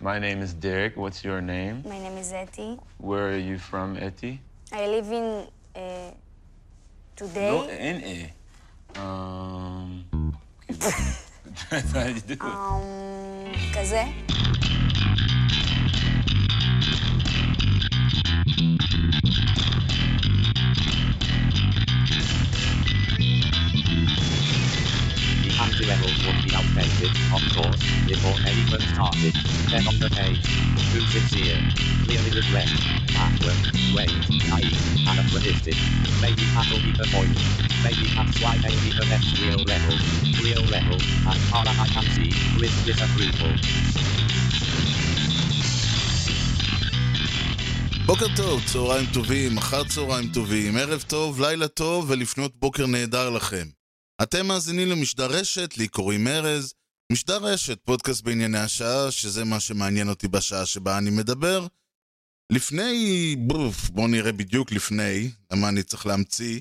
My 0.00 0.19
name 0.19 0.41
is 0.41 0.53
Derek. 0.53 0.97
What's 0.97 1.23
your 1.23 1.41
name? 1.41 1.83
My 1.87 1.97
name 1.99 2.17
is 2.17 2.31
Etty. 2.33 2.79
Where 2.97 3.29
are 3.33 3.37
you 3.37 3.57
from, 3.57 3.97
Etty? 3.97 4.39
I 4.71 4.87
live 4.87 5.11
in 5.11 5.47
uh, 5.75 6.11
today. 7.15 7.51
לא, 7.51 7.69
אין 7.69 8.01
אה. 8.03 8.25
אמ, 8.95 10.01
how 11.93 12.07
you 12.07 12.21
do 12.27 12.33
it? 12.33 12.41
um, 12.41 13.73
כזה. 13.73 14.03
outdated, 26.60 27.12
of 27.36 27.42
course, 27.54 27.80
before 28.06 28.36
anyone 28.50 28.84
started. 28.92 29.34
Then 29.70 29.84
on 29.90 29.96
the 30.02 30.10
page, 30.10 30.44
too 30.90 31.04
sincere, 31.14 31.60
clearly 32.04 32.32
regret, 32.40 32.70
backward, 33.14 33.60
wait, 33.96 34.12
naive, 34.50 34.80
anachronistic. 35.10 35.76
Maybe 36.24 36.44
that'll 36.54 36.82
be 36.86 36.92
the 37.00 37.08
point. 37.14 37.36
Maybe 37.86 38.06
that's 38.16 38.36
why 38.42 38.54
they 38.64 38.74
need 38.82 38.96
the 39.00 39.06
next 39.12 39.30
real 39.40 39.62
rebel. 39.70 39.96
Real 40.44 40.64
rebel, 40.74 41.00
as 41.32 41.40
far 41.50 41.64
as 41.70 41.76
I 41.84 41.88
can 41.94 42.06
see, 42.14 42.30
with 42.60 42.74
disapproval. 42.86 43.54
בוקר 48.06 48.26
טוב, 48.36 48.62
צהריים 48.66 49.06
טובים, 49.12 49.58
אחר 49.58 49.84
צהריים 49.84 50.28
טובים, 50.28 50.76
ערב 50.76 51.04
טוב, 51.08 51.40
לילה 51.40 51.68
טוב 51.68 52.10
ולפנות 52.10 52.52
בוקר 52.60 52.86
נהדר 52.86 53.30
לכם. 53.30 53.66
אתם 54.23 54.47
מאזינים 54.47 54.87
למשדר 54.89 55.25
רשת, 55.25 55.77
לי 55.77 55.87
קוראים 55.87 56.27
ארז. 56.27 56.73
משדר 57.11 57.37
רשת, 57.37 57.79
פודקאסט 57.83 58.21
בענייני 58.23 58.57
השעה, 58.57 59.11
שזה 59.11 59.43
מה 59.43 59.59
שמעניין 59.59 60.09
אותי 60.09 60.27
בשעה 60.27 60.65
שבה 60.65 60.97
אני 60.97 61.09
מדבר. 61.09 61.67
לפני, 62.51 63.35
בוף, 63.39 63.89
בואו 63.89 64.07
נראה 64.07 64.31
בדיוק 64.31 64.71
לפני, 64.71 65.31
למה 65.51 65.69
אני 65.69 65.83
צריך 65.83 66.05
להמציא. 66.05 66.59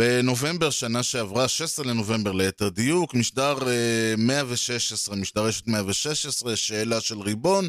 בנובמבר 0.00 0.70
שנה 0.70 1.02
שעברה, 1.02 1.48
16 1.48 1.86
לנובמבר 1.86 2.32
ליתר 2.32 2.68
דיוק, 2.68 3.14
משדר 3.14 3.68
אה, 3.68 4.14
116, 4.18 5.16
משדר 5.16 5.44
רשת 5.44 5.66
116, 5.66 6.56
שאלה 6.56 7.00
של 7.00 7.20
ריבון. 7.20 7.68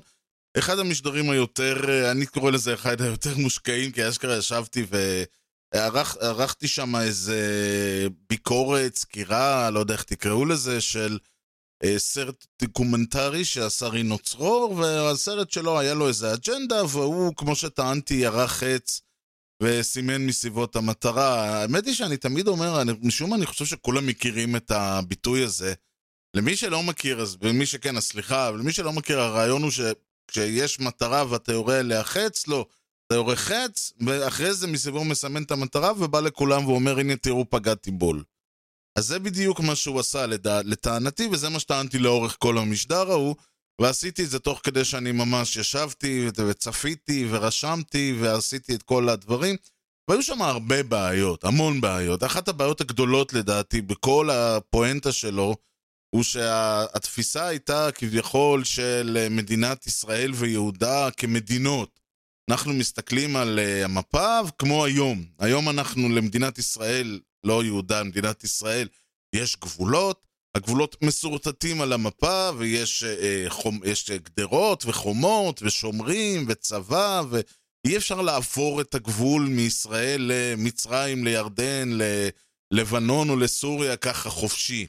אחד 0.57 0.79
המשדרים 0.79 1.29
היותר, 1.29 1.89
אה, 1.89 2.11
אני 2.11 2.25
קורא 2.25 2.51
לזה 2.51 2.73
אחד 2.73 3.01
היותר 3.01 3.37
מושקעים, 3.37 3.91
כי 3.91 4.09
אשכרה 4.09 4.37
ישבתי 4.37 4.85
וערכתי 5.75 6.67
שם 6.67 6.95
איזה 6.95 7.39
ביקורת, 8.29 8.95
סקירה, 8.95 9.69
לא 9.69 9.79
יודע 9.79 9.93
איך 9.93 10.03
תקראו 10.03 10.45
לזה, 10.45 10.81
של 10.81 11.17
אה, 11.83 11.99
סרט 11.99 12.45
דוקומנטרי 12.61 13.45
שעשה 13.45 13.87
רינו 13.87 14.19
צרור, 14.19 14.71
והסרט 14.71 15.51
שלו 15.51 15.79
היה 15.79 15.93
לו 15.93 16.07
איזה 16.07 16.33
אג'נדה, 16.33 16.85
והוא, 16.85 17.33
כמו 17.35 17.55
שטענתי, 17.55 18.13
ירה 18.13 18.47
חץ 18.47 19.01
וסימן 19.63 20.25
מסביבות 20.25 20.75
המטרה. 20.75 21.61
האמת 21.61 21.85
היא 21.85 21.93
שאני 21.93 22.17
תמיד 22.17 22.47
אומר, 22.47 22.81
אני, 22.81 22.91
משום 23.01 23.29
מה 23.29 23.35
אני 23.35 23.45
חושב 23.45 23.65
שכולם 23.65 24.07
מכירים 24.07 24.55
את 24.55 24.71
הביטוי 24.71 25.43
הזה. 25.43 25.73
למי 26.33 26.55
שלא 26.55 26.83
מכיר, 26.83 27.21
אז 27.21 27.37
ומי 27.41 27.65
שכן, 27.65 27.97
אז 27.97 28.03
סליחה, 28.03 28.49
אבל 28.49 28.59
למי 28.59 28.71
שלא 28.71 28.93
מכיר, 28.93 29.19
הרעיון 29.19 29.63
הוא 29.63 29.71
ש... 29.71 29.79
כשיש 30.27 30.79
מטרה 30.79 31.31
ואתה 31.31 31.51
יורה 31.51 31.79
אליה 31.79 32.03
חץ, 32.03 32.47
לא. 32.47 32.65
אתה 33.07 33.15
יורה 33.15 33.35
חץ, 33.35 33.93
ואחרי 33.99 34.53
זה 34.53 34.67
מסביבו 34.67 35.03
מסמן 35.03 35.43
את 35.43 35.51
המטרה 35.51 35.91
ובא 35.99 36.19
לכולם 36.19 36.67
ואומר, 36.67 36.99
הנה 36.99 37.15
תראו, 37.15 37.49
פגעתי 37.49 37.91
בול. 37.91 38.23
אז 38.97 39.05
זה 39.05 39.19
בדיוק 39.19 39.59
מה 39.59 39.75
שהוא 39.75 39.99
עשה 39.99 40.25
לדע... 40.25 40.61
לטענתי, 40.63 41.27
וזה 41.27 41.49
מה 41.49 41.59
שטענתי 41.59 41.99
לאורך 41.99 42.35
כל 42.39 42.57
המשדר 42.57 43.11
ההוא, 43.11 43.35
ועשיתי 43.81 44.23
את 44.23 44.29
זה 44.29 44.39
תוך 44.39 44.59
כדי 44.63 44.85
שאני 44.85 45.11
ממש 45.11 45.55
ישבתי 45.55 46.27
וצפיתי 46.35 47.27
ורשמתי 47.29 48.17
ועשיתי 48.19 48.75
את 48.75 48.83
כל 48.83 49.09
הדברים. 49.09 49.55
והיו 50.09 50.23
שם 50.23 50.41
הרבה 50.41 50.83
בעיות, 50.83 51.43
המון 51.43 51.81
בעיות. 51.81 52.23
אחת 52.23 52.47
הבעיות 52.47 52.81
הגדולות 52.81 53.33
לדעתי 53.33 53.81
בכל 53.81 54.29
הפואנטה 54.29 55.11
שלו, 55.11 55.55
הוא 56.15 56.23
שהתפיסה 56.23 57.47
הייתה 57.47 57.91
כביכול 57.91 58.63
של 58.63 59.27
מדינת 59.29 59.87
ישראל 59.87 60.31
ויהודה 60.35 61.09
כמדינות. 61.17 61.99
אנחנו 62.49 62.73
מסתכלים 62.73 63.35
על 63.35 63.59
אה, 63.59 63.85
המפה 63.85 64.39
כמו 64.57 64.85
היום. 64.85 65.25
היום 65.39 65.69
אנחנו 65.69 66.09
למדינת 66.09 66.57
ישראל, 66.57 67.19
לא 67.43 67.63
יהודה, 67.63 68.03
מדינת 68.03 68.43
ישראל, 68.43 68.87
יש 69.35 69.57
גבולות, 69.57 70.25
הגבולות 70.55 71.01
מסורטטים 71.01 71.81
על 71.81 71.93
המפה 71.93 72.49
ויש 72.57 73.03
אה, 73.03 73.45
חומ, 73.49 73.79
יש 73.85 74.11
גדרות 74.11 74.85
וחומות 74.85 75.61
ושומרים 75.61 76.45
וצבא 76.47 77.21
ואי 77.29 77.97
אפשר 77.97 78.21
לעבור 78.21 78.81
את 78.81 78.95
הגבול 78.95 79.47
מישראל 79.49 80.31
למצרים, 80.33 81.23
לירדן, 81.23 81.89
ללבנון 82.71 83.29
או 83.29 83.35
לסוריה 83.35 83.97
ככה 83.97 84.29
חופשי. 84.29 84.87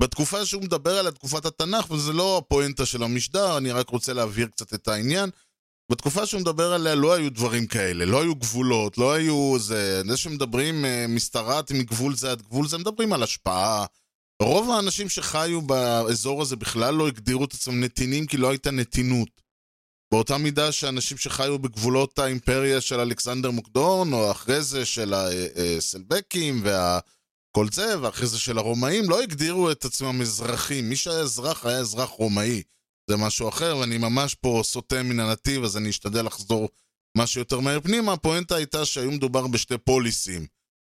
בתקופה 0.00 0.46
שהוא 0.46 0.62
מדבר 0.62 0.98
על 0.98 1.10
תקופת 1.10 1.46
התנ"ך, 1.46 1.90
וזה 1.90 2.12
לא 2.12 2.38
הפואנטה 2.38 2.86
של 2.86 3.02
המשדר, 3.02 3.58
אני 3.58 3.72
רק 3.72 3.88
רוצה 3.88 4.12
להבהיר 4.12 4.46
קצת 4.46 4.74
את 4.74 4.88
העניין. 4.88 5.30
בתקופה 5.92 6.26
שהוא 6.26 6.40
מדבר 6.40 6.72
עליה 6.72 6.94
לא 6.94 7.14
היו 7.14 7.30
דברים 7.30 7.66
כאלה, 7.66 8.04
לא 8.04 8.22
היו 8.22 8.34
גבולות, 8.34 8.98
לא 8.98 9.12
היו 9.12 9.58
זה... 9.58 10.02
זה 10.08 10.16
שמדברים 10.16 10.84
אה, 10.84 11.06
משתרעת 11.08 11.70
מגבול 11.72 12.16
זה 12.16 12.30
עד 12.30 12.42
גבול 12.42 12.68
זה, 12.68 12.78
מדברים 12.78 13.12
על 13.12 13.22
השפעה. 13.22 13.86
רוב 14.42 14.70
האנשים 14.70 15.08
שחיו 15.08 15.62
באזור 15.62 16.42
הזה 16.42 16.56
בכלל 16.56 16.94
לא 16.94 17.08
הגדירו 17.08 17.44
את 17.44 17.54
עצמם 17.54 17.84
נתינים 17.84 18.26
כי 18.26 18.36
לא 18.36 18.50
הייתה 18.50 18.70
נתינות. 18.70 19.28
באותה 20.12 20.38
מידה 20.38 20.72
שאנשים 20.72 21.16
שחיו 21.16 21.58
בגבולות 21.58 22.18
האימפריה 22.18 22.80
של 22.80 23.00
אלכסנדר 23.00 23.50
מוקדון, 23.50 24.12
או 24.12 24.30
אחרי 24.30 24.62
זה 24.62 24.84
של 24.84 25.14
הסלבקים 25.14 26.60
וה... 26.64 26.98
כל 27.56 27.66
זה, 27.72 28.02
ואחרי 28.02 28.26
זה 28.26 28.38
של 28.38 28.58
הרומאים, 28.58 29.10
לא 29.10 29.22
הגדירו 29.22 29.70
את 29.70 29.84
עצמם 29.84 30.20
אזרחים. 30.20 30.88
מי 30.88 30.96
שהיה 30.96 31.20
אזרח 31.20 31.66
היה 31.66 31.78
אזרח 31.78 32.10
רומאי. 32.10 32.62
זה 33.10 33.16
משהו 33.16 33.48
אחר, 33.48 33.76
ואני 33.76 33.98
ממש 33.98 34.34
פה 34.34 34.60
סוטה 34.64 35.02
מן 35.02 35.20
הנתיב, 35.20 35.64
אז 35.64 35.76
אני 35.76 35.90
אשתדל 35.90 36.26
לחזור 36.26 36.68
משהו 37.16 37.40
יותר 37.40 37.60
מהר 37.60 37.80
פנימה. 37.80 38.12
הפואנטה 38.12 38.56
הייתה 38.56 38.84
שהיו 38.84 39.10
מדובר 39.10 39.46
בשתי 39.46 39.78
פוליסים. 39.78 40.46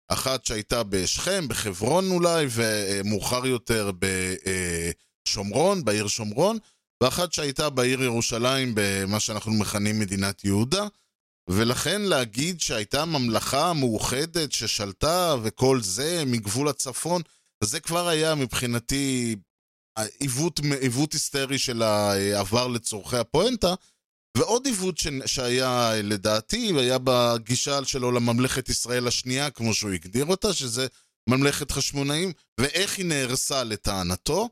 אחת 0.08 0.46
שהייתה 0.46 0.84
בשכם, 0.84 1.48
בחברון 1.48 2.12
אולי, 2.12 2.46
ומאוחר 2.50 3.46
יותר 3.46 3.92
בשומרון, 5.28 5.86
בעיר 5.86 6.08
שומרון, 6.08 6.58
ואחת 7.04 7.34
שהייתה 7.34 7.70
בעיר 7.70 8.04
ירושלים, 8.04 8.72
במה 8.76 9.20
שאנחנו 9.20 9.52
מכנים 9.54 10.00
מדינת 10.00 10.46
יהודה. 10.46 10.88
ולכן 11.50 12.02
להגיד 12.02 12.62
שהייתה 12.62 13.06
ממלכה 13.06 13.74
מאוחדת 13.74 14.52
ששלטה 14.52 15.36
וכל 15.44 15.82
זה 15.82 16.24
מגבול 16.26 16.70
הצפון, 16.70 17.22
זה 17.64 17.80
כבר 17.80 18.08
היה 18.08 18.36
מבחינתי 18.36 19.36
עיוות, 20.20 20.60
עיוות 20.82 21.14
היסטרי 21.14 21.58
של 21.58 21.82
העבר 21.82 22.68
לצורכי 22.68 23.18
הפואנטה. 23.18 23.74
ועוד 24.38 24.66
עיוות 24.66 24.98
ש... 24.98 25.08
שהיה 25.26 25.92
לדעתי, 26.04 26.72
היה 26.78 26.98
בגישה 27.04 27.86
שלו 27.86 28.12
לממלכת 28.12 28.70
ישראל 28.70 29.08
השנייה, 29.08 29.50
כמו 29.50 29.74
שהוא 29.74 29.92
הגדיר 29.92 30.26
אותה, 30.26 30.54
שזה 30.54 30.88
ממלכת 31.30 31.72
חשמונאים, 31.72 32.32
ואיך 32.60 32.98
היא 32.98 33.06
נהרסה 33.06 33.64
לטענתו. 33.64 34.50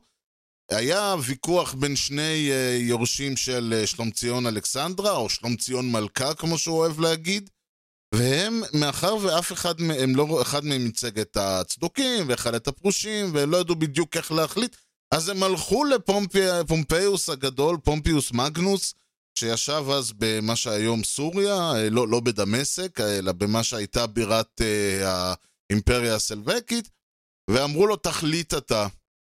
היה 0.70 1.14
ויכוח 1.24 1.74
בין 1.74 1.96
שני 1.96 2.50
uh, 2.50 2.82
יורשים 2.82 3.36
של 3.36 3.82
uh, 3.82 3.86
שלומציון 3.86 4.46
אלכסנדרה, 4.46 5.12
או 5.12 5.28
שלומציון 5.28 5.92
מלכה, 5.92 6.34
כמו 6.34 6.58
שהוא 6.58 6.78
אוהב 6.78 7.00
להגיד, 7.00 7.50
והם, 8.14 8.62
מאחר 8.74 9.16
ואף 9.16 9.52
אחד 9.52 9.80
מהם, 9.80 10.16
לא 10.16 10.42
אחד 10.42 10.64
מהם 10.64 10.86
ייצג 10.86 11.18
את 11.18 11.36
הצדוקים, 11.36 12.28
ואחד 12.28 12.54
את 12.54 12.68
הפרושים, 12.68 13.34
והם 13.34 13.50
לא 13.50 13.56
ידעו 13.56 13.76
בדיוק 13.76 14.16
איך 14.16 14.32
להחליט, 14.32 14.76
אז 15.14 15.28
הם 15.28 15.42
הלכו 15.42 15.84
לפומפיוס 15.84 17.28
הגדול, 17.28 17.78
פומפיוס 17.84 18.32
מגנוס, 18.32 18.94
שישב 19.38 19.84
אז 19.90 20.12
במה 20.18 20.56
שהיום 20.56 21.04
סוריה, 21.04 21.72
לא, 21.90 22.08
לא 22.08 22.20
בדמשק, 22.20 23.00
אלא 23.00 23.32
במה 23.32 23.62
שהייתה 23.62 24.06
בירת 24.06 24.60
uh, 24.60 25.04
האימפריה 25.70 26.14
הסלבקית, 26.14 26.88
ואמרו 27.50 27.86
לו, 27.86 27.96
תחליט 27.96 28.54
אתה. 28.54 28.86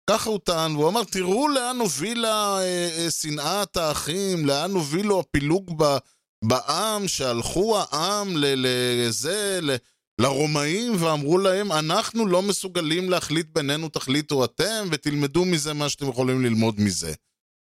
ככה 0.09 0.29
הוא 0.29 0.39
טען, 0.43 0.75
והוא 0.75 0.89
אמר, 0.89 1.03
תראו 1.03 1.47
לאן 1.47 1.79
הובילה 1.79 2.57
אה, 2.57 2.89
אה, 2.97 3.11
שנאת 3.11 3.77
האחים, 3.77 4.45
לאן 4.45 4.71
הובילו 4.71 5.19
הפילוג 5.19 5.83
ב, 5.83 5.97
בעם, 6.45 7.07
שהלכו 7.07 7.77
העם 7.79 8.33
לזה, 8.35 9.59
ל, 9.61 9.75
לרומאים, 10.19 11.03
ואמרו 11.03 11.37
להם, 11.37 11.71
אנחנו 11.71 12.27
לא 12.27 12.41
מסוגלים 12.41 13.09
להחליט 13.09 13.47
בינינו, 13.53 13.89
תחליטו 13.89 14.45
אתם, 14.45 14.87
ותלמדו 14.91 15.45
מזה 15.45 15.73
מה 15.73 15.89
שאתם 15.89 16.09
יכולים 16.09 16.43
ללמוד 16.43 16.79
מזה. 16.79 17.13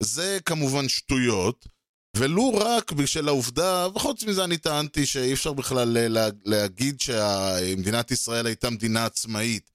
זה 0.03 0.39
כמובן 0.45 0.89
שטויות, 0.89 1.67
ולו 2.17 2.55
רק 2.55 2.93
בשל 2.93 3.29
העובדה, 3.29 3.89
וחוץ 3.95 4.25
מזה 4.25 4.45
אני 4.45 4.57
טענתי 4.57 5.07
שאי 5.07 5.33
אפשר 5.33 5.53
בכלל 5.53 5.97
להגיד 6.45 7.01
שמדינת 7.01 8.11
ישראל 8.11 8.47
הייתה 8.47 8.71
מדינה 8.71 9.07
עצמאית. 9.07 9.71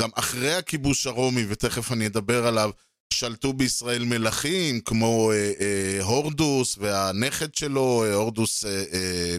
גם 0.00 0.10
אחרי 0.14 0.54
הכיבוש 0.54 1.06
הרומי, 1.06 1.44
ותכף 1.48 1.92
אני 1.92 2.06
אדבר 2.06 2.46
עליו, 2.46 2.70
שלטו 3.12 3.52
בישראל 3.52 4.04
מלכים, 4.04 4.80
כמו 4.80 5.32
אה, 5.32 5.52
אה, 5.60 6.04
הורדוס 6.04 6.78
והנכד 6.78 7.54
שלו, 7.54 8.04
אה, 8.04 8.14
הורדוס, 8.14 8.64
אה, 8.64 8.84
אה, 8.92 9.36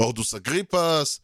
הורדוס 0.00 0.34
אגריפס, 0.34 1.20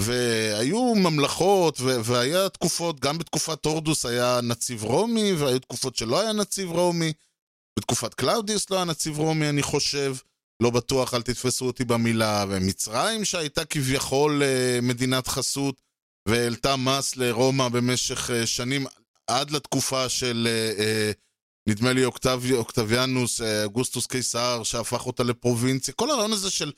והיו 0.00 0.94
ממלכות, 0.94 1.80
ו- 1.80 2.04
והיה 2.04 2.48
תקופות, 2.48 3.00
גם 3.00 3.18
בתקופת 3.18 3.64
הורדוס 3.64 4.06
היה 4.06 4.40
נציב 4.42 4.84
רומי, 4.84 5.32
והיו 5.32 5.58
תקופות 5.58 5.96
שלא 5.96 6.20
היה 6.20 6.32
נציב 6.32 6.70
רומי. 6.70 7.12
בתקופת 7.78 8.14
קלאודיוס 8.14 8.70
לא 8.70 8.76
היה 8.76 8.84
נציב 8.84 9.18
רומי, 9.18 9.48
אני 9.48 9.62
חושב. 9.62 10.16
לא 10.62 10.70
בטוח, 10.70 11.14
אל 11.14 11.22
תתפסו 11.22 11.66
אותי 11.66 11.84
במילה. 11.84 12.44
ומצרים, 12.48 13.24
שהייתה 13.24 13.64
כביכול 13.64 14.42
אה, 14.42 14.78
מדינת 14.82 15.28
חסות, 15.28 15.80
והעלתה 16.28 16.76
מס 16.76 17.16
לרומא 17.16 17.68
במשך 17.68 18.30
אה, 18.30 18.46
שנים, 18.46 18.86
עד 19.26 19.50
לתקופה 19.50 20.08
של, 20.08 20.48
אה, 20.78 21.12
נדמה 21.68 21.92
לי, 21.92 22.04
אוקטבי, 22.04 22.52
אוקטביאנוס, 22.52 23.40
אוגוסטוס 23.40 24.06
קיסר, 24.06 24.62
שהפך 24.62 25.06
אותה 25.06 25.22
לפרובינציה. 25.22 25.94
כל 25.94 26.10
הרעיון 26.10 26.32
הזה 26.32 26.50
של 26.50 26.72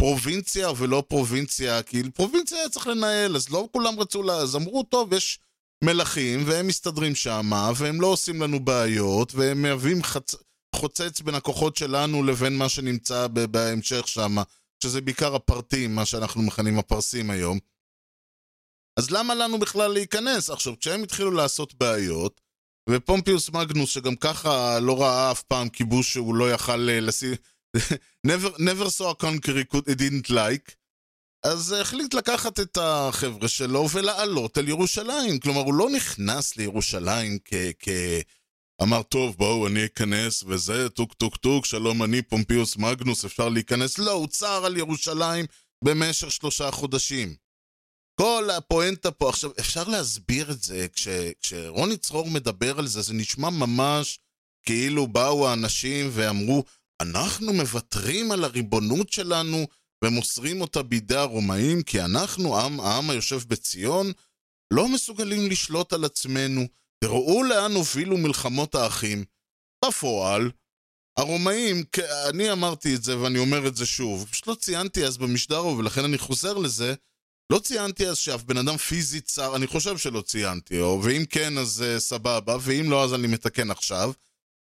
פרובינציה 0.00 0.68
ולא 0.76 1.04
פרובינציה, 1.08 1.82
כי 1.82 2.10
פרובינציה 2.10 2.68
צריך 2.68 2.86
לנהל, 2.86 3.36
אז 3.36 3.50
לא 3.50 3.68
כולם 3.72 4.00
רצו, 4.00 4.22
לה... 4.22 4.32
אז 4.36 4.56
אמרו, 4.56 4.82
טוב, 4.82 5.12
יש 5.12 5.38
מלכים, 5.84 6.40
והם 6.46 6.66
מסתדרים 6.66 7.14
שמה, 7.14 7.70
והם 7.76 8.00
לא 8.00 8.06
עושים 8.06 8.42
לנו 8.42 8.60
בעיות, 8.64 9.34
והם 9.34 9.62
מהווים 9.62 10.02
חצ... 10.02 10.34
חוצץ 10.76 11.20
בין 11.20 11.34
הכוחות 11.34 11.76
שלנו 11.76 12.22
לבין 12.22 12.56
מה 12.56 12.68
שנמצא 12.68 13.26
בהמשך 13.26 14.08
שמה, 14.08 14.42
שזה 14.82 15.00
בעיקר 15.00 15.34
הפרטים, 15.34 15.94
מה 15.94 16.06
שאנחנו 16.06 16.42
מכנים 16.42 16.78
הפרסים 16.78 17.30
היום. 17.30 17.58
אז 18.98 19.10
למה 19.10 19.34
לנו 19.34 19.58
בכלל 19.58 19.92
להיכנס? 19.92 20.50
עכשיו, 20.50 20.78
כשהם 20.80 21.02
התחילו 21.02 21.30
לעשות 21.30 21.74
בעיות, 21.74 22.40
ופומפיוס 22.90 23.50
מגנוס, 23.50 23.90
שגם 23.90 24.16
ככה 24.16 24.78
לא 24.80 25.02
ראה 25.02 25.30
אף 25.30 25.42
פעם 25.42 25.68
כיבוש 25.68 26.12
שהוא 26.12 26.34
לא 26.34 26.52
יכל 26.52 26.88
אה, 26.90 27.00
לשים... 27.00 27.34
never, 28.26 28.50
never 28.58 28.90
saw 28.90 29.10
a 29.10 29.16
country 29.16 29.64
didn't 29.96 30.30
like, 30.30 30.74
אז 31.44 31.72
החליט 31.72 32.14
לקחת 32.14 32.60
את 32.60 32.78
החבר'ה 32.80 33.48
שלו 33.48 33.88
ולעלות 33.92 34.58
אל 34.58 34.68
ירושלים. 34.68 35.38
כלומר, 35.38 35.60
הוא 35.60 35.74
לא 35.74 35.90
נכנס 35.90 36.56
לירושלים 36.56 37.38
כ... 37.44 37.54
כ... 37.78 37.88
אמר, 38.82 39.02
טוב, 39.02 39.36
בואו, 39.36 39.66
אני 39.66 39.84
אכנס, 39.84 40.42
וזה, 40.46 40.88
טוק 40.88 41.14
טוק 41.14 41.36
טוק, 41.36 41.64
שלום, 41.66 42.02
אני 42.02 42.22
פומפיוס 42.22 42.76
מגנוס, 42.76 43.24
אפשר 43.24 43.48
להיכנס. 43.48 43.98
לא, 43.98 44.12
הוא 44.12 44.26
צר 44.26 44.64
על 44.64 44.76
ירושלים 44.76 45.46
במשך 45.84 46.30
שלושה 46.30 46.70
חודשים. 46.70 47.34
כל 48.20 48.50
הפואנטה 48.50 49.10
פה, 49.10 49.28
עכשיו, 49.28 49.50
אפשר 49.60 49.84
להסביר 49.88 50.50
את 50.50 50.62
זה, 50.62 50.86
כש, 50.88 51.08
כשרינו 51.42 51.96
צרור 51.96 52.30
מדבר 52.30 52.78
על 52.78 52.86
זה, 52.86 53.02
זה 53.02 53.14
נשמע 53.14 53.50
ממש 53.50 54.18
כאילו 54.66 55.06
באו 55.06 55.48
האנשים 55.48 56.08
ואמרו, 56.12 56.64
אנחנו 57.00 57.52
מוותרים 57.52 58.32
על 58.32 58.44
הריבונות 58.44 59.12
שלנו 59.12 59.66
ומוסרים 60.04 60.60
אותה 60.60 60.82
בידי 60.82 61.16
הרומאים, 61.16 61.82
כי 61.82 62.00
אנחנו, 62.00 62.56
העם, 62.56 62.80
העם 62.80 63.10
היושב 63.10 63.40
בציון, 63.48 64.12
לא 64.72 64.88
מסוגלים 64.88 65.50
לשלוט 65.50 65.92
על 65.92 66.04
עצמנו. 66.04 66.66
תראו 67.04 67.42
לאן 67.42 67.72
הובילו 67.72 68.16
מלחמות 68.16 68.74
האחים. 68.74 69.24
בפועל, 69.84 70.50
הרומאים, 71.18 71.84
אני 72.28 72.52
אמרתי 72.52 72.94
את 72.94 73.02
זה 73.02 73.18
ואני 73.18 73.38
אומר 73.38 73.68
את 73.68 73.76
זה 73.76 73.86
שוב, 73.86 74.28
פשוט 74.30 74.46
לא 74.46 74.54
ציינתי 74.54 75.04
אז 75.04 75.18
במשדר 75.18 75.66
ולכן 75.66 76.04
אני 76.04 76.18
חוזר 76.18 76.58
לזה, 76.58 76.94
לא 77.52 77.58
ציינתי 77.58 78.06
אז 78.06 78.18
שאף 78.18 78.42
בן 78.42 78.56
אדם 78.56 78.76
פיזית 78.76 79.24
צר, 79.24 79.56
אני 79.56 79.66
חושב 79.66 79.98
שלא 79.98 80.20
ציינתי, 80.20 80.80
או, 80.80 81.00
ואם 81.02 81.24
כן 81.30 81.58
אז 81.58 81.84
uh, 81.96 82.00
סבבה, 82.00 82.56
ואם 82.60 82.90
לא 82.90 83.04
אז 83.04 83.14
אני 83.14 83.26
מתקן 83.26 83.70
עכשיו. 83.70 84.12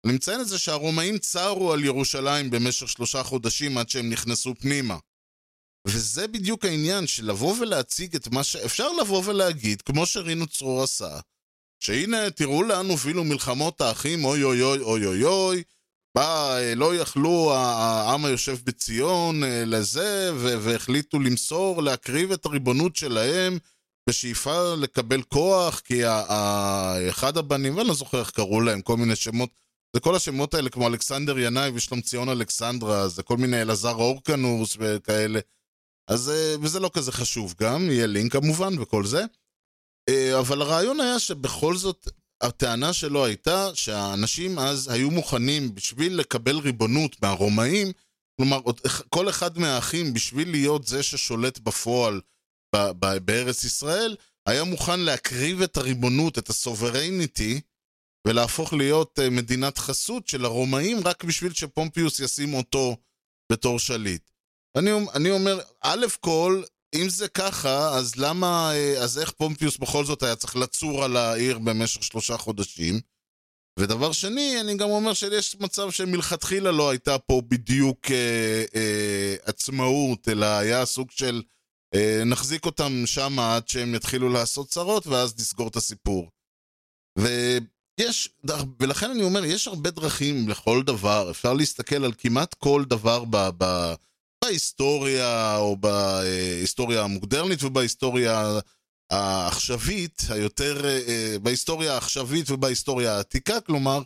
אני 0.06 0.12
מציין 0.12 0.40
את 0.40 0.48
זה 0.48 0.58
שהרומאים 0.58 1.18
צרו 1.18 1.72
על 1.72 1.84
ירושלים 1.84 2.50
במשך 2.50 2.88
שלושה 2.88 3.22
חודשים 3.22 3.78
עד 3.78 3.88
שהם 3.88 4.10
נכנסו 4.10 4.54
פנימה. 4.54 4.96
וזה 5.86 6.26
בדיוק 6.26 6.64
העניין 6.64 7.06
של 7.06 7.30
לבוא 7.30 7.54
ולהציג 7.60 8.14
את 8.16 8.28
מה 8.28 8.44
ש... 8.44 8.56
אפשר 8.56 8.92
לבוא 8.92 9.22
ולהגיד, 9.24 9.82
כמו 9.82 10.06
שרינו 10.06 10.46
צרור 10.46 10.82
עשה, 10.82 11.20
שהנה, 11.80 12.30
תראו 12.30 12.62
לאן 12.62 12.86
הובילו 12.86 13.24
מלחמות 13.24 13.80
האחים, 13.80 14.24
אוי 14.24 14.42
אוי 14.42 14.62
אוי 14.62 14.80
אוי 14.80 15.06
אוי 15.06 15.24
אוי, 15.24 15.62
בא, 16.14 16.58
לא 16.76 16.94
יכלו 16.94 17.52
העם 17.54 18.24
היושב 18.24 18.56
בציון 18.64 19.42
לזה, 19.44 20.30
והחליטו 20.36 21.18
למסור, 21.18 21.82
להקריב 21.82 22.32
את 22.32 22.46
הריבונות 22.46 22.96
שלהם 22.96 23.58
בשאיפה 24.08 24.74
לקבל 24.74 25.22
כוח, 25.22 25.80
כי 25.80 26.02
אחד 27.10 27.36
הבנים, 27.36 27.76
ואני 27.76 27.88
לא 27.88 27.94
זוכר 27.94 28.20
איך 28.20 28.30
קראו 28.30 28.60
להם, 28.60 28.80
כל 28.80 28.96
מיני 28.96 29.16
שמות, 29.16 29.50
זה 29.94 30.00
כל 30.00 30.16
השמות 30.16 30.54
האלה 30.54 30.70
כמו 30.70 30.86
אלכסנדר 30.86 31.38
ינאי 31.38 31.70
ושלום 31.74 32.00
ציון 32.00 32.28
אלכסנדרה, 32.28 33.08
זה 33.08 33.22
כל 33.22 33.36
מיני 33.36 33.62
אלעזר 33.62 33.94
אורקנוס 33.94 34.76
וכאלה. 34.80 35.40
אז, 36.10 36.32
וזה 36.62 36.80
לא 36.80 36.90
כזה 36.94 37.12
חשוב 37.12 37.54
גם, 37.60 37.90
יהיה 37.90 38.06
לינק 38.06 38.32
כמובן 38.32 38.78
וכל 38.78 39.06
זה. 39.06 39.24
אבל 40.38 40.62
הרעיון 40.62 41.00
היה 41.00 41.18
שבכל 41.18 41.76
זאת, 41.76 42.08
הטענה 42.40 42.92
שלו 42.92 43.24
הייתה 43.24 43.70
שהאנשים 43.74 44.58
אז 44.58 44.88
היו 44.88 45.10
מוכנים 45.10 45.74
בשביל 45.74 46.16
לקבל 46.16 46.58
ריבונות 46.58 47.22
מהרומאים, 47.22 47.92
כלומר, 48.36 48.60
כל 49.08 49.28
אחד 49.28 49.58
מהאחים 49.58 50.14
בשביל 50.14 50.50
להיות 50.50 50.86
זה 50.86 51.02
ששולט 51.02 51.58
בפועל 51.58 52.20
בארץ 53.24 53.64
ישראל, 53.64 54.16
היה 54.46 54.64
מוכן 54.64 55.00
להקריב 55.00 55.62
את 55.62 55.76
הריבונות, 55.76 56.38
את 56.38 56.48
הסוברניטי, 56.48 57.60
ולהפוך 58.28 58.72
להיות 58.72 59.18
מדינת 59.30 59.78
חסות 59.78 60.28
של 60.28 60.44
הרומאים 60.44 60.98
רק 61.04 61.24
בשביל 61.24 61.52
שפומפיוס 61.52 62.20
ישים 62.20 62.54
אותו 62.54 62.96
בתור 63.52 63.78
שליט. 63.78 64.30
אני, 64.78 64.90
אני 65.14 65.30
אומר, 65.30 65.60
א' 65.82 66.06
כל, 66.20 66.62
אם 66.94 67.08
זה 67.08 67.28
ככה, 67.28 67.88
אז 67.94 68.16
למה, 68.16 68.72
אז 69.02 69.18
איך 69.18 69.30
פומפיוס 69.30 69.76
בכל 69.76 70.04
זאת 70.04 70.22
היה 70.22 70.36
צריך 70.36 70.56
לצור 70.56 71.04
על 71.04 71.16
העיר 71.16 71.58
במשך 71.58 72.02
שלושה 72.02 72.36
חודשים? 72.36 73.00
ודבר 73.78 74.12
שני, 74.12 74.60
אני 74.60 74.76
גם 74.76 74.90
אומר 74.90 75.14
שיש 75.14 75.56
מצב 75.60 75.90
שמלכתחילה 75.90 76.72
לא 76.72 76.90
הייתה 76.90 77.18
פה 77.18 77.42
בדיוק 77.48 78.10
אה, 78.10 78.64
אה, 78.74 79.36
עצמאות, 79.44 80.28
אלא 80.28 80.46
היה 80.46 80.84
סוג 80.86 81.10
של 81.10 81.42
אה, 81.94 82.22
נחזיק 82.26 82.66
אותם 82.66 82.92
שם 83.06 83.38
עד 83.38 83.68
שהם 83.68 83.94
יתחילו 83.94 84.28
לעשות 84.28 84.68
צרות, 84.68 85.06
ואז 85.06 85.34
נסגור 85.38 85.68
את 85.68 85.76
הסיפור. 85.76 86.30
ויש, 87.98 88.28
ולכן 88.80 89.10
אני 89.10 89.22
אומר, 89.22 89.44
יש 89.44 89.68
הרבה 89.68 89.90
דרכים 89.90 90.48
לכל 90.48 90.82
דבר, 90.82 91.30
אפשר 91.30 91.52
להסתכל 91.52 92.04
על 92.04 92.12
כמעט 92.18 92.54
כל 92.54 92.84
דבר 92.88 93.24
ב... 93.30 93.48
ב 93.58 93.94
בהיסטוריה 94.44 95.56
או 95.56 95.76
בהיסטוריה 95.76 97.02
המודרנית 97.02 97.62
ובהיסטוריה 97.62 98.58
העכשווית, 99.10 100.22
היותר, 100.28 100.82
בהיסטוריה 101.42 101.94
העכשווית 101.94 102.50
ובהיסטוריה 102.50 103.16
העתיקה, 103.16 103.60
כלומר, 103.60 104.02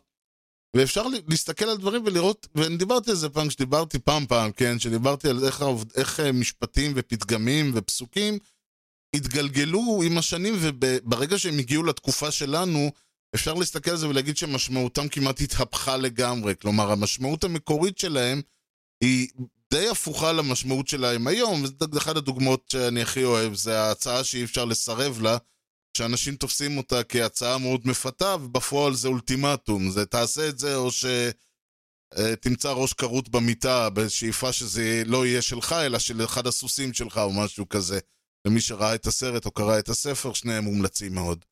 ואפשר 0.76 1.06
להסתכל 1.28 1.64
על 1.64 1.76
דברים 1.76 2.02
ולראות, 2.06 2.46
ואני 2.54 2.76
דיברתי 2.76 3.10
על 3.10 3.16
זה 3.16 3.28
פעם, 3.28 3.48
כשדיברתי 3.48 3.98
פעם 3.98 4.26
פעם, 4.26 4.52
כן, 4.52 4.78
שדיברתי 4.78 5.28
על 5.28 5.44
איך, 5.44 5.64
איך 5.96 6.20
משפטים 6.20 6.92
ופתגמים 6.94 7.70
ופסוקים 7.74 8.38
התגלגלו 9.16 10.02
עם 10.06 10.18
השנים, 10.18 10.54
וברגע 10.58 11.38
שהם 11.38 11.58
הגיעו 11.58 11.82
לתקופה 11.82 12.30
שלנו, 12.30 12.90
אפשר 13.34 13.54
להסתכל 13.54 13.90
על 13.90 13.96
זה 13.96 14.08
ולהגיד 14.08 14.36
שמשמעותם 14.36 15.08
כמעט 15.08 15.40
התהפכה 15.40 15.96
לגמרי. 15.96 16.54
כלומר, 16.60 16.92
המשמעות 16.92 17.44
המקורית 17.44 17.98
שלהם 17.98 18.42
היא 19.02 19.28
די 19.70 19.88
הפוכה 19.88 20.32
למשמעות 20.32 20.88
שלהם 20.88 21.26
היום, 21.26 21.62
ואחת 21.92 22.16
הדוגמאות 22.16 22.68
שאני 22.72 23.02
הכי 23.02 23.24
אוהב 23.24 23.54
זה 23.54 23.80
ההצעה 23.80 24.24
שאי 24.24 24.44
אפשר 24.44 24.64
לסרב 24.64 25.20
לה, 25.22 25.36
שאנשים 25.96 26.36
תופסים 26.36 26.78
אותה 26.78 27.04
כהצעה 27.04 27.58
מאוד 27.58 27.80
מפתה, 27.84 28.36
ובפועל 28.40 28.94
זה 28.94 29.08
אולטימטום, 29.08 29.90
זה 29.90 30.06
תעשה 30.06 30.48
את 30.48 30.58
זה 30.58 30.76
או 30.76 30.88
שתמצא 30.92 32.72
ראש 32.72 32.92
כרות 32.92 33.28
במיטה 33.28 33.90
בשאיפה 33.90 34.52
שזה 34.52 35.02
לא 35.06 35.26
יהיה 35.26 35.42
שלך, 35.42 35.72
אלא 35.72 35.98
של 35.98 36.24
אחד 36.24 36.46
הסוסים 36.46 36.92
שלך 36.92 37.18
או 37.18 37.32
משהו 37.32 37.68
כזה. 37.68 37.98
למי 38.46 38.60
שראה 38.60 38.94
את 38.94 39.06
הסרט 39.06 39.46
או 39.46 39.50
קרא 39.50 39.78
את 39.78 39.88
הספר, 39.88 40.32
שניהם 40.32 40.64
מומלצים 40.64 41.14
מאוד. 41.14 41.44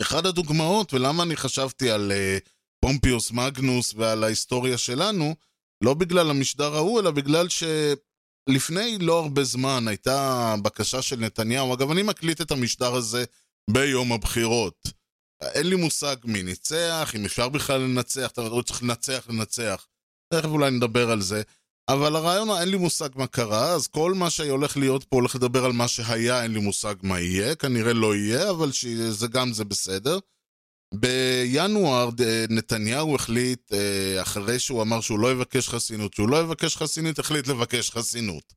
אחד 0.00 0.26
הדוגמאות, 0.26 0.94
ולמה 0.94 1.22
אני 1.22 1.36
חשבתי 1.36 1.90
על 1.90 2.12
uh, 2.12 2.48
פומפיוס 2.84 3.30
מגנוס 3.30 3.94
ועל 3.96 4.24
ההיסטוריה 4.24 4.78
שלנו, 4.78 5.34
לא 5.84 5.94
בגלל 5.94 6.30
המשדר 6.30 6.74
ההוא, 6.74 7.00
אלא 7.00 7.10
בגלל 7.10 7.46
שלפני 7.48 8.98
לא 8.98 9.18
הרבה 9.18 9.44
זמן 9.44 9.88
הייתה 9.88 10.54
בקשה 10.62 11.02
של 11.02 11.16
נתניהו, 11.16 11.74
אגב, 11.74 11.90
אני 11.90 12.02
מקליט 12.02 12.40
את 12.40 12.50
המשדר 12.50 12.94
הזה 12.94 13.24
ביום 13.70 14.12
הבחירות. 14.12 14.88
אין 15.42 15.66
לי 15.66 15.76
מושג 15.76 16.16
מי 16.24 16.42
ניצח, 16.42 17.12
אם 17.14 17.24
אפשר 17.24 17.48
בכלל 17.48 17.80
לנצח, 17.80 18.30
אתה 18.30 18.42
יודע, 18.42 18.62
צריך 18.62 18.82
לנצח, 18.82 19.26
לנצח. 19.28 19.86
תכף 20.32 20.48
אולי 20.48 20.70
נדבר 20.70 21.10
על 21.10 21.20
זה. 21.20 21.42
אבל 21.88 22.16
הרעיון, 22.16 22.50
אין 22.50 22.68
לי 22.68 22.76
מושג 22.76 23.08
מה 23.14 23.26
קרה, 23.26 23.70
אז 23.70 23.86
כל 23.86 24.14
מה 24.14 24.30
שהולך 24.30 24.76
להיות 24.76 25.04
פה 25.04 25.16
הולך 25.16 25.34
לדבר 25.34 25.64
על 25.64 25.72
מה 25.72 25.88
שהיה, 25.88 26.42
אין 26.42 26.52
לי 26.52 26.60
מושג 26.60 26.94
מה 27.02 27.20
יהיה, 27.20 27.54
כנראה 27.54 27.92
לא 27.92 28.16
יהיה, 28.16 28.50
אבל 28.50 28.72
שזה 28.72 29.26
גם 29.26 29.52
זה 29.52 29.64
בסדר. 29.64 30.18
בינואר 30.94 32.08
אה, 32.20 32.44
נתניהו 32.50 33.14
החליט, 33.14 33.72
אה, 33.72 34.22
אחרי 34.22 34.58
שהוא 34.58 34.82
אמר 34.82 35.00
שהוא 35.00 35.18
לא 35.18 35.32
יבקש 35.32 35.68
חסינות, 35.68 36.14
שהוא 36.14 36.28
לא 36.28 36.40
יבקש 36.40 36.76
חסינות, 36.76 37.18
החליט 37.18 37.46
לבקש 37.46 37.90
חסינות. 37.90 38.52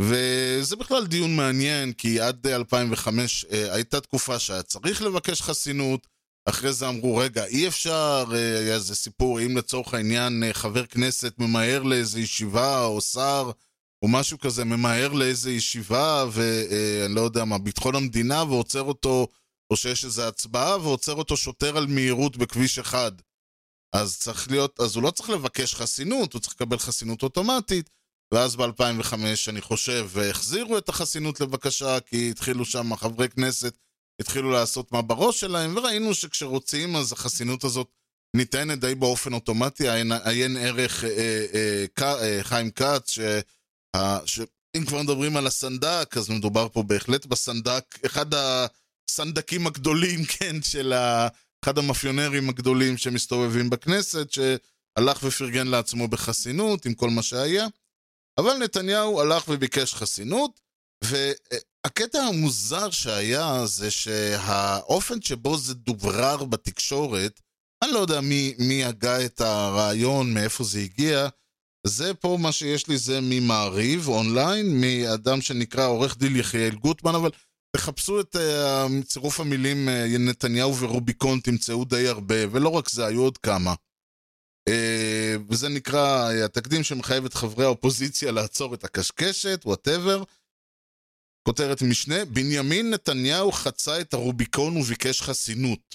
וזה 0.00 0.76
בכלל 0.76 1.06
דיון 1.06 1.36
מעניין, 1.36 1.92
כי 1.92 2.20
עד 2.20 2.46
2005 2.46 3.44
אה, 3.44 3.74
הייתה 3.74 4.00
תקופה 4.00 4.38
שהיה 4.38 4.62
צריך 4.62 5.02
לבקש 5.02 5.42
חסינות, 5.42 6.06
אחרי 6.48 6.72
זה 6.72 6.88
אמרו, 6.88 7.16
רגע, 7.16 7.44
אי 7.44 7.68
אפשר, 7.68 8.24
אה, 8.32 8.58
היה 8.58 8.74
איזה 8.74 8.94
סיפור, 8.94 9.40
אם 9.40 9.56
לצורך 9.56 9.94
העניין 9.94 10.42
אה, 10.42 10.54
חבר 10.54 10.86
כנסת 10.86 11.34
ממהר 11.38 11.82
לאיזה 11.82 12.20
ישיבה, 12.20 12.84
או 12.84 13.00
שר, 13.00 13.50
או 14.02 14.08
משהו 14.08 14.38
כזה, 14.38 14.64
ממהר 14.64 15.12
לאיזה 15.12 15.50
ישיבה, 15.52 16.24
ואני 16.32 17.14
לא 17.14 17.20
יודע 17.20 17.44
מה, 17.44 17.58
ביטחון 17.58 17.94
המדינה, 17.94 18.44
ועוצר 18.44 18.82
אותו, 18.82 19.26
או 19.70 19.76
שיש 19.76 20.04
איזו 20.04 20.22
הצבעה, 20.22 20.78
ועוצר 20.78 21.12
אותו 21.14 21.36
שוטר 21.36 21.76
על 21.76 21.86
מהירות 21.86 22.36
בכביש 22.36 22.78
אחד. 22.78 23.12
אז 23.92 24.18
צריך 24.18 24.50
להיות, 24.50 24.80
אז 24.80 24.96
הוא 24.96 25.02
לא 25.02 25.10
צריך 25.10 25.30
לבקש 25.30 25.74
חסינות, 25.74 26.32
הוא 26.32 26.40
צריך 26.40 26.54
לקבל 26.54 26.78
חסינות 26.78 27.22
אוטומטית. 27.22 27.90
ואז 28.32 28.56
ב-2005, 28.56 29.14
אני 29.48 29.60
חושב, 29.60 30.08
החזירו 30.30 30.78
את 30.78 30.88
החסינות 30.88 31.40
לבקשה, 31.40 32.00
כי 32.00 32.30
התחילו 32.30 32.64
שם 32.64 32.96
חברי 32.96 33.28
כנסת, 33.28 33.76
התחילו 34.20 34.50
לעשות 34.50 34.92
מה 34.92 35.02
בראש 35.02 35.40
שלהם, 35.40 35.76
וראינו 35.76 36.14
שכשרוצים, 36.14 36.96
אז 36.96 37.12
החסינות 37.12 37.64
הזאת 37.64 37.88
ניתנת 38.36 38.80
די 38.80 38.94
באופן 38.94 39.32
אוטומטי. 39.32 39.88
עיין, 40.24 40.56
ערך 40.56 41.04
אה, 41.04 41.46
אה, 41.54 41.84
אה, 42.22 42.38
חיים 42.42 42.70
כץ, 42.70 43.10
ש, 43.10 43.18
אה, 43.96 44.18
שאם 44.26 44.84
כבר 44.86 45.02
מדברים 45.02 45.36
על 45.36 45.46
הסנדק, 45.46 46.16
אז 46.16 46.30
מדובר 46.30 46.68
פה 46.68 46.82
בהחלט 46.82 47.26
בסנדק, 47.26 47.98
אחד 48.06 48.26
הסנדקים 48.34 49.66
הגדולים, 49.66 50.24
כן, 50.38 50.62
של 50.62 50.92
ה... 50.92 51.28
אחד 51.64 51.78
המאפיונרים 51.78 52.48
הגדולים 52.48 52.96
שמסתובבים 52.96 53.70
בכנסת, 53.70 54.28
שהלך 54.30 55.22
ופרגן 55.22 55.66
לעצמו 55.66 56.08
בחסינות 56.08 56.86
עם 56.86 56.94
כל 56.94 57.10
מה 57.10 57.22
שהיה. 57.22 57.66
אבל 58.38 58.56
נתניהו 58.56 59.20
הלך 59.20 59.48
וביקש 59.48 59.94
חסינות, 59.94 60.60
והקטע 61.86 62.18
המוזר 62.18 62.90
שהיה 62.90 63.66
זה 63.66 63.90
שהאופן 63.90 65.22
שבו 65.22 65.58
זה 65.58 65.74
דוברר 65.74 66.44
בתקשורת, 66.44 67.40
אני 67.84 67.92
לא 67.92 67.98
יודע 67.98 68.20
מי, 68.20 68.54
מי 68.58 68.84
הגה 68.84 69.24
את 69.24 69.40
הרעיון, 69.40 70.34
מאיפה 70.34 70.64
זה 70.64 70.78
הגיע, 70.78 71.28
זה 71.86 72.14
פה 72.14 72.38
מה 72.40 72.52
שיש 72.52 72.88
לי 72.88 72.98
זה 72.98 73.18
ממעריב 73.22 74.08
אונליין, 74.08 74.80
מאדם 74.80 75.40
שנקרא 75.40 75.86
עורך 75.86 76.18
דין 76.18 76.36
יחיאל 76.36 76.74
גוטמן, 76.74 77.14
אבל 77.14 77.30
תחפשו 77.76 78.20
את 78.20 78.36
אה, 78.36 79.04
צירוף 79.04 79.40
המילים 79.40 79.88
אה, 79.88 80.18
נתניהו 80.18 80.76
ורוביקון, 80.76 81.40
תמצאו 81.40 81.84
די 81.84 82.08
הרבה, 82.08 82.50
ולא 82.50 82.68
רק 82.68 82.88
זה, 82.88 83.06
היו 83.06 83.22
עוד 83.22 83.38
כמה. 83.38 83.74
אה, 84.68 84.72
וזה 85.50 85.68
נקרא 85.68 86.32
התקדים 86.44 86.82
שמחייב 86.82 87.24
את 87.24 87.34
חברי 87.34 87.64
האופוזיציה 87.64 88.32
לעצור 88.32 88.74
את 88.74 88.84
הקשקשת, 88.84 89.60
whatever. 89.64 90.22
כותרת 91.46 91.82
משנה, 91.82 92.24
בנימין 92.24 92.90
נתניהו 92.90 93.52
חצה 93.52 94.00
את 94.00 94.14
הרוביקון 94.14 94.76
וביקש 94.76 95.22
חסינות. 95.22 95.94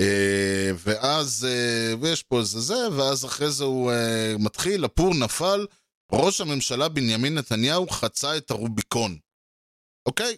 Uh, 0.00 0.74
ואז, 0.78 1.46
uh, 1.46 2.02
ויש 2.02 2.22
פה 2.22 2.40
איזה 2.40 2.60
זה, 2.60 2.88
ואז 2.96 3.24
אחרי 3.24 3.50
זה 3.50 3.64
הוא 3.64 3.92
uh, 3.92 4.42
מתחיל, 4.42 4.84
הפור 4.84 5.14
נפל, 5.14 5.66
ראש 6.12 6.40
הממשלה 6.40 6.88
בנימין 6.88 7.34
נתניהו 7.34 7.88
חצה 7.88 8.36
את 8.36 8.50
הרוביקון. 8.50 9.18
אוקיי? 10.06 10.36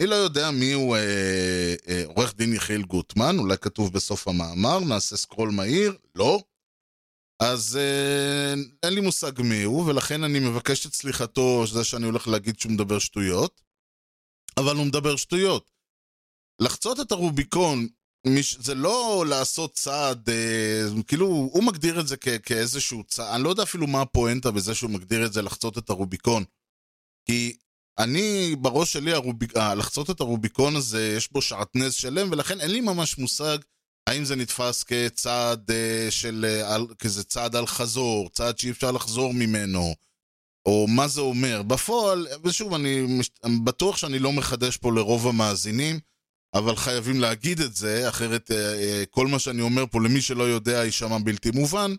אני 0.00 0.06
לא 0.06 0.14
יודע 0.14 0.50
מי 0.50 0.72
הוא 0.72 0.96
אה, 0.96 1.74
אה, 1.88 2.02
עורך 2.06 2.34
דין 2.34 2.54
יחיאל 2.54 2.82
גוטמן, 2.82 3.38
אולי 3.38 3.58
כתוב 3.58 3.92
בסוף 3.92 4.28
המאמר, 4.28 4.78
נעשה 4.78 5.16
סקרול 5.16 5.50
מהיר, 5.50 5.96
לא. 6.14 6.42
אז 7.42 7.76
אה, 7.76 8.54
אין 8.82 8.94
לי 8.94 9.00
מושג 9.00 9.40
מי 9.42 9.62
הוא, 9.62 9.86
ולכן 9.86 10.24
אני 10.24 10.38
מבקש 10.38 10.86
את 10.86 10.94
סליחתו, 10.94 11.64
זה 11.66 11.84
שאני 11.84 12.06
הולך 12.06 12.28
להגיד 12.28 12.60
שהוא 12.60 12.72
מדבר 12.72 12.98
שטויות, 12.98 13.60
אבל 14.56 14.76
הוא 14.76 14.86
מדבר 14.86 15.16
שטויות. 15.16 15.70
לחצות 16.60 17.00
את 17.00 17.12
הרוביקון, 17.12 17.88
זה 18.58 18.74
לא 18.74 19.24
לעשות 19.28 19.72
צעד, 19.74 20.28
אה, 20.28 20.82
כאילו, 21.06 21.26
הוא 21.26 21.64
מגדיר 21.64 22.00
את 22.00 22.08
זה 22.08 22.16
כ- 22.16 22.42
כאיזשהו 22.42 23.04
צעד, 23.04 23.34
אני 23.34 23.44
לא 23.44 23.48
יודע 23.48 23.62
אפילו 23.62 23.86
מה 23.86 24.00
הפואנטה 24.02 24.50
בזה 24.50 24.74
שהוא 24.74 24.90
מגדיר 24.90 25.26
את 25.26 25.32
זה 25.32 25.42
לחצות 25.42 25.78
את 25.78 25.90
הרוביקון. 25.90 26.44
כי 27.26 27.56
אני, 27.98 28.56
בראש 28.60 28.92
שלי, 28.92 29.12
הרוביק... 29.12 29.56
לחצות 29.56 30.10
את 30.10 30.20
הרוביקון 30.20 30.76
הזה, 30.76 31.14
יש 31.16 31.32
בו 31.32 31.42
שעטנז 31.42 31.94
שלם, 31.94 32.30
ולכן 32.30 32.60
אין 32.60 32.70
לי 32.70 32.80
ממש 32.80 33.18
מושג 33.18 33.58
האם 34.08 34.24
זה 34.24 34.36
נתפס 34.36 34.84
כצעד 34.84 35.70
uh, 35.70 36.10
של, 36.10 36.46
uh, 36.62 36.94
כזה 36.94 37.24
צעד 37.24 37.56
על 37.56 37.66
חזור, 37.66 38.30
צעד 38.30 38.58
שאי 38.58 38.70
אפשר 38.70 38.92
לחזור 38.92 39.34
ממנו, 39.34 39.94
או 40.66 40.86
מה 40.88 41.08
זה 41.08 41.20
אומר. 41.20 41.62
בפועל, 41.62 42.26
ושוב, 42.44 42.74
אני. 42.74 43.20
בטוח 43.64 43.96
שאני 43.96 44.18
לא 44.18 44.32
מחדש 44.32 44.76
פה 44.76 44.92
לרוב 44.92 45.26
המאזינים, 45.26 46.00
אבל 46.54 46.76
חייבים 46.76 47.20
להגיד 47.20 47.60
את 47.60 47.76
זה, 47.76 48.08
אחרת 48.08 48.50
uh, 48.50 49.06
כל 49.10 49.26
מה 49.26 49.38
שאני 49.38 49.62
אומר 49.62 49.84
פה, 49.90 50.00
למי 50.00 50.20
שלא 50.20 50.44
יודע, 50.44 50.84
יישמע 50.84 51.18
בלתי 51.24 51.50
מובן. 51.50 51.94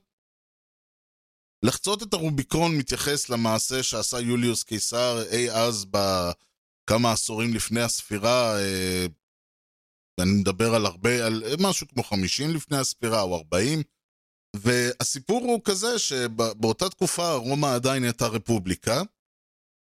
לחצות 1.63 2.03
את 2.03 2.13
הרוביקון 2.13 2.77
מתייחס 2.77 3.29
למעשה 3.29 3.83
שעשה 3.83 4.19
יוליוס 4.19 4.63
קיסר 4.63 5.23
אי 5.31 5.51
אז 5.51 5.85
בכמה 5.85 7.11
עשורים 7.11 7.53
לפני 7.53 7.81
הספירה, 7.81 8.59
אה, 8.59 9.05
אני 10.19 10.31
מדבר 10.31 10.75
על 10.75 10.85
הרבה, 10.85 11.25
על 11.25 11.43
משהו 11.59 11.87
כמו 11.87 12.03
50 12.03 12.49
לפני 12.49 12.77
הספירה 12.77 13.21
או 13.21 13.35
40, 13.35 13.83
והסיפור 14.55 15.41
הוא 15.41 15.61
כזה 15.63 15.99
שבאותה 15.99 16.89
תקופה 16.89 17.33
רומא 17.33 17.67
עדיין 17.67 18.03
הייתה 18.03 18.27
רפובליקה, 18.27 19.01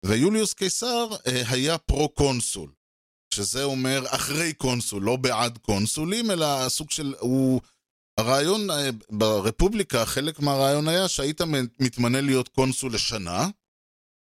ויוליוס 0.06 0.54
קיסר 0.54 1.08
אה, 1.28 1.42
היה 1.50 1.78
פרו-קונסול, 1.78 2.72
שזה 3.34 3.64
אומר 3.64 4.04
אחרי 4.08 4.54
קונסול, 4.54 5.04
לא 5.04 5.16
בעד 5.16 5.58
קונסולים, 5.58 6.32
אלא 6.32 6.70
סוג 6.70 6.92
של, 6.92 7.16
הוא... 7.20 7.62
הרעיון 8.20 8.72
אה, 8.72 8.90
ברפובליקה, 9.10 10.06
חלק 10.06 10.40
מהרעיון 10.40 10.88
היה 10.88 11.08
שהיית 11.08 11.42
מתמנה 11.80 12.22
להיות 12.22 12.48
קונסול 12.48 12.94
לשנה, 12.94 13.48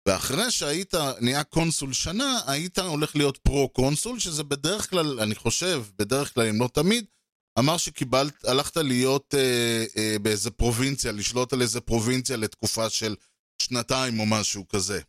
ואחרי 0.07 0.51
שהיית 0.51 0.93
נהיה 1.21 1.43
קונסול 1.43 1.93
שנה, 1.93 2.39
היית 2.47 2.79
הולך 2.79 3.15
להיות 3.15 3.37
פרו-קונסול, 3.37 4.19
שזה 4.19 4.43
בדרך 4.43 4.89
כלל, 4.89 5.19
אני 5.19 5.35
חושב, 5.35 5.83
בדרך 5.99 6.33
כלל, 6.33 6.47
אם 6.47 6.61
לא 6.61 6.69
תמיד, 6.73 7.05
אחרי 7.59 7.77
שקיבלת, 7.77 8.45
הלכת 8.45 8.77
להיות 8.77 9.35
אה, 9.37 9.85
אה, 9.97 10.19
באיזה 10.19 10.51
פרובינציה, 10.51 11.11
לשלוט 11.11 11.53
על 11.53 11.61
איזה 11.61 11.81
פרובינציה 11.81 12.37
לתקופה 12.37 12.89
של 12.89 13.15
שנתיים 13.61 14.19
או 14.19 14.25
משהו 14.25 14.67
כזה. 14.67 15.01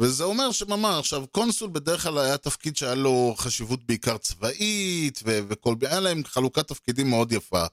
וזה 0.00 0.24
אומר 0.24 0.52
שממש, 0.52 0.98
עכשיו, 0.98 1.26
קונסול 1.26 1.70
בדרך 1.70 2.02
כלל 2.02 2.18
היה 2.18 2.38
תפקיד 2.38 2.76
שהיה 2.76 2.94
לו 2.94 3.34
חשיבות 3.38 3.84
בעיקר 3.84 4.18
צבאית, 4.18 5.20
ו- 5.24 5.40
וכל, 5.48 5.74
היה 5.82 6.00
להם 6.00 6.24
חלוקת 6.24 6.68
תפקידים 6.68 7.10
מאוד 7.10 7.32
יפה. 7.32 7.66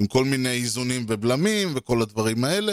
עם 0.00 0.06
כל 0.06 0.24
מיני 0.24 0.50
איזונים 0.50 1.06
ובלמים 1.08 1.68
וכל 1.74 2.02
הדברים 2.02 2.44
האלה. 2.44 2.72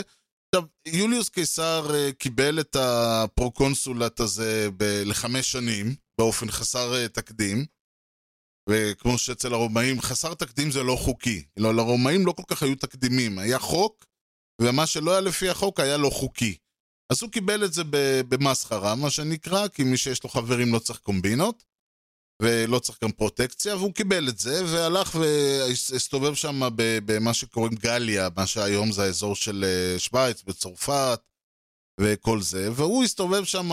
עכשיו, 0.55 0.69
יוליוס 0.85 1.29
קיסר 1.29 1.87
אה, 1.89 2.13
קיבל 2.13 2.59
את 2.59 2.75
הפרוקונסולט 2.79 4.19
הזה 4.19 4.69
ב- 4.77 5.01
לחמש 5.05 5.51
שנים, 5.51 5.95
באופן 6.17 6.51
חסר 6.51 6.93
אה, 6.93 7.07
תקדים, 7.07 7.65
וכמו 8.69 9.17
שאצל 9.17 9.53
הרומאים, 9.53 10.01
חסר 10.01 10.33
תקדים 10.33 10.71
זה 10.71 10.83
לא 10.83 10.95
חוקי. 10.95 11.45
לא, 11.57 11.75
לרומאים 11.75 12.25
לא 12.25 12.31
כל 12.31 12.43
כך 12.47 12.63
היו 12.63 12.75
תקדימים, 12.75 13.39
היה 13.39 13.59
חוק, 13.59 14.05
ומה 14.61 14.87
שלא 14.87 15.11
היה 15.11 15.21
לפי 15.21 15.49
החוק 15.49 15.79
היה 15.79 15.97
לא 15.97 16.09
חוקי. 16.09 16.57
אז 17.11 17.21
הוא 17.21 17.31
קיבל 17.31 17.65
את 17.65 17.73
זה 17.73 17.83
במסחרה, 18.29 18.95
מה 18.95 19.09
שנקרא, 19.09 19.67
כי 19.67 19.83
מי 19.83 19.97
שיש 19.97 20.23
לו 20.23 20.29
חברים 20.29 20.73
לא 20.73 20.79
צריך 20.79 20.99
קומבינות. 20.99 21.63
ולא 22.41 22.79
צריך 22.79 22.97
גם 23.03 23.11
פרוטקציה, 23.11 23.75
והוא 23.75 23.93
קיבל 23.93 24.29
את 24.29 24.39
זה, 24.39 24.65
והלך 24.65 25.15
והסתובב 25.15 26.33
שם 26.33 26.61
במה 26.75 27.33
שקוראים 27.33 27.75
גליה, 27.75 28.29
מה 28.35 28.47
שהיום 28.47 28.91
זה 28.91 29.03
האזור 29.03 29.35
של 29.35 29.65
אה, 29.67 29.99
שווייץ, 29.99 30.43
בצרפת, 30.43 31.19
וכל 32.01 32.41
זה, 32.41 32.69
והוא 32.73 33.03
הסתובב 33.03 33.43
שם, 33.43 33.69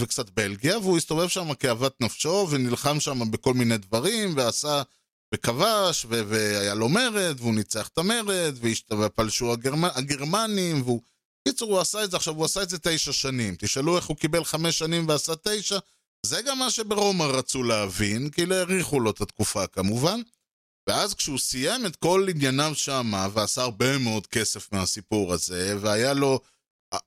וקצת 0.00 0.30
בלגיה, 0.30 0.78
והוא 0.78 0.96
הסתובב 0.96 1.28
שם 1.28 1.54
כאוות 1.54 2.00
נפשו, 2.00 2.46
ונלחם 2.50 3.00
שם 3.00 3.30
בכל 3.30 3.54
מיני 3.54 3.78
דברים, 3.78 4.36
ועשה, 4.36 4.82
וכבש, 5.34 6.06
והיה 6.08 6.74
לו 6.74 6.88
מרד, 6.88 7.36
והוא 7.38 7.54
ניצח 7.54 7.88
את 7.88 7.98
המרד, 7.98 8.54
ופלשו 9.00 9.52
הגרמ... 9.52 9.84
הגרמנים, 9.84 10.82
והוא... 10.82 11.00
בקיצור, 11.48 11.72
הוא 11.72 11.80
עשה 11.80 12.04
את 12.04 12.10
זה, 12.10 12.16
עכשיו 12.16 12.34
הוא 12.34 12.44
עשה 12.44 12.62
את 12.62 12.68
זה 12.68 12.78
תשע 12.78 13.12
שנים. 13.12 13.54
תשאלו 13.58 13.96
איך 13.96 14.06
הוא 14.06 14.16
קיבל 14.16 14.44
חמש 14.44 14.78
שנים 14.78 15.08
ועשה 15.08 15.32
תשע, 15.42 15.78
זה 16.24 16.42
גם 16.42 16.58
מה 16.58 16.70
שברומא 16.70 17.24
רצו 17.24 17.62
להבין, 17.62 18.30
כי 18.30 18.46
לא 18.46 18.54
האריכו 18.54 19.00
לו 19.00 19.10
את 19.10 19.20
התקופה 19.20 19.66
כמובן. 19.66 20.20
ואז 20.88 21.14
כשהוא 21.14 21.38
סיים 21.38 21.86
את 21.86 21.96
כל 21.96 22.26
ענייניו 22.30 22.72
שמה, 22.74 23.28
ועשה 23.32 23.62
הרבה 23.62 23.98
מאוד 23.98 24.26
כסף 24.26 24.72
מהסיפור 24.72 25.32
הזה, 25.32 25.76
והיה 25.80 26.14
לו 26.14 26.40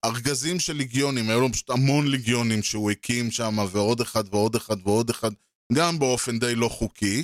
ארגזים 0.05 0.59
של 0.59 0.73
ליגיונים, 0.73 1.29
היו 1.29 1.41
לו 1.41 1.51
פשוט 1.51 1.69
המון 1.69 2.07
ליגיונים 2.07 2.63
שהוא 2.63 2.91
הקים 2.91 3.31
שם, 3.31 3.57
ועוד 3.71 4.01
אחד 4.01 4.23
ועוד 4.33 4.55
אחד 4.55 4.75
ועוד 4.83 5.09
אחד, 5.09 5.31
גם 5.73 5.99
באופן 5.99 6.39
די 6.39 6.55
לא 6.55 6.69
חוקי. 6.69 7.23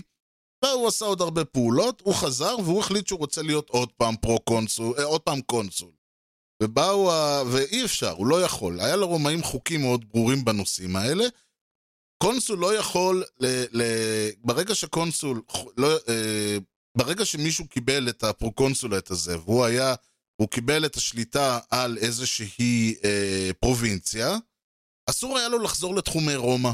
והוא 0.66 0.88
עשה 0.88 1.06
עוד 1.06 1.22
הרבה 1.22 1.46
פעולות, 1.46 2.02
הוא 2.06 2.16
חזר 2.16 2.56
והוא 2.64 2.80
החליט 2.80 3.08
שהוא 3.08 3.20
רוצה 3.20 3.42
להיות 3.42 3.70
עוד 3.70 3.92
פעם 3.92 4.16
פרו-קונסול, 4.16 4.96
אה, 5.00 5.04
עוד 5.04 5.22
פעם 5.22 5.42
קונסול. 5.42 5.92
ובאו, 6.64 7.12
ה... 7.12 7.44
ואי 7.52 7.86
אפשר, 7.86 8.12
הוא 8.12 8.28
לא 8.28 8.42
יכול. 8.42 8.80
היה 8.80 8.96
לרומאים 8.96 9.44
חוקים 9.44 9.82
מאוד 9.82 10.06
ברורים 10.10 10.46
בנושאים 10.46 10.96
האלה. 10.96 11.26
קונסול 12.24 12.60
לא 12.60 12.76
יכול, 12.76 13.24
ל... 13.40 13.46
ל... 13.72 13.84
ברגע 14.44 14.76
שקונסול, 14.76 15.42
לא... 15.78 15.88
אה, 16.10 16.58
ברגע 16.98 17.26
שמישהו 17.26 17.68
קיבל 17.68 18.10
את 18.10 18.24
הפרו-קונסולט 18.24 19.12
הזה, 19.12 19.40
והוא 19.40 19.66
היה, 19.66 19.96
הוא 20.42 20.48
קיבל 20.48 20.86
את 20.86 20.96
השליטה 20.96 21.60
על 21.70 21.98
איזושהי 21.98 22.96
אה, 23.04 23.50
פרובינציה, 23.60 24.38
אסור 25.10 25.38
היה 25.38 25.50
לו 25.50 25.60
לחזור 25.60 25.96
לתחומי 25.96 26.36
רומא. 26.36 26.72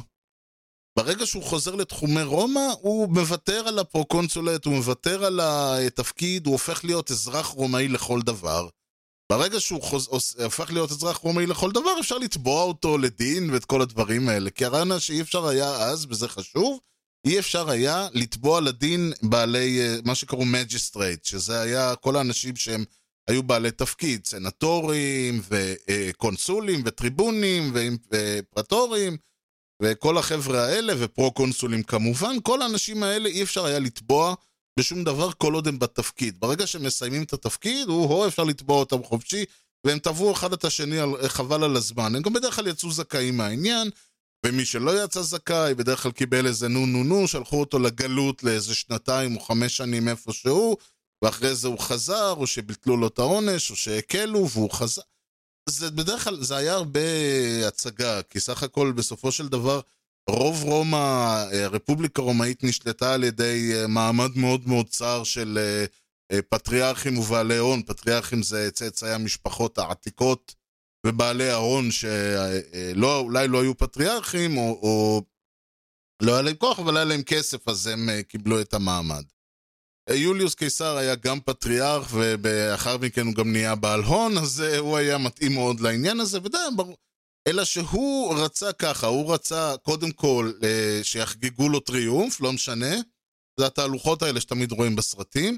ברגע 1.00 1.26
שהוא 1.26 1.44
חוזר 1.44 1.76
לתחומי 1.76 2.24
רומא, 2.24 2.68
הוא 2.82 3.10
מוותר 3.10 3.68
על 3.68 3.80
הפרו-קונסולט, 3.80 4.66
הוא 4.66 4.76
מוותר 4.76 5.26
על 5.26 5.40
התפקיד, 5.44 6.46
הוא 6.46 6.54
הופך 6.54 6.86
להיות 6.86 7.12
אזרח 7.12 7.48
רומאי 7.48 7.88
לכל 7.88 8.22
דבר. 8.22 8.68
ברגע 9.32 9.60
שהוא 9.60 9.82
חוז... 9.82 10.08
הופך 10.44 10.72
להיות 10.72 10.92
אזרח 10.92 11.18
רומאי 11.18 11.46
לכל 11.46 11.72
דבר, 11.72 12.00
אפשר 12.00 12.18
לתבוע 12.18 12.64
אותו 12.64 12.98
לדין 12.98 13.50
ואת 13.50 13.66
כל 13.66 13.82
הדברים 13.82 14.30
האלה. 14.30 14.50
כי 14.50 14.66
הרעיון 14.66 15.00
שאי 15.00 15.22
אפשר 15.22 15.48
היה 15.48 15.70
אז, 15.76 16.06
וזה 16.10 16.28
חשוב, 16.28 16.80
אי 17.26 17.40
אפשר 17.40 17.70
היה 17.70 18.08
לתבוע 18.14 18.62
לדין 18.62 19.14
בעלי, 19.22 19.82
אה, 19.82 19.96
מה 20.06 20.16
שקראו 20.16 20.46
magistrate, 20.46 21.26
שזה 21.26 21.62
היה 21.62 21.96
כל 21.96 22.16
האנשים 22.16 22.56
שהם 22.56 22.84
היו 23.30 23.44
בעלי 23.44 23.72
תפקיד, 23.72 24.26
סנטורים 24.26 25.42
וקונסולים 25.50 26.82
וטריבונים 26.86 27.74
ופרטורים 28.12 29.18
וכל 29.82 30.18
החבר'ה 30.18 30.66
האלה 30.66 30.94
ופרו-קונסולים 31.00 31.84
כמובן, 31.84 32.36
כל 32.44 32.62
האנשים 32.62 33.04
האלה 33.04 33.30
אי 33.30 33.44
אפשר 33.44 33.66
היה 33.66 33.80
לתבוע 33.80 34.36
בשום 34.80 35.04
דבר 35.04 35.32
כל 35.32 35.54
עוד 35.54 35.68
הם 35.68 35.80
בתפקיד. 35.80 36.40
ברגע 36.40 36.68
שהם 36.68 36.84
מסיימים 36.84 37.24
את 37.24 37.34
התפקיד, 37.34 37.88
הוא 37.88 38.28
אפשר 38.28 38.44
לתבוע 38.44 38.80
אותם 38.80 39.04
חופשי, 39.04 39.46
והם 39.86 40.00
תבעו 40.00 40.32
אחד 40.32 40.54
את 40.54 40.66
השני 40.66 40.98
חבל 41.28 41.64
על 41.64 41.76
הזמן. 41.76 42.16
הם 42.16 42.22
גם 42.22 42.34
בדרך 42.34 42.56
כלל 42.56 42.68
יצאו 42.68 42.92
זכאים 42.92 43.38
מהעניין, 43.38 43.90
ומי 44.46 44.66
שלא 44.66 45.04
יצא 45.04 45.22
זכאי, 45.22 45.74
בדרך 45.74 46.04
כלל 46.04 46.12
קיבל 46.12 46.48
איזה 46.48 46.68
נו 46.68 46.86
נו 46.86 47.04
נו, 47.04 47.28
שלחו 47.28 47.60
אותו 47.60 47.80
לגלות 47.80 48.44
לאיזה 48.44 48.76
שנתיים 48.76 49.36
או 49.36 49.42
חמש 49.42 49.78
שנים 49.78 50.08
איפשהו, 50.08 50.78
ואחרי 51.24 51.56
זה 51.56 51.68
הוא 51.68 51.80
חזר, 51.80 52.34
או 52.38 52.48
שביטלו 52.48 52.98
לו 52.98 53.08
את 53.08 53.20
העונש, 53.20 53.72
או 53.72 53.76
שהקלו 53.76 54.50
והוא 54.50 54.72
חזר. 54.72 55.02
זה 55.70 55.92
בדרך 55.92 56.24
כלל, 56.24 56.44
זה 56.44 56.56
היה 56.56 56.74
הרבה 56.74 57.00
הצגה, 57.68 58.22
כי 58.22 58.40
סך 58.40 58.64
הכל 58.64 58.92
בסופו 58.92 59.32
של 59.32 59.48
דבר, 59.48 59.82
רוב 60.30 60.64
רומא, 60.64 61.46
הרפובליקה 61.54 62.22
הרומאית 62.22 62.64
נשלטה 62.64 63.14
על 63.14 63.24
ידי 63.24 63.72
אה, 63.76 63.88
מעמד 63.88 64.38
מאוד 64.38 64.68
מאוד 64.68 64.90
צר 64.90 65.24
של 65.24 65.58
אה, 65.62 65.86
אה, 66.32 66.42
פטריארכים 66.42 67.18
ובעלי 67.18 67.58
הון. 67.58 67.84
פטריארכים 67.84 68.44
זה 68.44 68.72
צאצאי 68.72 69.12
המשפחות 69.12 69.78
העתיקות 69.78 70.56
ובעלי 71.06 71.50
ההון 71.50 71.92
שאולי 71.92 73.48
לא 73.48 73.62
היו 73.62 73.78
פטריארכים, 73.78 74.58
או, 74.58 74.64
או 74.64 75.22
לא 76.22 76.34
היה 76.34 76.42
להם 76.42 76.56
כוח, 76.56 76.80
אבל 76.80 76.98
היה 76.98 77.06
להם 77.06 77.24
כסף, 77.24 77.68
אז 77.68 77.88
הם 77.88 78.10
קיבלו 78.28 78.62
את 78.62 78.74
המעמד. 78.74 79.24
יוליוס 80.10 80.56
קיסר 80.56 80.98
היה 80.98 81.16
גם 81.16 81.40
פטריארך, 81.40 82.08
ולאחר 82.12 82.98
מכן 82.98 83.26
הוא 83.26 83.36
גם 83.36 83.52
נהיה 83.52 83.76
בעל 83.76 84.04
הון, 84.04 84.38
אז 84.38 84.60
הוא 84.60 84.98
היה 84.98 85.18
מתאים 85.18 85.54
מאוד 85.54 85.80
לעניין 85.80 86.20
הזה, 86.20 86.40
ודי, 86.44 86.58
ברור. 86.76 86.98
אלא 87.48 87.64
שהוא 87.64 88.36
רצה 88.36 88.74
ככה, 88.74 89.08
הוא 89.08 89.34
רצה 89.34 89.76
קודם 89.84 90.12
כל 90.12 90.52
שיחגגו 91.04 91.70
לו 91.70 91.80
טריומף, 91.80 92.42
לא 92.42 92.54
משנה, 92.54 92.96
זה 93.60 93.66
התהלוכות 93.66 94.22
האלה 94.24 94.42
שתמיד 94.42 94.72
רואים 94.72 94.96
בסרטים. 94.96 95.58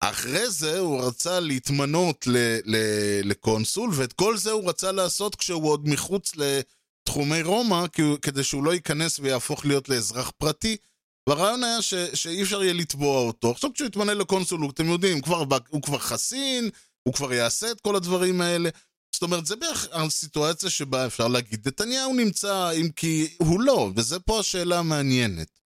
אחרי 0.00 0.50
זה 0.50 0.78
הוא 0.78 1.02
רצה 1.02 1.40
להתמנות 1.40 2.26
ל- 2.26 2.58
ל- 2.64 3.20
לקונסול, 3.24 3.90
ואת 3.94 4.12
כל 4.12 4.36
זה 4.36 4.50
הוא 4.50 4.68
רצה 4.68 4.92
לעשות 4.92 5.34
כשהוא 5.34 5.68
עוד 5.70 5.88
מחוץ 5.88 6.32
לתחומי 6.36 7.42
רומא, 7.42 7.84
כדי 8.22 8.44
שהוא 8.44 8.64
לא 8.64 8.74
ייכנס 8.74 9.18
ויהפוך 9.20 9.66
להיות 9.66 9.88
לאזרח 9.88 10.30
פרטי. 10.38 10.76
והרעיון 11.28 11.64
היה 11.64 11.82
ש- 11.82 11.94
שאי 11.94 12.42
אפשר 12.42 12.62
יהיה 12.62 12.72
לתבוע 12.72 13.20
אותו. 13.20 13.50
עכשיו 13.50 13.72
כשהוא 13.74 13.86
יתמנה 13.86 14.14
לקונסול, 14.14 14.68
אתם 14.70 14.86
יודעים, 14.86 15.20
כבר, 15.20 15.44
הוא 15.68 15.82
כבר 15.82 15.98
חסין, 15.98 16.70
הוא 17.02 17.14
כבר 17.14 17.32
יעשה 17.32 17.70
את 17.70 17.80
כל 17.80 17.96
הדברים 17.96 18.40
האלה. 18.40 18.70
זאת 19.12 19.22
אומרת, 19.22 19.46
זה 19.46 19.56
בערך 19.56 19.86
הסיטואציה 19.92 20.70
שבה 20.70 21.06
אפשר 21.06 21.28
להגיד, 21.28 21.68
נתניהו 21.68 22.14
נמצא, 22.14 22.70
אם 22.70 22.90
כי 22.96 23.34
הוא 23.38 23.60
לא, 23.60 23.90
וזה 23.96 24.20
פה 24.20 24.40
השאלה 24.40 24.78
המעניינת. 24.78 25.60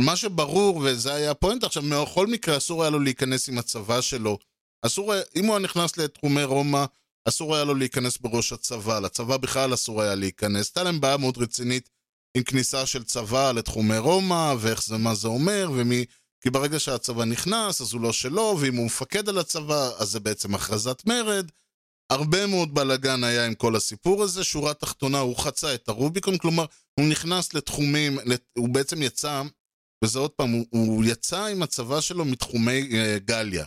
מה 0.00 0.16
שברור, 0.16 0.76
וזה 0.76 1.14
היה 1.14 1.30
הפואנט 1.30 1.64
עכשיו, 1.64 1.82
בכל 1.82 2.26
מקרה 2.26 2.56
אסור 2.56 2.82
היה 2.82 2.90
לו 2.90 2.98
להיכנס 2.98 3.48
עם 3.48 3.58
הצבא 3.58 4.00
שלו. 4.00 4.38
אסור 4.82 5.14
אם 5.36 5.44
הוא 5.44 5.54
היה 5.54 5.64
נכנס 5.64 5.96
לתחומי 5.96 6.44
רומא, 6.44 6.84
אסור 7.28 7.54
היה 7.54 7.64
לו 7.64 7.74
להיכנס 7.74 8.18
בראש 8.18 8.52
הצבא. 8.52 9.00
לצבא 9.00 9.36
בכלל 9.36 9.74
אסור 9.74 10.02
היה 10.02 10.14
להיכנס. 10.14 10.66
הייתה 10.66 10.82
להם 10.82 11.00
בעיה 11.00 11.16
מאוד 11.16 11.38
רצינית 11.38 11.90
עם 12.34 12.42
כניסה 12.42 12.86
של 12.86 13.04
צבא 13.04 13.52
לתחומי 13.52 13.98
רומא, 13.98 14.54
ואיך 14.58 14.82
זה, 14.82 14.96
מה 14.96 15.14
זה 15.14 15.28
אומר, 15.28 15.70
ומי... 15.74 16.04
כי 16.40 16.50
ברגע 16.50 16.80
שהצבא 16.80 17.24
נכנס, 17.24 17.80
אז 17.80 17.92
הוא 17.92 18.00
לא 18.00 18.12
שלו, 18.12 18.56
ואם 18.60 18.76
הוא 18.76 18.86
מפקד 18.86 19.28
על 19.28 19.38
הצבא, 19.38 19.90
אז 19.98 20.08
זה 20.08 20.20
בעצם 20.20 20.54
הכרזת 20.54 21.02
מרד. 21.06 21.50
הרבה 22.10 22.46
מאוד 22.46 22.74
בלאגן 22.74 23.24
היה 23.24 23.46
עם 23.46 23.54
כל 23.54 23.76
הסיפור 23.76 24.22
הזה, 24.22 24.44
שורה 24.44 24.74
תחתונה, 24.74 25.18
הוא 25.18 25.36
חצה 25.36 25.74
את 25.74 25.88
הרוביקון, 25.88 26.38
כלומר, 26.38 26.64
הוא 27.00 27.08
נכנס 27.08 27.54
לתחומים, 27.54 28.18
הוא 28.58 28.68
בעצם 28.68 29.02
יצא, 29.02 29.42
וזה 30.04 30.18
עוד 30.18 30.30
פעם, 30.30 30.50
הוא, 30.50 30.66
הוא 30.70 31.04
יצא 31.04 31.44
עם 31.44 31.62
הצבא 31.62 32.00
שלו 32.00 32.24
מתחומי 32.24 32.88
uh, 32.90 33.18
גליה, 33.24 33.64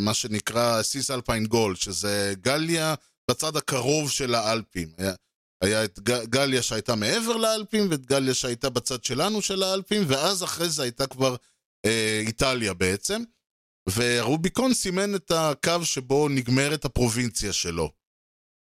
מה 0.00 0.14
שנקרא 0.14 0.82
סיס 0.82 1.10
אלפיין 1.10 1.46
גולד, 1.46 1.76
שזה 1.76 2.34
גליה 2.40 2.94
בצד 3.30 3.56
הקרוב 3.56 4.10
של 4.10 4.34
האלפים. 4.34 4.88
היה, 4.98 5.14
היה 5.62 5.84
את 5.84 5.98
גליה 6.24 6.62
שהייתה 6.62 6.94
מעבר 6.94 7.36
לאלפים, 7.36 7.90
ואת 7.90 8.06
גליה 8.06 8.34
שהייתה 8.34 8.70
בצד 8.70 9.04
שלנו 9.04 9.42
של 9.42 9.62
האלפים, 9.62 10.02
ואז 10.08 10.44
אחרי 10.44 10.68
זה 10.68 10.82
הייתה 10.82 11.06
כבר 11.06 11.36
uh, 11.86 11.88
איטליה 12.26 12.74
בעצם. 12.74 13.22
ורוביקון 13.96 14.74
סימן 14.74 15.14
את 15.14 15.30
הקו 15.30 15.84
שבו 15.84 16.28
נגמרת 16.28 16.84
הפרובינציה 16.84 17.52
שלו. 17.52 17.90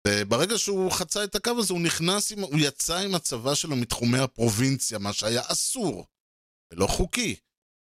וברגע 0.08 0.58
שהוא 0.58 0.91
חצה 0.91 1.23
את 1.23 1.36
הקו 1.36 1.51
הזה, 1.60 1.73
הוא 1.73 1.82
נכנס, 1.82 2.32
עם, 2.32 2.39
הוא 2.39 2.60
יצא 2.60 2.97
עם 2.97 3.15
הצבא 3.15 3.56
שלו 3.56 3.75
מתחומי 3.75 4.19
הפרובינציה, 4.19 4.99
מה 4.99 5.13
שהיה 5.13 5.41
אסור, 5.47 6.06
ולא 6.73 6.88
חוקי. 6.88 7.36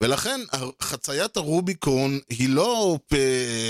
ולכן 0.03 0.41
חציית 0.83 1.37
הרוביקון 1.37 2.19
היא 2.29 2.49
לא 2.49 2.99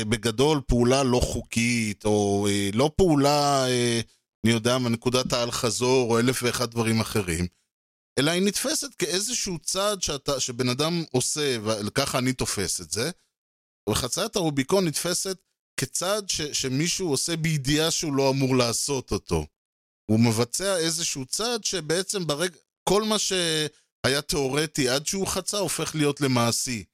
בגדול 0.08 0.60
פעולה 0.66 1.02
לא 1.02 1.20
חוקית, 1.20 2.04
או 2.04 2.46
אה, 2.50 2.70
לא 2.74 2.90
פעולה, 2.96 3.66
אה, 3.68 4.00
אני 4.44 4.52
יודע 4.52 4.78
מה, 4.78 4.88
נקודת 4.88 5.32
האל-חזור, 5.32 6.10
או 6.10 6.18
אלף 6.18 6.42
ואחד 6.42 6.70
דברים 6.70 7.00
אחרים, 7.00 7.46
אלא 8.18 8.30
היא 8.30 8.42
נתפסת 8.42 8.94
כאיזשהו 8.94 9.58
צעד 9.58 10.02
שאתה, 10.02 10.40
שבן 10.40 10.68
אדם 10.68 11.04
עושה, 11.12 11.56
וככה 11.62 12.18
אני 12.18 12.32
תופס 12.32 12.80
את 12.80 12.90
זה, 12.90 13.10
וחציית 13.90 14.36
הרוביקון 14.36 14.86
נתפסת 14.86 15.38
כצעד 15.80 16.30
ש, 16.30 16.40
שמישהו 16.40 17.08
עושה 17.10 17.36
בידיעה 17.36 17.90
שהוא 17.90 18.16
לא 18.16 18.30
אמור 18.30 18.56
לעשות 18.56 19.12
אותו. 19.12 19.46
הוא 20.10 20.20
מבצע 20.20 20.76
איזשהו 20.76 21.26
צעד 21.26 21.64
שבעצם 21.64 22.26
ברגע, 22.26 22.56
כל 22.88 23.02
מה 23.02 23.18
שהיה 23.18 24.22
תיאורטי 24.26 24.88
עד 24.88 25.06
שהוא 25.06 25.26
חצה 25.26 25.58
הופך 25.58 25.94
להיות 25.94 26.20
למעשי. 26.20 26.84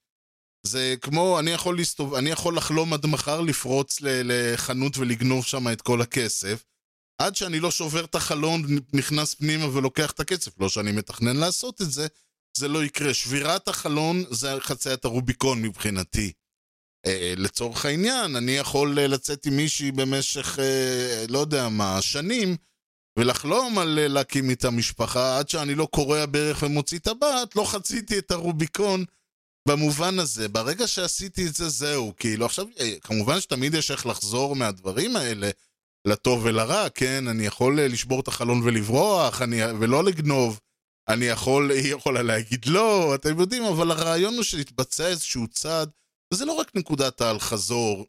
זה 0.65 0.95
כמו, 1.01 1.39
אני 1.39 1.51
יכול, 1.51 1.77
להסתוב, 1.77 2.13
אני 2.13 2.29
יכול 2.29 2.57
לחלום 2.57 2.93
עד 2.93 3.05
מחר 3.05 3.41
לפרוץ 3.41 3.97
לחנות 4.01 4.97
ולגנוב 4.97 5.45
שם 5.45 5.67
את 5.71 5.81
כל 5.81 6.01
הכסף, 6.01 6.63
עד 7.21 7.35
שאני 7.35 7.59
לא 7.59 7.71
שובר 7.71 8.05
את 8.05 8.15
החלון, 8.15 8.61
נכנס 8.93 9.33
פנימה 9.33 9.65
ולוקח 9.77 10.11
את 10.11 10.19
הכסף. 10.19 10.59
לא 10.59 10.69
שאני 10.69 10.91
מתכנן 10.91 11.37
לעשות 11.37 11.81
את 11.81 11.91
זה, 11.91 12.07
זה 12.57 12.67
לא 12.67 12.83
יקרה. 12.83 13.13
שבירת 13.13 13.67
החלון 13.67 14.23
זה 14.29 14.55
חציית 14.59 15.05
הרוביקון 15.05 15.61
מבחינתי. 15.61 16.31
Uh, 17.07 17.09
לצורך 17.37 17.85
העניין, 17.85 18.35
אני 18.35 18.51
יכול 18.51 18.99
uh, 18.99 19.01
לצאת 19.01 19.45
עם 19.45 19.57
מישהי 19.57 19.91
במשך, 19.91 20.59
uh, 20.59 21.31
לא 21.31 21.39
יודע 21.39 21.69
מה, 21.69 22.01
שנים, 22.01 22.55
ולחלום 23.19 23.79
על 23.79 23.99
להקים 24.07 24.49
איתה 24.49 24.69
משפחה, 24.69 25.39
עד 25.39 25.49
שאני 25.49 25.75
לא 25.75 25.87
קורע 25.91 26.25
ברך 26.25 26.63
ומוציא 26.63 26.97
את 26.97 27.07
הבת, 27.07 27.55
לא 27.55 27.63
חציתי 27.63 28.17
את 28.17 28.31
הרוביקון 28.31 29.05
במובן 29.67 30.19
הזה. 30.19 30.47
ברגע 30.47 30.87
שעשיתי 30.87 31.47
את 31.47 31.55
זה, 31.55 31.69
זהו. 31.69 32.13
כאילו, 32.17 32.45
עכשיו, 32.45 32.65
כמובן 33.01 33.41
שתמיד 33.41 33.73
יש 33.73 33.91
איך 33.91 34.05
לחזור 34.05 34.55
מהדברים 34.55 35.15
האלה, 35.15 35.49
לטוב 36.05 36.41
ולרע, 36.43 36.89
כן? 36.89 37.27
אני 37.27 37.45
יכול 37.45 37.81
לשבור 37.81 38.19
את 38.19 38.27
החלון 38.27 38.61
ולברוח, 38.63 39.41
אני, 39.41 39.65
ולא 39.79 40.03
לגנוב. 40.03 40.59
אני 41.07 41.25
יכול, 41.25 41.71
היא 41.71 41.93
יכולה 41.93 42.21
להגיד 42.21 42.65
לא, 42.65 43.15
אתם 43.15 43.39
יודעים, 43.39 43.63
אבל 43.63 43.91
הרעיון 43.91 44.33
הוא 44.33 44.43
שיתבצע 44.43 45.07
איזשהו 45.07 45.47
צעד 45.47 45.89
וזה 46.33 46.45
לא 46.45 46.53
רק 46.53 46.75
נקודת 46.75 47.21
האל-חזור, 47.21 48.05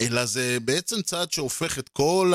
אלא 0.00 0.24
זה 0.24 0.58
בעצם 0.64 1.02
צעד 1.02 1.32
שהופך 1.32 1.78
את 1.78 1.88
כל 1.88 2.32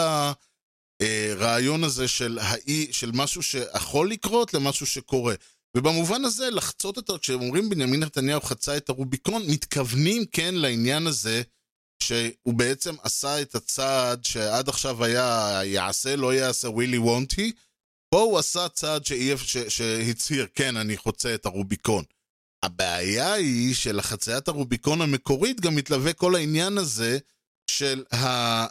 הרעיון 1.01 1.83
הזה 1.83 2.07
של, 2.07 2.39
האי, 2.41 2.93
של 2.93 3.11
משהו 3.13 3.43
שיכול 3.43 4.11
לקרות 4.11 4.53
למשהו 4.53 4.85
שקורה. 4.85 5.35
ובמובן 5.77 6.25
הזה, 6.25 6.49
לחצות 6.49 6.97
את 6.97 7.09
ה... 7.09 7.17
כשאומרים 7.17 7.69
בנימין 7.69 8.03
נתניהו 8.03 8.41
חצה 8.41 8.77
את 8.77 8.89
הרוביקון, 8.89 9.43
מתכוונים 9.47 10.25
כן 10.25 10.55
לעניין 10.55 11.07
הזה 11.07 11.41
שהוא 12.03 12.53
בעצם 12.53 12.95
עשה 13.03 13.41
את 13.41 13.55
הצעד 13.55 14.25
שעד 14.25 14.69
עכשיו 14.69 15.03
היה 15.03 15.59
יעשה, 15.63 16.15
לא 16.15 16.33
יעשה, 16.33 16.69
ווילי 16.69 16.97
וונטי. 16.97 17.51
פה 18.09 18.19
הוא 18.19 18.39
עשה 18.39 18.69
צעד 18.69 19.05
שאי... 19.05 19.37
ש... 19.37 19.57
שהצהיר, 19.57 20.47
כן, 20.55 20.77
אני 20.77 20.97
חוצה 20.97 21.35
את 21.35 21.45
הרוביקון. 21.45 22.03
הבעיה 22.63 23.33
היא 23.33 23.75
שלחציית 23.75 24.47
הרוביקון 24.47 25.01
המקורית 25.01 25.61
גם 25.61 25.75
מתלווה 25.75 26.13
כל 26.13 26.35
העניין 26.35 26.77
הזה 26.77 27.17
של 27.71 28.03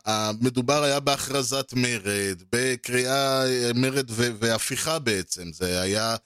המדובר 0.06 0.82
היה 0.82 1.00
בהכרזת 1.00 1.72
מרד, 1.76 2.42
בקריאה 2.52 3.42
מרד 3.74 4.10
והפיכה 4.16 4.98
בעצם. 4.98 5.52
זה 5.52 5.80
היה, 5.80 6.16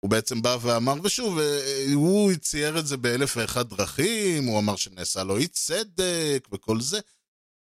הוא 0.00 0.10
בעצם 0.10 0.42
בא 0.42 0.58
ואמר, 0.62 0.94
ושוב, 1.02 1.38
הוא 1.94 2.32
צייר 2.34 2.78
את 2.78 2.86
זה 2.86 2.96
באלף 2.96 3.36
ואחת 3.36 3.66
דרכים, 3.66 4.44
הוא 4.44 4.58
אמר 4.58 4.76
שנעשה 4.76 5.24
לו 5.24 5.36
אי 5.36 5.46
צדק 5.46 6.48
וכל 6.52 6.80
זה. 6.80 7.00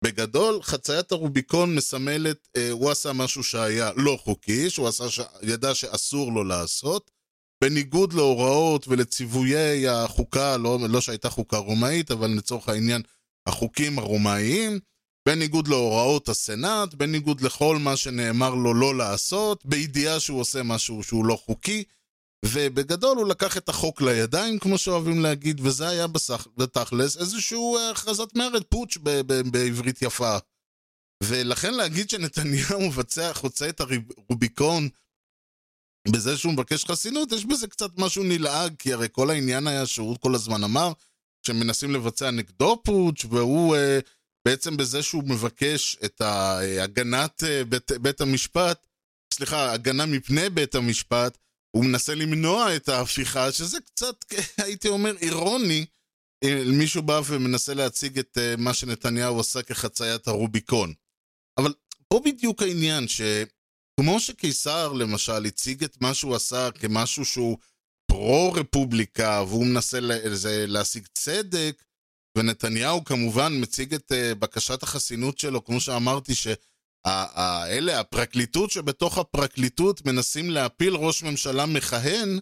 בגדול, 0.03 0.61
חציית 0.61 1.11
הרוביקון 1.11 1.75
מסמלת, 1.75 2.47
הוא 2.71 2.91
עשה 2.91 3.13
משהו 3.13 3.43
שהיה 3.43 3.91
לא 3.95 4.19
חוקי, 4.23 4.69
שהוא 4.69 4.87
עשה, 4.87 5.03
ידע 5.41 5.75
שאסור 5.75 6.31
לו 6.31 6.43
לעשות. 6.43 7.16
בניגוד 7.63 8.13
להוראות 8.13 8.87
ולציוויי 8.87 9.89
החוקה, 9.89 10.57
לא, 10.57 10.79
לא 10.89 11.01
שהייתה 11.01 11.29
חוקה 11.29 11.57
רומאית, 11.57 12.11
אבל 12.11 12.29
לצורך 12.29 12.69
העניין 12.69 13.01
החוקים 13.47 13.99
הרומאיים, 13.99 14.79
בניגוד 15.27 15.67
להוראות 15.67 16.29
הסנאט, 16.29 16.93
בניגוד 16.93 17.41
לכל 17.41 17.77
מה 17.77 17.97
שנאמר 17.97 18.55
לו 18.55 18.73
לא 18.73 18.97
לעשות, 18.97 19.65
בידיעה 19.65 20.19
שהוא 20.19 20.39
עושה 20.39 20.63
משהו 20.63 21.03
שהוא 21.03 21.25
לא 21.25 21.35
חוקי, 21.45 21.83
ובגדול 22.45 23.17
הוא 23.17 23.27
לקח 23.27 23.57
את 23.57 23.69
החוק 23.69 24.01
לידיים, 24.01 24.59
כמו 24.59 24.77
שאוהבים 24.77 25.19
להגיד, 25.19 25.61
וזה 25.63 25.87
היה 25.87 26.07
בסך, 26.07 26.47
בתכלס 26.57 27.17
איזשהו 27.17 27.77
הכרזת 27.91 28.35
מרד, 28.35 28.63
פוטש 28.63 28.97
בעברית 29.51 30.01
יפה. 30.01 30.37
ולכן 31.23 31.73
להגיד 31.73 32.09
שנתניהו 32.09 32.81
מבצע, 32.87 33.33
חוצה 33.33 33.69
את 33.69 33.81
הרוביקון 33.81 34.89
בזה 36.11 36.37
שהוא 36.37 36.53
מבקש 36.53 36.85
חסינות, 36.85 37.31
יש 37.31 37.45
בזה 37.45 37.67
קצת 37.67 37.89
משהו 37.97 38.23
נלעג, 38.23 38.75
כי 38.79 38.93
הרי 38.93 39.07
כל 39.11 39.29
העניין 39.29 39.67
היה 39.67 39.85
שהוא 39.85 40.17
כל 40.19 40.35
הזמן 40.35 40.63
אמר 40.63 40.91
שמנסים 41.47 41.93
לבצע 41.93 42.31
נגדו 42.31 42.81
פוטש, 42.83 43.25
והוא 43.25 43.75
uh, 43.75 43.79
בעצם 44.47 44.77
בזה 44.77 45.03
שהוא 45.03 45.23
מבקש 45.23 45.97
את 46.05 46.21
הגנת 46.81 47.43
uh, 47.43 47.65
בית, 47.65 47.91
בית 47.91 48.21
המשפט, 48.21 48.87
סליחה, 49.33 49.73
הגנה 49.73 50.05
מפני 50.05 50.49
בית 50.49 50.75
המשפט, 50.75 51.37
הוא 51.71 51.85
מנסה 51.85 52.15
למנוע 52.15 52.75
את 52.75 52.89
ההפיכה, 52.89 53.51
שזה 53.51 53.77
קצת, 53.79 54.15
הייתי 54.63 54.87
אומר, 54.87 55.17
אירוני. 55.17 55.85
מישהו 56.65 57.01
בא 57.01 57.21
ומנסה 57.25 57.73
להציג 57.73 58.19
את 58.19 58.37
uh, 58.37 58.61
מה 58.61 58.73
שנתניהו 58.73 59.39
עשה 59.39 59.61
כחציית 59.61 60.27
הרוביקון. 60.27 60.93
אבל 61.57 61.73
פה 62.07 62.21
בדיוק 62.25 62.61
העניין, 62.61 63.07
ש... 63.07 63.21
כמו 63.99 64.19
שקיסר 64.19 64.93
למשל 64.93 65.45
הציג 65.45 65.83
את 65.83 66.01
מה 66.01 66.13
שהוא 66.13 66.35
עשה 66.35 66.71
כמשהו 66.71 67.25
שהוא 67.25 67.57
פרו-רפובליקה 68.11 69.43
והוא 69.47 69.65
מנסה 69.65 69.97
להשיג 70.67 71.07
צדק, 71.13 71.83
ונתניהו 72.37 73.03
כמובן 73.03 73.53
מציג 73.61 73.93
את 73.93 74.11
uh, 74.11 74.35
בקשת 74.35 74.83
החסינות 74.83 75.39
שלו, 75.39 75.65
כמו 75.65 75.79
שאמרתי, 75.79 76.35
שאלה, 76.35 77.99
הפרקליטות 77.99 78.71
שבתוך 78.71 79.17
הפרקליטות 79.17 80.05
מנסים 80.05 80.49
להפיל 80.49 80.95
ראש 80.95 81.23
ממשלה 81.23 81.65
מכהן, 81.65 82.39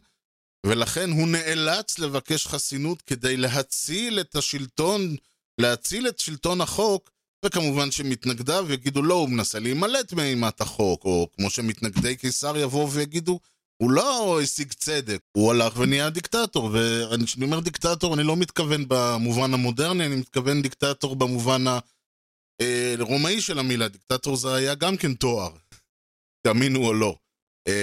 ולכן 0.66 1.10
הוא 1.10 1.28
נאלץ 1.28 2.00
לבקש 2.00 2.48
חסינות 2.48 3.02
כדי 3.02 3.38
להציל 3.38 4.20
את 4.20 4.36
השלטון, 4.36 5.16
להציל 5.62 6.08
את 6.08 6.20
שלטון 6.20 6.62
החוק, 6.62 7.12
וכמובן 7.46 7.92
שמתנגדיו 7.92 8.66
יגידו 8.70 9.02
לא, 9.02 9.14
הוא 9.14 9.30
מנסה 9.30 9.60
להימלט 9.60 10.14
מאימת 10.14 10.62
החוק, 10.62 11.06
או 11.06 11.30
כמו 11.36 11.50
שמתנגדי 11.50 12.16
קיסר 12.16 12.58
יבואו 12.58 12.92
ויגידו, 12.92 13.40
הוא 13.78 13.92
לא 13.92 14.40
השיג 14.44 14.74
צדק, 14.74 15.20
הוא 15.38 15.52
הלך 15.52 15.78
ונהיה 15.78 16.10
דיקטטור, 16.10 16.70
וכשאני 16.74 17.46
אומר 17.46 17.60
דיקטטור 17.60 18.14
אני 18.14 18.24
לא 18.24 18.36
מתכוון 18.36 18.86
במובן 18.88 19.54
המודרני, 19.54 20.06
אני 20.06 20.16
מתכוון 20.16 20.62
דיקטטור 20.62 21.16
במובן 21.16 21.64
הרומאי 23.00 23.42
של 23.42 23.60
המילה, 23.60 23.88
דיקטטור 23.88 24.36
זה 24.36 24.54
היה 24.54 24.76
גם 24.76 24.98
כן 24.98 25.14
תואר, 25.14 25.52
תאמינו 26.42 26.86
או 26.86 26.94
לא. 26.94 27.16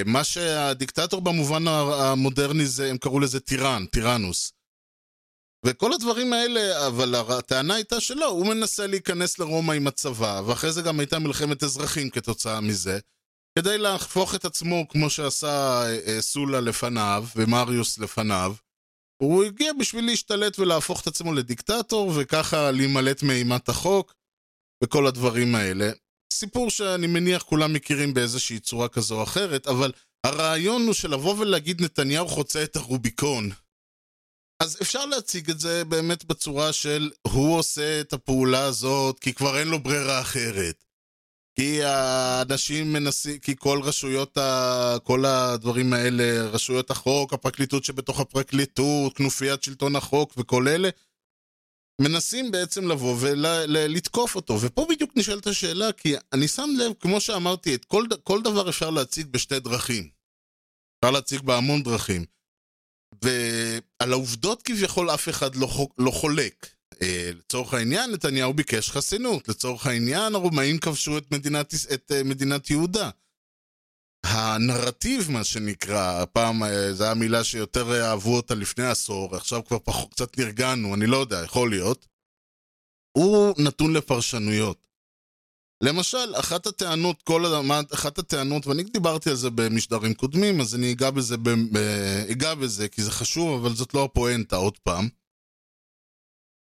מה 0.06 0.24
שהדיקטטור 0.24 1.20
במובן 1.20 1.68
המודרני 1.68 2.66
זה, 2.66 2.90
הם 2.90 2.98
קראו 2.98 3.20
לזה 3.20 3.40
טירן, 3.40 3.86
טירנוס. 3.86 4.52
וכל 5.66 5.92
הדברים 5.92 6.32
האלה, 6.32 6.86
אבל 6.86 7.14
הטענה 7.14 7.74
הייתה 7.74 8.00
שלא, 8.00 8.26
הוא 8.26 8.46
מנסה 8.46 8.86
להיכנס 8.86 9.38
לרומא 9.38 9.72
עם 9.72 9.86
הצבא, 9.86 10.42
ואחרי 10.46 10.72
זה 10.72 10.82
גם 10.82 11.00
הייתה 11.00 11.18
מלחמת 11.18 11.62
אזרחים 11.62 12.10
כתוצאה 12.10 12.60
מזה, 12.60 12.98
כדי 13.58 13.78
להפוך 13.78 14.34
את 14.34 14.44
עצמו 14.44 14.88
כמו 14.88 15.10
שעשה 15.10 15.82
אה, 16.06 16.20
סולה 16.20 16.60
לפניו 16.60 17.24
ומריוס 17.36 17.98
לפניו. 17.98 18.54
הוא 19.22 19.44
הגיע 19.44 19.72
בשביל 19.72 20.06
להשתלט 20.06 20.58
ולהפוך 20.58 21.02
את 21.02 21.06
עצמו 21.06 21.32
לדיקטטור, 21.32 22.12
וככה 22.16 22.70
להימלט 22.70 23.22
מאימת 23.22 23.68
החוק, 23.68 24.14
וכל 24.84 25.06
הדברים 25.06 25.54
האלה. 25.54 25.90
סיפור 26.32 26.70
שאני 26.70 27.06
מניח 27.06 27.42
כולם 27.42 27.72
מכירים 27.72 28.14
באיזושהי 28.14 28.60
צורה 28.60 28.88
כזו 28.88 29.18
או 29.18 29.22
אחרת, 29.22 29.66
אבל 29.66 29.92
הרעיון 30.26 30.86
הוא 30.86 30.94
שלבוא 30.94 31.34
ולהגיד 31.38 31.82
נתניהו 31.82 32.28
חוצה 32.28 32.64
את 32.64 32.76
הרוביקון. 32.76 33.50
אז 34.62 34.78
אפשר 34.82 35.06
להציג 35.06 35.50
את 35.50 35.60
זה 35.60 35.84
באמת 35.84 36.24
בצורה 36.24 36.72
של 36.72 37.10
הוא 37.22 37.58
עושה 37.58 38.00
את 38.00 38.12
הפעולה 38.12 38.64
הזאת 38.64 39.18
כי 39.18 39.34
כבר 39.34 39.58
אין 39.58 39.68
לו 39.68 39.78
ברירה 39.78 40.20
אחרת. 40.20 40.84
כי 41.54 41.82
האנשים 41.84 42.92
מנסים, 42.92 43.38
כי 43.38 43.56
כל 43.58 43.80
רשויות, 43.82 44.38
ה... 44.38 44.96
כל 45.04 45.24
הדברים 45.24 45.92
האלה, 45.92 46.42
רשויות 46.42 46.90
החוק, 46.90 47.32
הפרקליטות 47.32 47.84
שבתוך 47.84 48.20
הפרקליטות, 48.20 49.16
כנופיית 49.16 49.62
שלטון 49.62 49.96
החוק 49.96 50.34
וכל 50.36 50.68
אלה, 50.68 50.88
מנסים 52.00 52.50
בעצם 52.50 52.88
לבוא 52.88 53.16
ולתקוף 53.20 54.36
אותו. 54.36 54.58
ופה 54.60 54.86
בדיוק 54.90 55.10
נשאלת 55.16 55.46
השאלה, 55.46 55.92
כי 55.92 56.14
אני 56.32 56.48
שם 56.48 56.70
לב, 56.78 56.92
כמו 57.00 57.20
שאמרתי, 57.20 57.74
את 57.74 57.84
כל, 57.84 58.06
כל 58.24 58.42
דבר 58.42 58.68
אפשר 58.68 58.90
להציג 58.90 59.26
בשתי 59.26 59.60
דרכים. 59.60 60.08
אפשר 60.98 61.10
להציג 61.10 61.40
בהמון 61.40 61.82
דרכים. 61.82 62.24
ועל 63.22 64.12
העובדות 64.12 64.62
כביכול 64.62 65.10
אף 65.10 65.28
אחד 65.28 65.54
לא, 65.54 65.88
לא 65.98 66.10
חולק. 66.10 66.66
אה, 67.02 67.30
לצורך 67.34 67.74
העניין, 67.74 68.10
נתניהו 68.10 68.54
ביקש 68.54 68.90
חסינות. 68.90 69.48
לצורך 69.48 69.86
העניין, 69.86 70.34
הרומאים 70.34 70.78
כבשו 70.78 71.18
את 71.18 71.32
מדינת, 71.32 71.74
את 71.94 72.12
אה, 72.12 72.22
מדינת 72.22 72.70
יהודה. 72.70 73.10
הנרטיב, 74.26 75.30
מה 75.30 75.44
שנקרא, 75.44 76.22
הפעם 76.22 76.62
אה, 76.62 76.92
זו 76.92 77.04
המילה 77.04 77.44
שיותר 77.44 78.02
אהבו 78.02 78.36
אותה 78.36 78.54
לפני 78.54 78.86
עשור, 78.86 79.36
עכשיו 79.36 79.64
כבר 79.64 79.78
פחות, 79.78 80.14
קצת 80.14 80.38
נרגענו, 80.38 80.94
אני 80.94 81.06
לא 81.06 81.16
יודע, 81.16 81.42
יכול 81.44 81.70
להיות. 81.70 82.06
הוא 83.12 83.54
נתון 83.58 83.92
לפרשנויות. 83.92 84.81
למשל, 85.82 86.34
אחת 86.34 86.66
הטענות, 86.66 87.22
כל 87.22 87.44
אחת 87.94 88.18
הטענות, 88.18 88.66
ואני 88.66 88.82
דיברתי 88.82 89.30
על 89.30 89.36
זה 89.36 89.50
במשדרים 89.50 90.14
קודמים, 90.14 90.60
אז 90.60 90.74
אני 90.74 90.92
אגע 90.92 91.10
בזה, 91.10 91.36
ב, 91.36 91.48
ב, 91.48 91.78
אגע 92.30 92.54
בזה, 92.54 92.88
כי 92.88 93.02
זה 93.02 93.10
חשוב, 93.10 93.60
אבל 93.60 93.74
זאת 93.74 93.94
לא 93.94 94.04
הפואנטה, 94.04 94.56
עוד 94.56 94.78
פעם. 94.78 95.08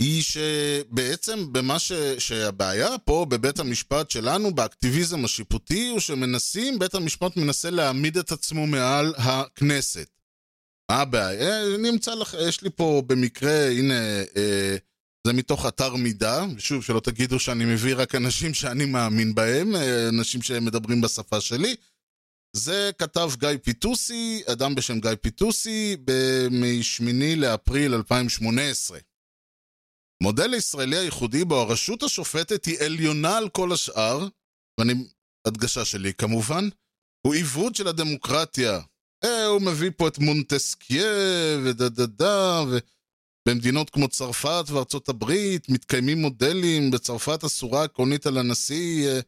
היא 0.03 0.23
שבעצם 0.23 1.53
במה 1.53 1.79
ש... 1.79 1.93
שהבעיה 2.19 2.99
פה 2.99 3.27
בבית 3.29 3.59
המשפט 3.59 4.11
שלנו, 4.11 4.55
באקטיביזם 4.55 5.25
השיפוטי, 5.25 5.89
הוא 5.89 6.01
שמנסים, 6.01 6.79
בית 6.79 6.95
המשפט 6.95 7.37
מנסה 7.37 7.71
להעמיד 7.71 8.17
את 8.17 8.33
עצמו 8.33 8.67
מעל 8.67 9.15
הכנסת. 9.17 10.11
מה 10.91 11.01
הבעיה? 11.01 11.79
נמצא 11.79 12.15
לך, 12.15 12.37
יש 12.49 12.63
לי 12.63 12.71
פה 12.71 13.03
במקרה, 13.07 13.69
הנה, 13.69 13.95
אה, 14.37 14.77
זה 15.27 15.33
מתוך 15.33 15.67
אתר 15.67 15.97
מידע, 15.97 16.45
ושוב, 16.57 16.85
שלא 16.85 17.01
תגידו 17.01 17.39
שאני 17.39 17.65
מביא 17.65 17.95
רק 17.97 18.15
אנשים 18.15 18.55
שאני 18.55 18.85
מאמין 18.85 19.35
בהם, 19.35 19.77
אה, 19.77 20.09
אנשים 20.09 20.43
שמדברים 20.43 21.01
בשפה 21.01 21.41
שלי. 21.41 21.77
זה 22.57 22.91
כתב 22.99 23.31
גיא 23.39 23.49
פיטוסי, 23.63 24.43
אדם 24.53 24.75
בשם 24.75 25.01
גיא 25.01 25.11
פיטוסי, 25.21 25.97
מ-8 26.51 27.37
לאפריל 27.37 27.95
2018. 27.95 28.99
מודל 30.23 30.55
הישראלי 30.55 30.97
הייחודי 30.99 31.45
בו 31.45 31.61
הרשות 31.61 32.03
השופטת 32.03 32.65
היא 32.65 32.79
עליונה 32.81 33.39
על 33.39 33.49
כל 33.49 33.73
השאר, 33.73 34.29
ואני, 34.81 34.95
הדגשה 35.47 35.85
שלי 35.85 36.15
כמובן, 36.15 36.69
הוא 37.27 37.35
עיוות 37.35 37.75
של 37.75 37.89
הדמוקרטיה. 37.89 38.81
אה, 39.25 39.47
הוא 39.47 39.63
מביא 39.63 39.91
פה 39.97 40.09
את 40.09 40.19
מונטסקיה 40.19 41.07
ודה 41.65 41.89
דה 41.89 42.07
דה, 42.07 42.65
ובמדינות 43.49 43.91
כמו 43.91 44.09
צרפת 44.09 44.65
וארצות 44.69 45.09
הברית 45.09 45.69
מתקיימים 45.69 46.19
מודלים, 46.19 46.91
בצרפת 46.91 47.45
אסורה 47.45 47.85
עקרונית 47.85 48.27
על 48.27 48.39
הנשיא, 48.39 49.09
אה, 49.09 49.21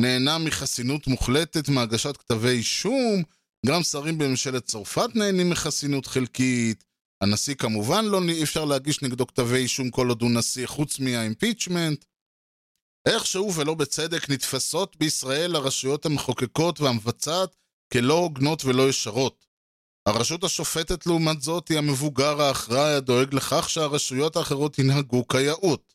נהנה 0.00 0.38
מחסינות 0.38 1.06
מוחלטת 1.06 1.68
מהגשת 1.68 2.16
כתבי 2.16 2.48
אישום, 2.48 3.22
גם 3.66 3.82
שרים 3.82 4.18
בממשלת 4.18 4.64
צרפת 4.64 5.08
נהנים 5.14 5.50
מחסינות 5.50 6.06
חלקית. 6.06 6.84
הנשיא 7.22 7.54
כמובן 7.54 8.04
לא 8.04 8.20
אי 8.28 8.42
אפשר 8.42 8.64
להגיש 8.64 9.02
נגדו 9.02 9.26
כתבי 9.26 9.56
אישום 9.56 9.90
כל 9.90 10.08
עוד 10.08 10.22
הוא 10.22 10.30
נשיא, 10.30 10.66
חוץ 10.66 10.98
מהאימפיצ'מנט. 10.98 12.04
איכשהו 13.08 13.54
ולא 13.54 13.74
בצדק 13.74 14.30
נתפסות 14.30 14.96
בישראל 14.96 15.56
הרשויות 15.56 16.06
המחוקקות 16.06 16.80
והמבצעת 16.80 17.56
כלא 17.92 18.14
הוגנות 18.14 18.64
ולא 18.64 18.88
ישרות. 18.88 19.46
הרשות 20.06 20.44
השופטת 20.44 21.06
לעומת 21.06 21.42
זאת 21.42 21.68
היא 21.68 21.78
המבוגר 21.78 22.42
האחראי 22.42 22.94
הדואג 22.94 23.34
לכך 23.34 23.70
שהרשויות 23.70 24.36
האחרות 24.36 24.78
ינהגו 24.78 25.28
כיאות. 25.28 25.94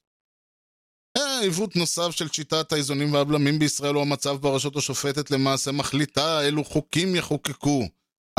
עיוות 1.18 1.76
נוסף 1.76 2.12
של 2.12 2.28
שיטת 2.28 2.72
האיזונים 2.72 3.14
והבלמים 3.14 3.60
בישראל 3.60 3.94
הוא 3.94 4.02
המצב 4.02 4.38
ברשות 4.42 4.76
השופטת 4.76 5.32
למעשה 5.32 5.72
מחליטה 5.72 6.46
אילו 6.46 6.64
חוקים 6.64 7.16
יחוקקו. 7.16 7.88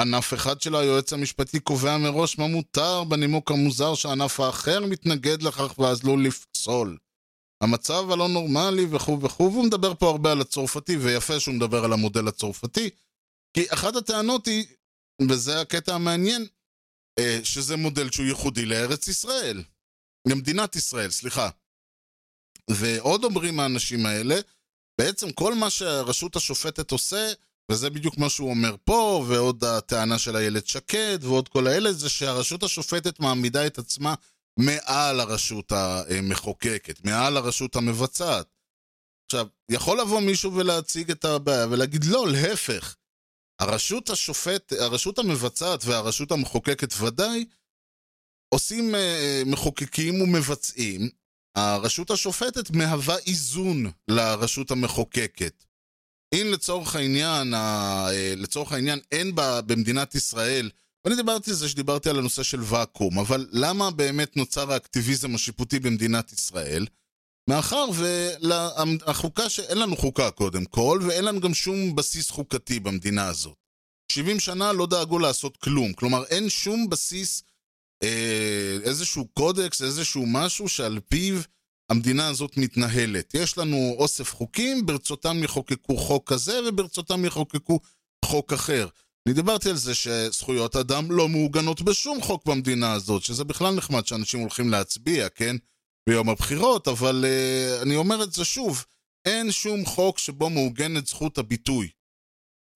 ענף 0.00 0.35
אחד 0.35 0.61
של 0.61 0.76
היועץ 0.76 1.12
המשפטי 1.12 1.61
קובע 1.61 1.98
מראש 1.98 2.38
מה 2.38 2.46
מותר 2.46 3.05
בנימוק 3.05 3.50
המוזר 3.50 3.94
שהענף 3.94 4.40
האחר 4.40 4.87
מתנגד 4.87 5.42
לכך 5.42 5.79
ואז 5.79 6.05
לא 6.05 6.18
לפסול. 6.18 6.98
המצב 7.62 8.11
הלא 8.11 8.29
נורמלי 8.29 8.87
וכו' 8.90 9.20
וכו', 9.22 9.52
והוא 9.52 9.64
מדבר 9.64 9.94
פה 9.94 10.11
הרבה 10.11 10.33
על 10.33 10.40
הצרפתי, 10.40 10.96
ויפה 10.96 11.40
שהוא 11.40 11.55
מדבר 11.55 11.85
על 11.85 11.92
המודל 11.92 12.29
הצרפתי, 12.29 12.90
כי 13.55 13.64
אחת 13.68 13.96
הטענות 13.96 14.46
היא, 14.46 14.64
וזה 15.31 15.61
הקטע 15.61 15.94
המעניין, 15.94 16.46
אה, 17.18 17.40
שזה 17.44 17.76
מודל 17.76 18.11
שהוא 18.11 18.26
ייחודי 18.26 18.64
לארץ 18.64 19.09
ישראל. 19.09 19.62
למדינת 20.29 20.76
ישראל, 20.76 21.11
סליחה. 21.11 21.48
ועוד 22.70 23.24
אומרים 23.24 23.61
האנשים 23.61 24.07
האלה, 24.07 24.35
בעצם 25.00 25.33
כל 25.33 25.55
מה 25.55 25.70
שהרשות 25.70 26.37
השופטת 26.37 26.90
עושה, 26.90 27.33
וזה 27.70 27.90
בדיוק 27.90 28.18
מה 28.18 28.29
שהוא 28.29 28.50
אומר 28.50 28.76
פה, 28.85 29.24
ועוד 29.29 29.64
הטענה 29.64 30.18
של 30.18 30.37
איילת 30.37 30.66
שקד, 30.66 31.18
ועוד 31.22 31.48
כל 31.48 31.66
האלה, 31.66 31.92
זה 31.92 32.09
שהרשות 32.09 32.62
השופטת 32.62 33.20
מעמידה 33.20 33.66
את 33.66 33.79
עצמה 33.79 34.14
מעל 34.59 35.20
הרשות 35.20 35.72
המחוקקת, 35.72 37.05
מעל 37.05 37.37
הרשות 37.37 37.76
המבצעת. 37.76 38.46
עכשיו, 39.26 39.46
יכול 39.70 40.00
לבוא 40.00 40.20
מישהו 40.20 40.55
ולהציג 40.55 41.11
את 41.11 41.24
הבעיה 41.24 41.66
ולהגיד 41.70 42.05
לא, 42.05 42.29
להפך. 42.29 42.96
הרשות 43.61 44.11
השופט, 44.11 44.73
הרשות 44.73 45.19
המבצעת 45.19 45.85
והרשות 45.85 46.33
המחוקקת 46.33 47.01
ודאי 47.01 47.45
עושים 48.49 48.95
אה, 48.95 49.42
מחוקקים 49.47 50.21
ומבצעים. 50.21 51.09
הרשות 51.57 52.11
השופטת 52.11 52.71
מהווה 52.71 53.16
איזון 53.27 53.90
לרשות 54.09 54.71
המחוקקת. 54.71 55.64
אם 56.35 56.47
לצורך 56.53 56.97
העניין, 56.97 57.55
אה, 57.55 58.35
לצורך 58.37 58.73
העניין 58.73 58.99
אין 59.12 59.35
בה 59.35 59.61
במדינת 59.61 60.14
ישראל 60.14 60.71
ואני 61.05 61.16
דיברתי 61.16 61.51
על 61.51 61.57
זה 61.57 61.69
שדיברתי 61.69 62.11
על 62.11 62.19
הנושא 62.19 62.42
של 62.42 62.61
ואקום, 62.62 63.19
אבל 63.19 63.47
למה 63.53 63.90
באמת 63.90 64.37
נוצר 64.37 64.73
האקטיביזם 64.73 65.35
השיפוטי 65.35 65.79
במדינת 65.79 66.33
ישראל? 66.33 66.87
מאחר 67.50 67.85
והחוקה, 67.96 69.48
שאין 69.48 69.78
לנו 69.78 69.96
חוקה 69.96 70.30
קודם 70.30 70.64
כל, 70.64 71.00
ואין 71.06 71.24
לנו 71.24 71.40
גם 71.40 71.54
שום 71.54 71.96
בסיס 71.96 72.30
חוקתי 72.30 72.80
במדינה 72.80 73.28
הזאת. 73.28 73.56
70 74.12 74.40
שנה 74.40 74.72
לא 74.72 74.87
דאגו 74.87 75.18
לעשות 75.18 75.56
כלום, 75.56 75.92
כלומר 75.92 76.24
אין 76.24 76.48
שום 76.48 76.90
בסיס, 76.90 77.42
אה, 78.02 78.78
איזשהו 78.82 79.26
קודקס, 79.26 79.82
איזשהו 79.82 80.24
משהו 80.26 80.68
שעל 80.68 81.00
פיו 81.09 81.40
המדינה 81.90 82.28
הזאת 82.28 82.56
מתנהלת. 82.56 83.35
יש 83.35 83.59
לנו 83.59 83.94
אוסף 83.98 84.35
חוקים, 84.35 84.87
ברצותם 84.87 85.44
יחוקקו 85.44 85.96
חוק 85.96 86.32
כזה 86.32 86.61
וברצותם 86.68 87.24
יחוקקו 87.24 87.80
חוק 88.24 88.52
אחר. 88.52 88.88
אני 89.26 89.35
דיברתי 89.35 89.70
על 89.70 89.76
זה 89.76 89.94
שזכויות 89.94 90.76
אדם 90.76 91.11
לא 91.11 91.28
מעוגנות 91.28 91.82
בשום 91.82 92.22
חוק 92.22 92.46
במדינה 92.46 92.92
הזאת, 92.92 93.22
שזה 93.22 93.44
בכלל 93.44 93.74
נחמד 93.74 94.06
שאנשים 94.06 94.40
הולכים 94.40 94.70
להצביע, 94.70 95.28
כן? 95.28 95.56
ביום 96.09 96.29
הבחירות, 96.29 96.88
אבל 96.88 97.25
uh, 97.25 97.83
אני 97.83 97.97
אומר 97.97 98.23
את 98.23 98.33
זה 98.33 98.45
שוב, 98.45 98.85
אין 99.25 99.53
שום 99.53 99.87
חוק 99.87 100.19
שבו 100.19 100.51
מעוגנת 100.51 101.07
זכות 101.07 101.38
הביטוי. 101.38 101.88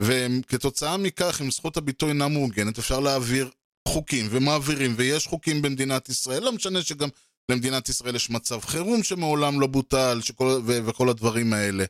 וכתוצאה 0.03 0.97
מכך, 0.97 1.41
אם 1.43 1.51
זכות 1.51 1.77
הביטוי 1.77 2.09
אינה 2.09 2.29
מעוגנת, 2.29 2.79
אפשר 2.79 3.01
להעביר 3.01 3.51
חוקים 3.89 4.27
ומעבירים, 4.31 4.95
ויש 4.97 5.27
חוקים 5.27 5.63
במדינת 5.63 6.09
ישראל, 6.09 6.43
לא 6.43 6.53
משנה 6.53 6.83
שגם 6.83 7.09
למדינת 7.51 7.89
ישראל 7.89 8.17
יש 8.17 8.31
מצב 8.31 8.61
חירום 8.61 9.03
שמעולם 9.03 9.61
לא 9.61 9.67
בוטל, 9.67 10.21
שכל, 10.23 10.61
ו- 10.67 10.87
וכל 10.87 11.09
הדברים 11.09 11.53
האלה. 11.53 11.85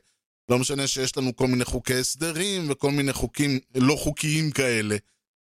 לא 0.49 0.59
משנה 0.59 0.87
שיש 0.87 1.17
לנו 1.17 1.35
כל 1.35 1.47
מיני 1.47 1.65
חוקי 1.65 1.99
הסדרים 1.99 2.69
וכל 2.69 2.91
מיני 2.91 3.13
חוקים 3.13 3.59
לא 3.75 3.95
חוקיים 3.95 4.51
כאלה. 4.51 4.95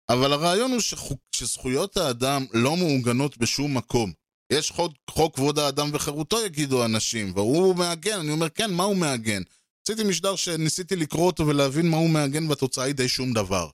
אבל 0.09 0.33
הרעיון 0.33 0.71
הוא 0.71 0.81
שחוק, 0.81 1.21
שזכויות 1.33 1.97
האדם 1.97 2.47
לא 2.53 2.77
מעוגנות 2.77 3.39
בשום 3.39 3.77
מקום. 3.77 4.13
יש 4.53 4.71
חוק, 4.71 4.93
חוק 5.11 5.35
כבוד 5.37 5.59
האדם 5.59 5.91
וחירותו, 5.93 6.41
יגידו 6.47 6.85
אנשים, 6.85 7.33
והוא 7.35 7.77
מעגן, 7.77 8.19
אני 8.19 8.31
אומר, 8.31 8.49
כן, 8.49 8.75
מה 8.75 8.85
הוא 8.85 8.97
מעגן? 8.97 9.43
עשיתי 9.87 10.05
משדר 10.05 10.37
שניסיתי 10.37 10.97
לקרוא 10.97 11.27
אותו 11.27 11.47
ולהבין 11.47 11.91
מה 11.91 11.97
הוא 11.97 12.11
מעגן, 12.11 12.49
והתוצאה 12.49 12.85
היא 12.85 12.95
די 12.95 13.09
שום 13.09 13.33
דבר. 13.33 13.69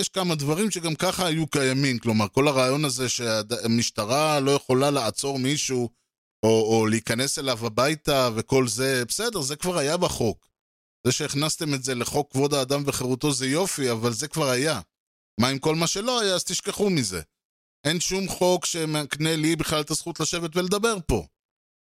יש 0.00 0.08
כמה 0.08 0.34
דברים 0.34 0.70
שגם 0.70 0.94
ככה 0.94 1.26
היו 1.26 1.46
קיימים, 1.46 1.98
כלומר, 1.98 2.28
כל 2.28 2.48
הרעיון 2.48 2.84
הזה 2.84 3.08
שהמשטרה 3.08 4.40
לא 4.40 4.50
יכולה 4.50 4.90
לעצור 4.90 5.38
מישהו 5.38 5.90
או, 6.42 6.48
או 6.48 6.86
להיכנס 6.86 7.38
אליו 7.38 7.66
הביתה 7.66 8.30
וכל 8.36 8.68
זה, 8.68 9.04
בסדר, 9.08 9.40
זה 9.40 9.56
כבר 9.56 9.78
היה 9.78 9.96
בחוק. 9.96 10.48
זה 11.06 11.12
שהכנסתם 11.12 11.74
את 11.74 11.84
זה 11.84 11.94
לחוק 11.94 12.32
כבוד 12.32 12.54
האדם 12.54 12.82
וחירותו 12.86 13.32
זה 13.32 13.46
יופי, 13.46 13.90
אבל 13.90 14.12
זה 14.12 14.28
כבר 14.28 14.50
היה. 14.50 14.80
מה 15.40 15.48
עם 15.48 15.58
כל 15.58 15.74
מה 15.74 15.86
שלא 15.86 16.20
היה, 16.20 16.34
אז 16.34 16.44
תשכחו 16.44 16.90
מזה. 16.90 17.20
אין 17.84 18.00
שום 18.00 18.28
חוק 18.28 18.66
שמקנה 18.66 19.36
לי 19.36 19.56
בכלל 19.56 19.80
את 19.80 19.90
הזכות 19.90 20.20
לשבת 20.20 20.56
ולדבר 20.56 20.96
פה. 21.06 21.26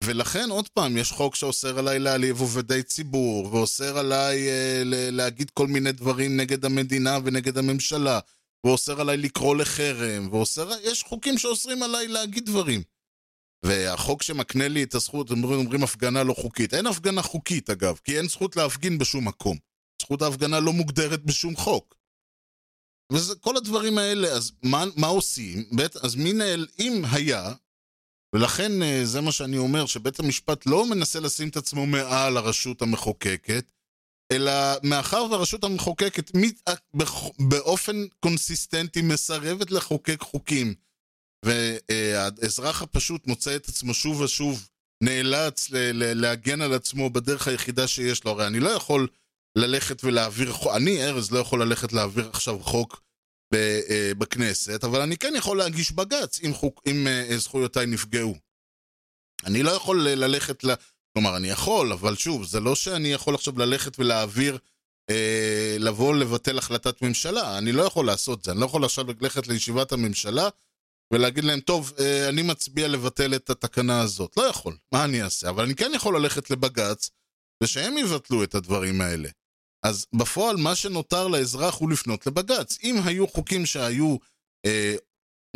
ולכן, 0.05 0.51
עוד 0.51 0.69
פעם, 0.69 0.97
יש 0.97 1.13
חוק 1.13 1.35
שאוסר 1.35 1.79
עליי 1.79 1.99
להעליב 1.99 2.41
עובדי 2.41 2.83
ציבור, 2.83 3.55
ואוסר 3.55 3.99
עליי 3.99 4.49
אה, 4.49 4.83
להגיד 5.11 5.51
כל 5.51 5.67
מיני 5.67 5.93
דברים 5.93 6.37
נגד 6.37 6.65
המדינה 6.65 7.19
ונגד 7.25 7.59
הממשלה, 7.59 8.21
ואוסר 8.67 9.01
עליי 9.01 9.17
לקרוא 9.17 9.57
לחרם, 9.57 10.29
ואוסר... 10.31 10.71
יש 10.83 11.03
חוקים 11.03 11.39
שאוסרים 11.39 11.83
עליי 11.83 12.09
להגיד 12.09 12.47
דברים. 12.47 12.83
והחוק 13.65 14.23
שמקנה 14.23 14.69
לי 14.69 14.83
את 14.83 14.95
הזכות, 14.95 15.31
אומרים, 15.31 15.59
אומרים 15.59 15.83
הפגנה 15.83 16.23
לא 16.23 16.35
חוקית. 16.35 16.75
אין 16.75 16.87
הפגנה 16.87 17.23
חוקית 17.23 17.71
אגב, 17.71 18.01
כי 18.05 18.19
אין 18.19 18.29
זכות 18.29 18.57
להפגין 18.57 18.99
בשום 18.99 19.29
מקום. 19.29 19.57
זכות 20.03 20.23
ההפגנה 20.23 20.61
לא 20.61 20.73
מוגדרת 20.73 21.25
בשום 21.25 21.57
חוק. 21.57 21.98
וכל 23.13 23.57
הדברים 23.57 23.99
האלה, 23.99 24.29
אז 24.29 24.53
מה, 24.63 24.85
מה 24.97 25.07
עושים? 25.07 25.65
בית, 25.73 25.97
אז 25.97 26.15
מי 26.15 26.33
נהל, 26.33 26.67
אם 26.79 27.03
היה, 27.13 27.53
ולכן 28.35 28.83
אה, 28.83 29.01
זה 29.05 29.21
מה 29.21 29.33
שאני 29.33 29.59
אומר, 29.59 29.87
שבית 29.87 30.21
המשפט 30.21 30.67
לא 30.67 30.87
מנסה 30.87 31.21
לשים 31.21 31.49
את 31.49 31.57
עצמו 31.57 31.87
מעל 31.87 32.37
הרשות 32.37 32.83
המחוקקת, 32.83 33.73
אלא 34.33 34.53
מאחר 34.83 35.27
והרשות 35.31 35.65
המחוקקת 35.65 36.31
באופן 37.39 38.07
קונסיסטנטי 38.21 39.03
מסרבת 39.03 39.71
לחוקק 39.71 40.21
חוקים 40.21 40.75
והאזרח 41.45 42.83
הפשוט 42.83 43.27
מוצא 43.27 43.57
את 43.57 43.69
עצמו 43.69 43.95
שוב 43.95 44.21
ושוב 44.21 44.69
נאלץ 45.03 45.69
להגן 45.93 46.61
על 46.61 46.73
עצמו 46.73 47.11
בדרך 47.11 47.49
היחידה 47.49 47.87
שיש 47.87 48.25
לו. 48.25 48.31
הרי 48.31 48.47
אני 48.47 48.61
לא 48.61 48.69
יכול 48.69 49.09
ללכת 49.59 50.05
ולהעביר 50.05 50.53
חוק, 50.53 50.73
אני, 50.77 51.05
ארז, 51.05 51.31
לא 51.31 51.39
יכול 51.39 51.63
ללכת 51.63 51.93
להעביר 51.93 52.29
עכשיו 52.29 52.59
חוק 52.59 53.03
אה, 53.55 54.13
בכנסת, 54.19 54.85
אבל 54.85 55.01
אני 55.01 55.17
כן 55.17 55.35
יכול 55.37 55.59
להגיש 55.59 55.93
בג"ץ 55.93 56.41
אם, 56.41 56.55
חוק, 56.55 56.83
אם 56.87 57.07
אה, 57.07 57.39
זכויותיי 57.39 57.87
נפגעו. 57.87 58.35
אני 59.45 59.63
לא 59.63 59.71
יכול 59.71 60.09
ללכת 60.09 60.65
ל... 60.65 60.75
כלומר, 61.13 61.37
אני 61.37 61.49
יכול, 61.49 61.93
אבל 61.93 62.17
שוב, 62.17 62.45
זה 62.45 62.61
לא 62.61 62.75
שאני 62.75 63.13
יכול 63.13 63.35
עכשיו 63.35 63.59
ללכת 63.59 63.99
ולהעביר, 63.99 64.59
אה, 65.11 65.77
לבוא 65.79 66.15
לבטל 66.15 66.59
החלטת 66.59 67.03
ממשלה. 67.03 67.59
אני 67.59 67.73
לא 67.73 67.83
יכול 67.83 68.07
לעשות 68.07 68.45
זה. 68.45 68.53
אני 68.53 68.61
לא 68.61 68.65
יכול 68.65 68.85
עכשיו 68.85 69.05
ללכת 69.21 69.47
לישיבת 69.47 69.93
הממשלה 69.93 70.49
ולהגיד 71.13 71.45
להם, 71.45 71.61
טוב, 71.61 71.93
אה, 71.99 72.29
אני 72.29 72.43
מצביע 72.43 72.89
לבטל 72.89 73.35
את 73.35 73.51
התקנה 73.51 74.01
הזאת. 74.01 74.37
לא 74.37 74.43
יכול, 74.43 74.77
מה 74.93 75.05
אני 75.05 75.23
אעשה? 75.23 75.49
אבל 75.49 75.65
אני 75.65 75.75
כן 75.75 75.93
יכול 75.95 76.17
ללכת 76.17 76.51
לבג"ץ, 76.51 77.11
ושהם 77.63 77.99
יבטלו 77.99 78.45
את 78.45 78.55
הדברים 78.55 79.01
האלה. 79.01 79.29
אז 79.83 80.07
בפועל, 80.13 80.57
מה 80.57 80.75
שנותר 80.75 81.29
לאזרח 81.29 81.75
הוא 81.75 81.91
לפנות 81.91 82.27
לבג"ץ. 82.27 82.79
אם 82.83 82.97
היו 83.05 83.29
חוקים 83.29 83.67
שהיו 83.67 84.17
אה, 84.67 84.95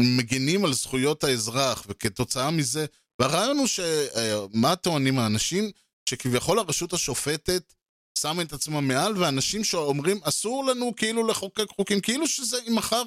מגינים 0.01 0.65
על 0.65 0.73
זכויות 0.73 1.25
האזרח, 1.25 1.87
וכתוצאה 1.89 2.51
מזה, 2.51 2.87
והרעיון 3.19 3.59
הוא 3.59 3.67
ש... 3.67 3.81
אה, 3.81 4.77
טוענים 4.77 5.19
האנשים? 5.19 5.71
שכביכול 6.09 6.59
הרשות 6.59 6.93
השופטת 6.93 7.75
שמה 8.19 8.43
את 8.43 8.53
עצמה 8.53 8.81
מעל, 8.81 9.19
ואנשים 9.19 9.65
שאומרים, 9.65 10.21
אסור 10.23 10.65
לנו 10.65 10.97
כאילו 10.97 11.27
לחוקק 11.27 11.69
חוקים, 11.77 12.01
כאילו 12.01 12.29
שזה 12.29 12.57
אם 12.69 12.75
מחר 12.75 13.03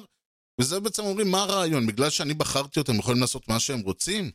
וזה 0.60 0.80
בעצם 0.80 1.02
אומרים, 1.04 1.30
מה 1.30 1.42
הרעיון? 1.42 1.86
בגלל 1.86 2.10
שאני 2.10 2.34
בחרתי 2.34 2.80
אותם, 2.80 2.98
יכולים 2.98 3.20
לעשות 3.20 3.48
מה 3.48 3.60
שהם 3.60 3.80
רוצים? 3.80 4.30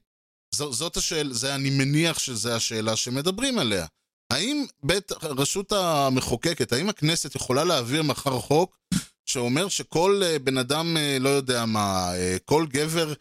ז, 0.56 0.58
זאת 0.58 0.98
השאלה, 0.98 1.34
זה 1.34 1.56
אני 1.56 1.70
מניח 1.70 2.20
שזו 2.20 2.52
השאלה 2.52 2.96
שמדברים 2.96 3.60
עליה. 3.60 3.86
האם 4.32 4.66
בית, 4.84 5.12
רשות 5.22 5.72
המחוקקת, 5.72 6.74
האם 6.74 6.90
הכנסת 6.90 7.36
יכולה 7.36 7.64
להעביר 7.64 8.04
מחר 8.04 8.40
חוק 8.40 8.78
שאומר 9.26 9.68
שכל 9.68 10.22
אה, 10.24 10.40
בן 10.40 10.58
אדם, 10.58 10.98
אה, 10.98 11.18
לא 11.20 11.30
יודע 11.30 11.66
מה, 11.66 12.12
אה, 12.16 12.38
כל 12.46 12.66
גבר 12.70 13.14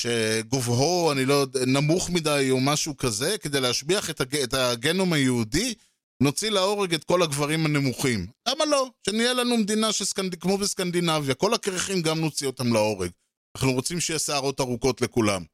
שגובהו, 0.00 1.12
אני 1.12 1.24
לא 1.24 1.34
יודע, 1.34 1.60
נמוך 1.66 2.10
מדי 2.10 2.48
או 2.50 2.60
משהו 2.60 2.96
כזה, 2.96 3.38
כדי 3.38 3.60
להשביח 3.60 4.10
את, 4.10 4.20
הג... 4.20 4.36
את 4.36 4.54
הגנום 4.54 5.12
היהודי, 5.12 5.74
נוציא 6.22 6.50
להורג 6.50 6.94
את 6.94 7.04
כל 7.04 7.22
הגברים 7.22 7.66
הנמוכים. 7.66 8.26
למה 8.48 8.64
לא? 8.64 8.90
שנהיה 9.06 9.32
לנו 9.32 9.56
מדינה 9.56 9.92
שסקנד... 9.92 10.34
כמו 10.34 10.58
בסקנדינביה, 10.58 11.34
כל 11.34 11.54
הקרחים 11.54 12.02
גם 12.02 12.20
נוציא 12.20 12.46
אותם 12.46 12.72
להורג. 12.72 13.10
אנחנו 13.56 13.72
רוצים 13.72 14.00
שיהיה 14.00 14.18
שערות 14.18 14.60
ארוכות 14.60 15.00
לכולם. 15.00 15.44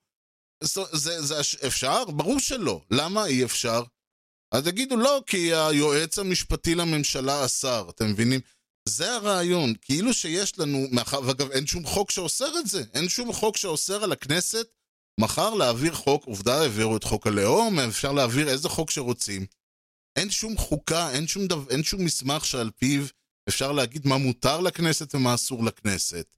זה, 0.64 0.80
זה, 0.92 1.22
זה 1.22 1.40
אפשר? 1.66 2.04
ברור 2.04 2.38
שלא. 2.38 2.80
למה 2.90 3.26
אי 3.26 3.44
אפשר? 3.44 3.82
אז 4.52 4.66
יגידו 4.66 4.96
לא, 4.96 5.22
כי 5.26 5.54
היועץ 5.54 6.18
המשפטי 6.18 6.74
לממשלה 6.74 7.44
אסר, 7.44 7.90
אתם 7.90 8.06
מבינים? 8.10 8.40
זה 8.88 9.14
הרעיון, 9.14 9.74
כאילו 9.82 10.14
שיש 10.14 10.58
לנו, 10.58 10.86
מאחר, 10.90 11.20
ואגב 11.26 11.50
אין 11.50 11.66
שום 11.66 11.86
חוק 11.86 12.10
שאוסר 12.10 12.58
את 12.58 12.66
זה, 12.66 12.82
אין 12.94 13.08
שום 13.08 13.32
חוק 13.32 13.56
שאוסר 13.56 14.04
על 14.04 14.12
הכנסת 14.12 14.66
מחר 15.20 15.54
להעביר 15.54 15.94
חוק, 15.94 16.24
עובדה 16.24 16.60
העבירו 16.60 16.96
את 16.96 17.04
חוק 17.04 17.26
הלאום, 17.26 17.78
אפשר 17.78 18.12
להעביר 18.12 18.48
איזה 18.48 18.68
חוק 18.68 18.90
שרוצים. 18.90 19.46
אין 20.16 20.30
שום 20.30 20.56
חוקה, 20.56 21.10
אין 21.10 21.26
שום, 21.26 21.46
דו, 21.46 21.64
אין 21.70 21.82
שום 21.82 22.04
מסמך 22.04 22.44
שעל 22.44 22.70
פיו 22.70 23.04
אפשר 23.48 23.72
להגיד 23.72 24.06
מה 24.06 24.18
מותר 24.18 24.60
לכנסת 24.60 25.14
ומה 25.14 25.34
אסור 25.34 25.64
לכנסת. 25.64 26.36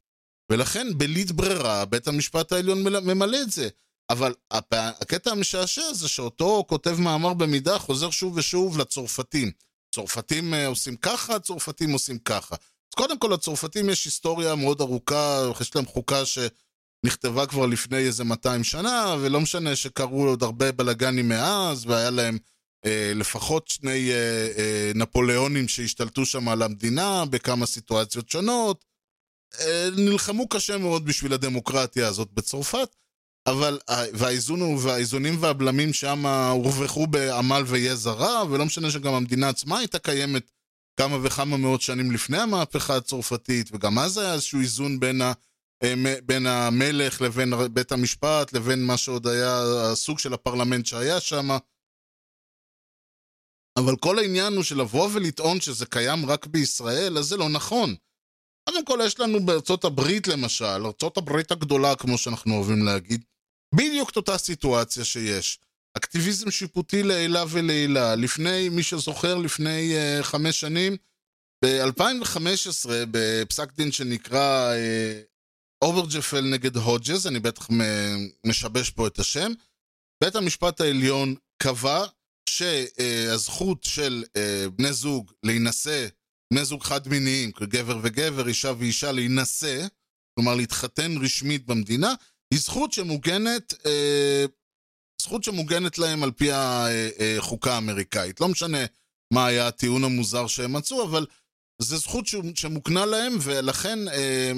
ולכן 0.52 0.86
בלית 0.98 1.32
ברירה 1.32 1.84
בית 1.84 2.08
המשפט 2.08 2.52
העליון 2.52 2.82
ממלא 2.82 3.42
את 3.42 3.50
זה. 3.50 3.68
אבל 4.12 4.34
הקטע 4.50 5.30
המשעשע 5.30 5.92
זה 5.92 6.08
שאותו 6.08 6.64
כותב 6.68 6.96
מאמר 7.00 7.34
במידה 7.34 7.78
חוזר 7.78 8.10
שוב 8.10 8.36
ושוב 8.36 8.78
לצרפתים. 8.78 9.50
צרפתים 9.94 10.54
אה, 10.54 10.66
עושים 10.66 10.96
ככה, 10.96 11.38
צרפתים 11.38 11.92
עושים 11.92 12.18
ככה. 12.18 12.54
אז 12.54 12.94
קודם 12.96 13.18
כל, 13.18 13.30
לצרפתים 13.34 13.90
יש 13.90 14.04
היסטוריה 14.04 14.54
מאוד 14.54 14.80
ארוכה, 14.80 15.50
יש 15.60 15.76
להם 15.76 15.86
חוקה 15.86 16.22
שנכתבה 16.24 17.46
כבר 17.46 17.66
לפני 17.66 17.98
איזה 17.98 18.24
200 18.24 18.64
שנה, 18.64 19.16
ולא 19.20 19.40
משנה 19.40 19.76
שקרו 19.76 20.28
עוד 20.28 20.42
הרבה 20.42 20.72
בלאגנים 20.72 21.28
מאז, 21.28 21.86
והיה 21.86 22.10
להם 22.10 22.38
אה, 22.84 23.12
לפחות 23.14 23.68
שני 23.68 24.10
אה, 24.10 24.48
אה, 24.58 24.92
נפוליאונים 24.94 25.68
שהשתלטו 25.68 26.26
שם 26.26 26.48
על 26.48 26.62
המדינה 26.62 27.24
בכמה 27.30 27.66
סיטואציות 27.66 28.30
שונות. 28.30 28.84
אה, 29.60 29.88
נלחמו 29.96 30.48
קשה 30.48 30.78
מאוד 30.78 31.04
בשביל 31.04 31.32
הדמוקרטיה 31.32 32.08
הזאת 32.08 32.28
בצרפת. 32.32 32.96
אבל, 33.46 33.78
והאיזון, 34.14 34.62
והאיזונים 34.62 35.34
והבלמים 35.40 35.92
שם 35.92 36.26
הורווחו 36.26 37.06
בעמל 37.06 37.62
ויזע 37.66 38.12
רע, 38.12 38.44
ולא 38.50 38.64
משנה 38.64 38.90
שגם 38.90 39.14
המדינה 39.14 39.48
עצמה 39.48 39.78
הייתה 39.78 39.98
קיימת 39.98 40.50
כמה 40.96 41.16
וכמה 41.22 41.56
מאות 41.56 41.80
שנים 41.80 42.10
לפני 42.10 42.38
המהפכה 42.38 42.96
הצרפתית, 42.96 43.68
וגם 43.72 43.98
אז 43.98 44.18
היה 44.18 44.34
איזשהו 44.34 44.60
איזון 44.60 45.00
בין, 45.00 45.20
ה, 45.20 45.32
אה, 45.82 45.94
בין 46.24 46.46
המלך 46.46 47.20
לבין 47.20 47.52
בית 47.72 47.92
המשפט, 47.92 48.52
לבין 48.52 48.86
מה 48.86 48.96
שעוד 48.96 49.26
היה 49.26 49.60
הסוג 49.92 50.18
של 50.18 50.34
הפרלמנט 50.34 50.86
שהיה 50.86 51.20
שם. 51.20 51.48
אבל 53.78 53.96
כל 53.96 54.18
העניין 54.18 54.52
הוא 54.52 54.62
שלבוא 54.62 55.08
ולטעון 55.12 55.60
שזה 55.60 55.86
קיים 55.86 56.26
רק 56.26 56.46
בישראל, 56.46 57.18
אז 57.18 57.24
זה 57.24 57.36
לא 57.36 57.48
נכון. 57.48 57.94
קודם 58.68 58.84
כל 58.84 58.98
יש 59.06 59.20
לנו 59.20 59.46
בארצות 59.46 59.84
הברית 59.84 60.28
למשל, 60.28 60.86
ארצות 60.86 61.16
הברית 61.16 61.52
הגדולה 61.52 61.96
כמו 61.96 62.18
שאנחנו 62.18 62.54
אוהבים 62.54 62.84
להגיד, 62.84 63.24
בדיוק 63.74 64.10
את 64.10 64.16
אותה 64.16 64.38
סיטואציה 64.38 65.04
שיש. 65.04 65.58
אקטיביזם 65.96 66.50
שיפוטי 66.50 67.02
לעילא 67.02 67.44
ולעילא. 67.48 68.14
לפני, 68.14 68.68
מי 68.68 68.82
שזוכר, 68.82 69.34
לפני 69.34 69.94
אה, 69.94 70.22
חמש 70.22 70.60
שנים, 70.60 70.96
ב-2015, 71.64 72.90
בפסק 73.10 73.72
דין 73.76 73.92
שנקרא 73.92 74.72
אה, 74.74 75.84
אוברגפל 75.84 76.40
נגד 76.40 76.76
הודג'ס, 76.76 77.26
אני 77.26 77.40
בטח 77.40 77.68
משבש 78.46 78.90
פה 78.90 79.06
את 79.06 79.18
השם, 79.18 79.52
בית 80.24 80.36
המשפט 80.36 80.80
העליון 80.80 81.34
קבע 81.62 82.04
שהזכות 82.48 83.84
של 83.84 84.24
uh, 84.26 84.70
בני 84.70 84.92
זוג 84.92 85.32
להינשא, 85.42 86.06
בני 86.52 86.64
זוג 86.64 86.82
חד-מיניים, 86.82 87.50
גבר 87.60 87.98
וגבר, 88.02 88.48
אישה 88.48 88.72
ואישה, 88.78 89.12
להינשא, 89.12 89.86
כלומר 90.34 90.54
להתחתן 90.54 91.16
רשמית 91.16 91.66
במדינה, 91.66 92.14
היא 92.52 92.60
זכות 92.60 92.92
שמוגנת, 92.92 93.74
אה, 93.86 94.44
זכות 95.22 95.44
שמוגנת 95.44 95.98
להם 95.98 96.22
על 96.22 96.30
פי 96.30 96.48
החוקה 96.52 97.74
האמריקאית. 97.74 98.40
לא 98.40 98.48
משנה 98.48 98.78
מה 99.34 99.46
היה 99.46 99.68
הטיעון 99.68 100.04
המוזר 100.04 100.46
שהם 100.46 100.72
מצאו, 100.72 101.04
אבל 101.04 101.26
זו 101.82 101.96
זכות 101.96 102.24
שמוקנה 102.54 103.06
להם, 103.06 103.36
ולכן 103.42 104.08
אה, 104.08 104.52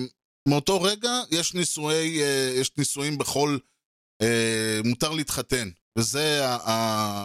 מאותו 0.48 0.82
רגע 0.82 1.20
יש 1.30 1.54
נישואי, 1.54 2.22
אה, 2.22 2.52
יש 2.56 2.70
נישואים 2.76 3.18
בכל... 3.18 3.58
אה, 4.22 4.80
מותר 4.84 5.10
להתחתן. 5.10 5.68
וזה, 5.98 6.46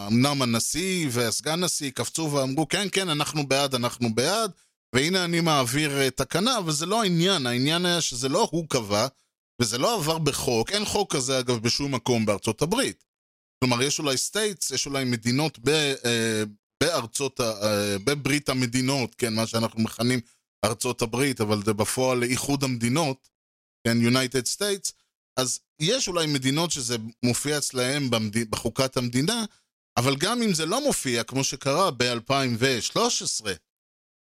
אמנם 0.08 0.42
הנשיא 0.42 1.08
והסגן 1.12 1.64
נשיא 1.64 1.92
קפצו 1.92 2.32
ואמרו, 2.32 2.68
כן, 2.68 2.88
כן, 2.92 3.10
אנחנו 3.10 3.48
בעד, 3.48 3.76
אנחנו 3.76 4.16
בעד, 4.16 4.52
והנה 4.96 5.26
אני 5.26 5.42
מעביר 5.42 6.02
אה, 6.02 6.10
תקנה, 6.10 6.58
אבל 6.58 6.72
זה 6.72 6.86
לא 6.86 7.02
העניין, 7.02 7.48
העניין 7.48 7.86
היה 7.86 8.02
שזה 8.02 8.30
לא 8.30 8.48
הוא 8.52 8.66
קבע, 8.70 9.08
וזה 9.62 9.78
לא 9.78 9.96
עבר 9.96 10.18
בחוק, 10.18 10.72
אין 10.72 10.86
חוק 10.86 11.16
כזה 11.16 11.40
אגב 11.40 11.58
בשום 11.58 11.96
מקום 11.96 12.26
בארצות 12.26 12.62
הברית. 12.62 13.06
כלומר, 13.64 13.82
יש 13.82 14.00
אולי 14.00 14.18
states, 14.18 14.72
יש 14.72 14.86
אולי 14.86 15.06
מדינות 15.06 15.60
ב, 15.60 15.70
אה, 16.06 16.44
בארצות, 16.84 17.42
אה, 17.42 17.98
בברית 18.04 18.50
המדינות, 18.50 19.16
כן, 19.16 19.34
מה 19.34 19.48
שאנחנו 19.48 19.82
מכנים 19.82 20.20
ארצות 20.66 21.02
הברית, 21.02 21.42
אבל 21.42 21.64
זה 21.66 21.74
בפועל 21.74 22.24
איחוד 22.24 22.64
המדינות, 22.64 23.30
כן, 23.88 23.98
United 24.08 24.58
States, 24.58 24.92
אז 25.40 25.60
יש 25.80 26.08
אולי 26.08 26.28
מדינות 26.28 26.72
שזה 26.72 26.98
מופיע 27.24 27.58
אצלהם 27.58 28.10
במד... 28.10 28.50
בחוקת 28.50 28.98
המדינה, 28.98 29.46
אבל 29.98 30.16
גם 30.16 30.42
אם 30.42 30.54
זה 30.54 30.66
לא 30.66 30.84
מופיע, 30.84 31.24
כמו 31.24 31.44
שקרה 31.44 31.92
ב-2013, 31.92 33.46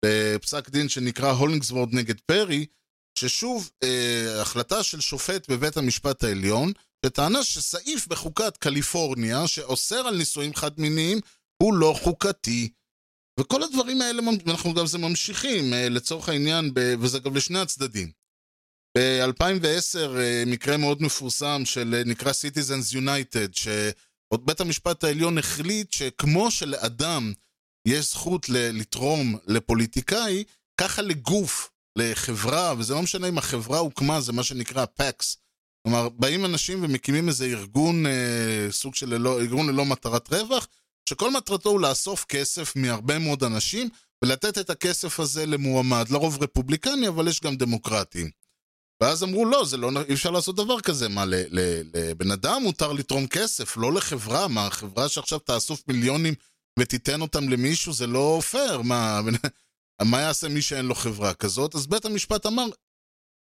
בפסק 0.06 0.70
דין 0.70 0.90
שנקרא 0.90 1.32
הולינגסוורד 1.32 1.94
נגד 1.94 2.20
פרי, 2.20 2.66
ששוב, 3.20 3.72
אה, 3.84 4.42
החלטה 4.42 4.84
של 4.84 5.02
שופט 5.02 5.50
בבית 5.50 5.78
המשפט 5.78 6.24
העליון, 6.24 6.72
שטענה 7.06 7.44
שסעיף 7.44 8.08
בחוקת 8.08 8.58
קליפורניה 8.58 9.48
שאוסר 9.48 10.08
על 10.08 10.18
נישואים 10.18 10.56
חד-מיניים 10.56 11.20
הוא 11.64 11.74
לא 11.74 11.96
חוקתי. 12.04 12.70
וכל 13.40 13.64
הדברים 13.64 14.02
האלה, 14.02 14.22
אנחנו 14.48 14.74
גם 14.74 14.88
זה 14.88 14.98
ממשיכים, 14.98 15.74
אה, 15.74 15.90
לצורך 15.90 16.30
העניין, 16.30 16.74
ב, 16.74 16.80
וזה 17.00 17.20
גם 17.20 17.36
לשני 17.36 17.60
הצדדים. 17.60 18.12
ב-2010 18.98 20.18
אה, 20.18 20.44
מקרה 20.46 20.78
מאוד 20.78 21.02
מפורסם 21.02 21.62
של 21.66 21.96
אה, 21.98 22.04
נקרא 22.06 22.32
Citizens 22.32 22.96
United, 22.96 23.52
שעוד 23.54 24.46
בית 24.46 24.62
המשפט 24.62 25.04
העליון 25.04 25.38
החליט 25.38 25.92
שכמו 25.92 26.52
שלאדם 26.52 27.34
יש 27.88 28.10
זכות 28.10 28.50
לתרום 28.50 29.38
לפוליטיקאי, 29.48 30.44
ככה 30.82 31.02
לגוף 31.02 31.70
לחברה, 31.96 32.74
וזה 32.78 32.94
לא 32.94 33.02
משנה 33.02 33.28
אם 33.30 33.38
החברה 33.38 33.80
הוקמה, 33.80 34.22
זה 34.22 34.34
מה 34.34 34.44
שנקרא 34.44 34.86
PACs. 34.86 35.38
כלומר, 35.84 36.10
באים 36.10 36.46
אנשים 36.46 36.84
ומקימים 36.84 37.28
איזה 37.28 37.46
ארגון, 37.46 38.06
אה, 38.06 38.68
סוג 38.72 38.96
של 38.96 39.10
ללא, 39.10 39.40
ארגון 39.42 39.70
ללא 39.70 39.86
מטרת 39.86 40.34
רווח, 40.34 40.68
שכל 41.10 41.32
מטרתו 41.32 41.70
הוא 41.70 41.80
לאסוף 41.80 42.26
כסף 42.26 42.76
מהרבה 42.76 43.20
מאוד 43.20 43.44
אנשים, 43.44 43.90
ולתת 44.24 44.58
את 44.58 44.70
הכסף 44.70 45.20
הזה 45.20 45.46
למועמד, 45.46 46.10
לרוב 46.10 46.44
רפובליקני, 46.44 47.08
אבל 47.08 47.28
יש 47.28 47.42
גם 47.42 47.56
דמוקרטים. 47.56 48.30
ואז 49.02 49.24
אמרו, 49.24 49.46
לא, 49.46 49.66
זה 49.66 49.78
לא, 49.78 49.90
אי 50.10 50.14
אפשר 50.14 50.32
לעשות 50.32 50.56
דבר 50.56 50.82
כזה. 50.82 51.10
מה, 51.10 51.24
לבן 51.94 52.32
אדם 52.32 52.64
מותר 52.64 52.94
לתרום 52.94 53.28
כסף, 53.28 53.78
לא 53.78 53.94
לחברה. 53.94 54.48
מה, 54.48 54.70
חברה 54.70 55.10
שעכשיו 55.10 55.40
תאסוף 55.40 55.84
מיליונים 55.88 56.34
ותיתן 56.80 57.22
אותם 57.22 57.50
למישהו, 57.50 57.94
זה 57.94 58.08
לא 58.08 58.42
פייר. 58.52 58.82
מה, 58.82 59.22
מה 60.02 60.22
יעשה 60.22 60.50
מי 60.50 60.62
שאין 60.62 60.86
לו 60.86 60.96
חברה 60.96 61.34
כזאת? 61.34 61.76
אז 61.76 61.88
בית 61.88 62.06
המשפט 62.06 62.46
אמר, 62.46 62.66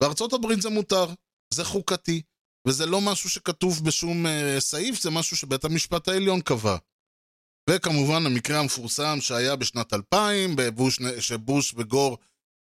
בארצות 0.02 0.32
הברית 0.32 0.62
זה 0.62 0.68
מותר, 0.68 1.06
זה 1.54 1.64
חוקתי, 1.64 2.22
וזה 2.68 2.86
לא 2.86 3.00
משהו 3.00 3.30
שכתוב 3.30 3.84
בשום 3.84 4.26
uh, 4.26 4.60
סעיף, 4.60 5.02
זה 5.02 5.10
משהו 5.10 5.36
שבית 5.36 5.64
המשפט 5.64 6.08
העליון 6.08 6.40
קבע. 6.40 6.76
וכמובן 7.70 8.26
המקרה 8.26 8.58
המפורסם 8.58 9.18
שהיה 9.20 9.56
בשנת 9.56 9.92
2000, 9.92 10.56
בבוש, 10.56 10.98
שבוש 11.20 11.74
וגור 11.76 12.18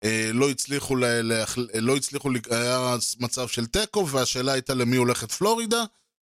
אה, 0.05 0.31
לא 0.33 0.51
הצליחו, 0.51 0.97
ל, 0.97 1.05
ל, 1.05 1.45
לא 1.75 1.97
הצליחו, 1.97 2.31
היה 2.51 2.97
מצב 3.21 3.49
של 3.49 3.67
תיקו, 3.67 4.09
והשאלה 4.09 4.53
הייתה 4.53 4.75
למי 4.75 4.97
הולכת 4.97 5.33
פלורידה, 5.33 5.85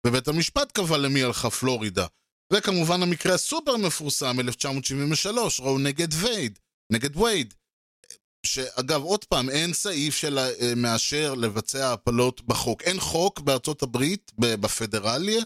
ובית 0.06 0.28
המשפט 0.28 0.72
קבע 0.72 0.98
למי 0.98 1.22
הלכה 1.22 1.50
פלורידה. 1.50 2.06
וכמובן 2.52 3.02
המקרה 3.02 3.34
הסופר 3.34 3.76
מפורסם, 3.76 4.40
1973, 4.40 5.60
ראו 5.60 5.78
נגד 5.78 6.08
וייד. 6.14 6.58
נגד 6.90 7.16
וייד. 7.16 7.54
שאגב, 8.46 9.02
עוד 9.02 9.24
פעם, 9.24 9.50
אין 9.50 9.72
סעיף 9.72 10.16
שמאשר 10.16 11.34
לבצע 11.34 11.92
הפלות 11.92 12.40
בחוק. 12.46 12.82
אין 12.82 13.00
חוק 13.00 13.40
בארצות 13.40 13.82
הברית, 13.82 14.32
בפדרליה, 14.38 15.42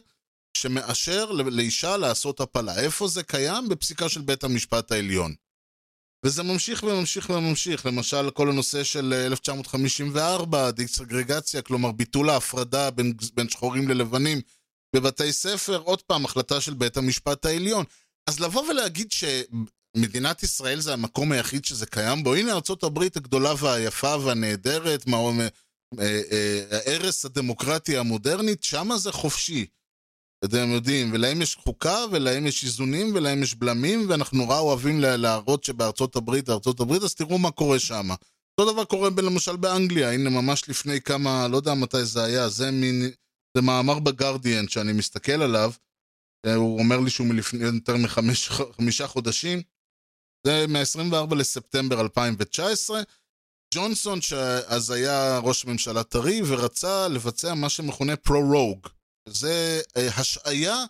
שמאשר 0.56 1.32
לאישה 1.32 1.96
לעשות 1.96 2.40
הפלה. 2.40 2.80
איפה 2.80 3.08
זה 3.08 3.22
קיים? 3.22 3.68
בפסיקה 3.68 4.08
של 4.08 4.20
בית 4.20 4.44
המשפט 4.44 4.92
העליון. 4.92 5.34
וזה 6.24 6.42
ממשיך 6.42 6.82
וממשיך 6.82 7.30
וממשיך. 7.30 7.86
למשל, 7.86 8.30
כל 8.30 8.48
הנושא 8.50 8.84
של 8.84 9.12
אה, 9.12 9.26
1954, 9.26 10.70
דיסגרגציה, 10.70 11.62
כלומר 11.62 11.92
ביטול 11.92 12.30
ההפרדה 12.30 12.90
בין, 12.90 13.12
בין 13.34 13.48
שחורים 13.48 13.88
ללבנים 13.88 14.40
בבתי 14.96 15.32
ספר, 15.32 15.76
עוד 15.76 16.02
פעם, 16.02 16.24
החלטה 16.24 16.60
של 16.60 16.74
בית 16.74 16.96
המשפט 16.96 17.46
העליון. 17.46 17.84
אז 18.26 18.40
לבוא 18.40 18.68
ולהגיד 18.68 19.12
שמדינת 19.96 20.42
ישראל 20.42 20.80
זה 20.80 20.92
המקום 20.92 21.32
היחיד 21.32 21.64
שזה 21.64 21.86
קיים 21.86 22.24
בו, 22.24 22.34
הנה 22.34 22.52
הברית 22.82 23.16
הגדולה 23.16 23.54
והיפה 23.58 24.16
והנהדרת, 24.16 25.06
מה, 25.06 25.16
אה, 25.98 26.20
אה, 26.32 26.62
הערש 26.70 27.24
הדמוקרטיה 27.24 28.00
המודרנית, 28.00 28.64
שמה 28.64 28.96
זה 28.96 29.12
חופשי. 29.12 29.66
אתם 30.44 30.70
יודעים, 30.70 31.10
ולהם 31.12 31.42
יש 31.42 31.54
חוקה, 31.54 32.04
ולהם 32.12 32.46
יש 32.46 32.64
איזונים, 32.64 33.14
ולהם 33.14 33.42
יש 33.42 33.54
בלמים, 33.54 34.06
ואנחנו 34.08 34.38
נורא 34.38 34.58
אוהבים 34.58 35.00
לה- 35.00 35.16
להראות 35.16 35.64
שבארצות 35.64 36.16
הברית, 36.16 36.50
ארצות 36.50 36.80
הברית, 36.80 37.02
אז 37.02 37.14
תראו 37.14 37.38
מה 37.38 37.50
קורה 37.50 37.78
שם. 37.78 38.08
אותו 38.60 38.72
דבר 38.72 38.84
קורה 38.84 39.10
למשל 39.22 39.56
באנגליה, 39.56 40.12
הנה 40.12 40.30
ממש 40.30 40.68
לפני 40.68 41.00
כמה, 41.00 41.48
לא 41.48 41.56
יודע 41.56 41.74
מתי 41.74 42.04
זה 42.04 42.24
היה, 42.24 42.48
זה 42.48 42.70
מין, 42.70 43.10
זה 43.56 43.62
מאמר 43.62 43.98
בגרדיאן 43.98 44.68
שאני 44.68 44.92
מסתכל 44.92 45.42
עליו, 45.42 45.72
אה, 46.46 46.54
הוא 46.54 46.78
אומר 46.78 47.00
לי 47.00 47.10
שהוא 47.10 47.26
מלפני 47.26 47.64
יותר 47.64 47.96
מחמישה 47.96 49.06
חודשים, 49.06 49.62
זה 50.46 50.66
מ-24 50.68 51.34
לספטמבר 51.34 52.00
2019, 52.00 53.02
ג'ונסון, 53.74 54.20
שאז 54.20 54.90
היה 54.90 55.38
ראש 55.38 55.64
ממשלה 55.64 56.02
טרי, 56.02 56.40
ורצה 56.46 57.08
לבצע 57.08 57.54
מה 57.54 57.68
שמכונה 57.68 58.16
prorogue. 58.16 58.86
זה 59.28 59.80
אה, 59.96 60.08
השעיה 60.16 60.84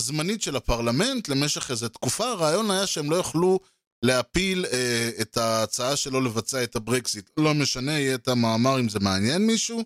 זמנית 0.00 0.42
של 0.42 0.56
הפרלמנט 0.56 1.28
למשך 1.28 1.70
איזו 1.70 1.88
תקופה. 1.88 2.28
הרעיון 2.28 2.70
היה 2.70 2.86
שהם 2.86 3.10
לא 3.10 3.16
יוכלו 3.16 3.60
להפיל 4.04 4.66
אה, 4.72 5.10
את 5.20 5.36
ההצעה 5.36 5.96
שלו 5.96 6.20
לבצע 6.20 6.62
את 6.62 6.76
הברקזיט. 6.76 7.30
לא 7.36 7.54
משנה, 7.54 7.98
אביא 7.98 8.14
את 8.14 8.28
המאמר 8.28 8.80
אם 8.80 8.88
זה 8.88 9.00
מעניין 9.00 9.46
מישהו. 9.46 9.84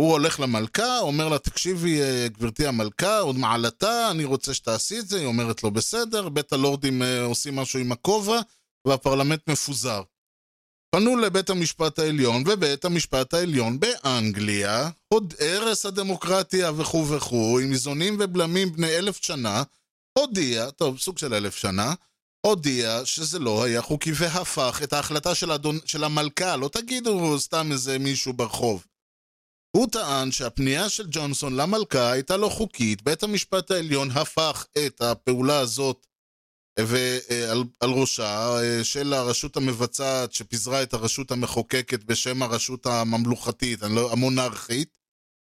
הוא 0.00 0.12
הולך 0.12 0.40
למלכה, 0.40 0.98
אומר 0.98 1.28
לה, 1.28 1.38
תקשיבי, 1.38 2.02
אה, 2.02 2.28
גברתי 2.28 2.66
המלכה, 2.66 3.18
הוד 3.18 3.36
מעלתה, 3.36 4.10
אני 4.10 4.24
רוצה 4.24 4.54
שתעשי 4.54 4.98
את 4.98 5.08
זה. 5.08 5.18
היא 5.18 5.26
אומרת 5.26 5.62
לו, 5.62 5.70
בסדר, 5.70 6.28
בית 6.28 6.52
הלורדים 6.52 7.02
אה, 7.02 7.22
עושים 7.22 7.56
משהו 7.56 7.80
עם 7.80 7.92
הכובע, 7.92 8.40
והפרלמנט 8.86 9.48
מפוזר. 9.48 10.02
פנו 10.94 11.16
לבית 11.16 11.50
המשפט 11.50 11.98
העליון, 11.98 12.42
ובית 12.46 12.84
המשפט 12.84 13.34
העליון 13.34 13.80
באנגליה, 13.80 14.90
עוד 15.08 15.34
הרס 15.40 15.86
הדמוקרטיה 15.86 16.72
וכו' 16.76 17.08
וכו', 17.08 17.58
עם 17.58 17.72
איזונים 17.72 18.16
ובלמים 18.20 18.72
בני 18.72 18.96
אלף 18.96 19.22
שנה, 19.22 19.62
הודיע, 20.18 20.70
טוב, 20.70 20.98
סוג 20.98 21.18
של 21.18 21.34
אלף 21.34 21.56
שנה, 21.56 21.94
הודיע 22.46 23.00
שזה 23.04 23.38
לא 23.38 23.64
היה 23.64 23.82
חוקי 23.82 24.10
והפך 24.14 24.80
את 24.84 24.92
ההחלטה 24.92 25.34
של, 25.34 25.50
הדון, 25.50 25.78
של 25.84 26.04
המלכה, 26.04 26.56
לא 26.56 26.68
תגידו 26.68 27.38
סתם 27.38 27.72
איזה 27.72 27.98
מישהו 27.98 28.32
ברחוב. 28.32 28.86
הוא 29.76 29.88
טען 29.92 30.32
שהפנייה 30.32 30.88
של 30.88 31.06
ג'ונסון 31.10 31.56
למלכה 31.56 32.12
הייתה 32.12 32.36
לא 32.36 32.48
חוקית, 32.48 33.02
בית 33.02 33.22
המשפט 33.22 33.70
העליון 33.70 34.10
הפך 34.10 34.66
את 34.86 35.00
הפעולה 35.00 35.58
הזאת 35.58 36.06
ועל 36.78 37.64
על 37.80 37.90
ראשה 37.90 38.58
אה, 38.62 38.84
של 38.84 39.12
הרשות 39.12 39.56
המבצעת 39.56 40.32
שפיזרה 40.32 40.82
את 40.82 40.94
הרשות 40.94 41.30
המחוקקת 41.30 42.04
בשם 42.04 42.42
הרשות 42.42 42.86
הממלוכתית, 42.86 43.82
לא- 43.82 44.12
המונרכית, 44.12 44.98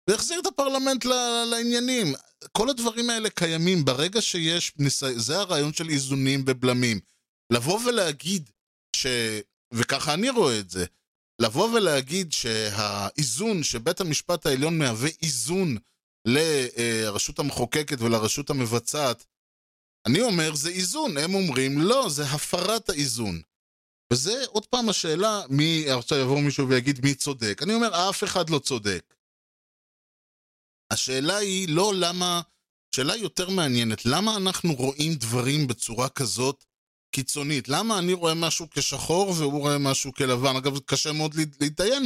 והחזיר 0.10 0.40
את 0.40 0.46
הפרלמנט 0.46 1.06
ל- 1.06 1.46
לעניינים. 1.52 2.14
כל 2.52 2.70
הדברים 2.70 3.10
האלה 3.10 3.30
קיימים 3.30 3.86
ברגע 3.86 4.22
שיש. 4.22 4.74
זה 5.16 5.40
הרעיון 5.40 5.74
של 5.74 5.90
איזונים 5.90 6.44
ובלמים. 6.48 7.00
לבוא 7.54 7.80
ולהגיד 7.86 8.50
ש... 8.96 9.08
וככה 9.74 10.14
אני 10.14 10.30
רואה 10.30 10.60
את 10.60 10.70
זה, 10.70 10.86
לבוא 11.42 11.70
ולהגיד 11.70 12.32
שהאיזון, 12.32 13.64
שבית 13.64 14.02
המשפט 14.02 14.46
העליון 14.46 14.78
מהווה 14.78 15.10
איזון 15.22 15.78
לרשות 16.26 17.40
המחוקקת 17.40 18.02
ולרשות 18.02 18.50
המבצעת, 18.50 19.26
אני 20.08 20.22
אומר 20.22 20.56
זה 20.56 20.70
איזון, 20.70 21.18
הם 21.18 21.34
אומרים 21.34 21.80
לא, 21.80 22.10
זה 22.10 22.24
הפרת 22.24 22.90
האיזון. 22.90 23.42
וזה 24.14 24.46
עוד 24.48 24.66
פעם 24.66 24.90
השאלה, 24.90 25.42
מי, 25.50 25.86
עכשיו 25.90 26.18
יבוא 26.18 26.42
מישהו 26.42 26.70
ויגיד 26.70 27.00
מי 27.04 27.16
צודק. 27.16 27.60
אני 27.64 27.74
אומר, 27.74 28.10
אף 28.10 28.24
אחד 28.24 28.50
לא 28.50 28.60
צודק. 28.60 29.14
השאלה 30.94 31.38
היא 31.38 31.70
לא 31.70 31.94
למה, 31.96 32.42
שאלה 32.96 33.16
יותר 33.16 33.50
מעניינת, 33.50 34.06
למה 34.06 34.38
אנחנו 34.38 34.74
רואים 34.74 35.14
דברים 35.16 35.68
בצורה 35.68 36.10
כזאת 36.10 36.66
קיצונית? 37.22 37.70
למה 37.70 38.00
אני 38.00 38.14
רואה 38.14 38.34
משהו 38.34 38.68
כשחור 38.72 39.34
והוא 39.38 39.60
רואה 39.60 39.78
משהו 39.78 40.14
כלבן? 40.14 40.56
אגב, 40.56 40.80
קשה 40.80 41.12
מאוד 41.12 41.36
להת- 41.36 41.62
להתדיין 41.62 42.04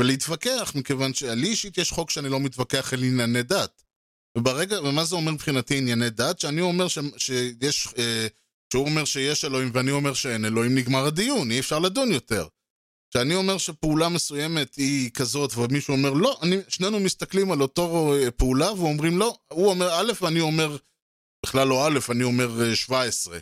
ולהתווכח, 0.00 0.72
מכיוון 0.74 1.14
שלי 1.14 1.46
אישית 1.48 1.78
יש 1.78 1.90
חוק 1.92 2.10
שאני 2.10 2.28
לא 2.28 2.40
מתווכח 2.40 2.92
על 2.92 3.02
ענייני 3.04 3.42
דת. 3.42 3.82
וברגע, 4.38 4.82
ומה 4.82 5.04
זה 5.04 5.14
אומר 5.16 5.32
מבחינתי 5.32 5.78
ענייני 5.78 6.10
דת? 6.10 6.40
שאני 6.40 6.60
אומר 6.60 6.88
ש, 6.88 6.98
שיש, 7.16 7.88
אה, 7.98 8.26
שהוא 8.72 8.84
אומר 8.84 9.04
שיש 9.04 9.44
אלוהים 9.44 9.70
ואני 9.74 9.90
אומר 9.90 10.14
שאין 10.14 10.44
אלוהים, 10.44 10.74
נגמר 10.74 11.06
הדיון, 11.06 11.50
אי 11.50 11.60
אפשר 11.60 11.78
לדון 11.78 12.12
יותר. 12.12 12.46
כשאני 13.10 13.34
אומר 13.34 13.58
שפעולה 13.58 14.08
מסוימת 14.08 14.74
היא 14.74 15.10
כזאת 15.10 15.56
ומישהו 15.56 15.94
אומר 15.96 16.10
לא, 16.12 16.38
אני, 16.42 16.56
שנינו 16.68 17.00
מסתכלים 17.00 17.52
על 17.52 17.62
אותו 17.62 18.14
אה, 18.14 18.30
פעולה 18.30 18.72
ואומרים 18.72 19.18
לא, 19.18 19.36
הוא 19.52 19.68
אומר 19.70 20.00
א' 20.00 20.12
ואני 20.20 20.40
אומר, 20.40 20.76
בכלל 21.46 21.68
לא 21.68 21.86
א', 21.86 21.98
אני 22.10 22.24
אומר 22.24 22.62
אה, 22.70 22.76
17. 22.76 23.38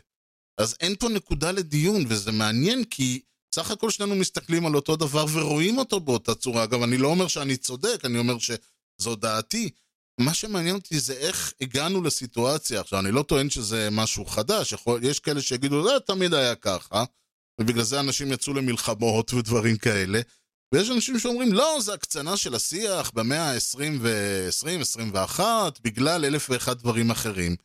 אז 0.63 0.77
אין 0.81 0.95
פה 0.99 1.09
נקודה 1.09 1.53
לדיון, 1.53 2.05
וזה 2.09 2.33
מעניין 2.33 2.85
כי 2.85 3.21
סך 3.55 3.71
הכל 3.71 3.91
שנינו 3.91 4.15
מסתכלים 4.15 4.67
על 4.67 4.75
אותו 4.75 4.97
דבר 4.97 5.25
ורואים 5.33 5.79
אותו 5.79 6.01
באותה 6.01 6.35
צורה. 6.35 6.65
אגב, 6.65 6.83
אני 6.83 6.97
לא 6.97 7.09
אומר 7.09 7.29
שאני 7.29 7.57
צודק, 7.57 8.01
אני 8.05 8.19
אומר 8.19 8.37
שזו 8.39 9.17
דעתי. 9.17 9.71
מה 10.21 10.35
שמעניין 10.35 10.75
אותי 10.75 11.01
זה 11.01 11.13
איך 11.13 11.53
הגענו 11.61 12.03
לסיטואציה. 12.03 12.81
עכשיו, 12.81 12.99
אני 13.01 13.13
לא 13.13 13.23
טוען 13.23 13.51
שזה 13.51 13.89
משהו 13.93 14.25
חדש, 14.25 14.73
יכול, 14.73 15.05
יש 15.05 15.21
כאלה 15.21 15.43
שיגידו, 15.43 15.85
זה 15.85 16.01
תמיד 16.07 16.35
היה 16.35 16.55
ככה, 16.55 17.05
ובגלל 17.61 17.83
זה 17.83 18.01
אנשים 18.01 18.33
יצאו 18.33 18.55
למלחמות 18.55 19.33
ודברים 19.35 19.77
כאלה. 19.77 20.21
ויש 20.75 20.91
אנשים 20.91 21.19
שאומרים, 21.19 21.53
לא, 21.53 21.79
זה 21.81 21.95
הקצנה 21.95 22.37
של 22.37 22.55
השיח 22.55 23.11
במאה 23.15 23.53
ה-20 23.53 23.81
ו-20-21, 24.01 25.41
בגלל 25.85 26.25
אלף 26.25 26.51
ואחד 26.51 26.79
דברים 26.79 27.11
אחרים. 27.11 27.57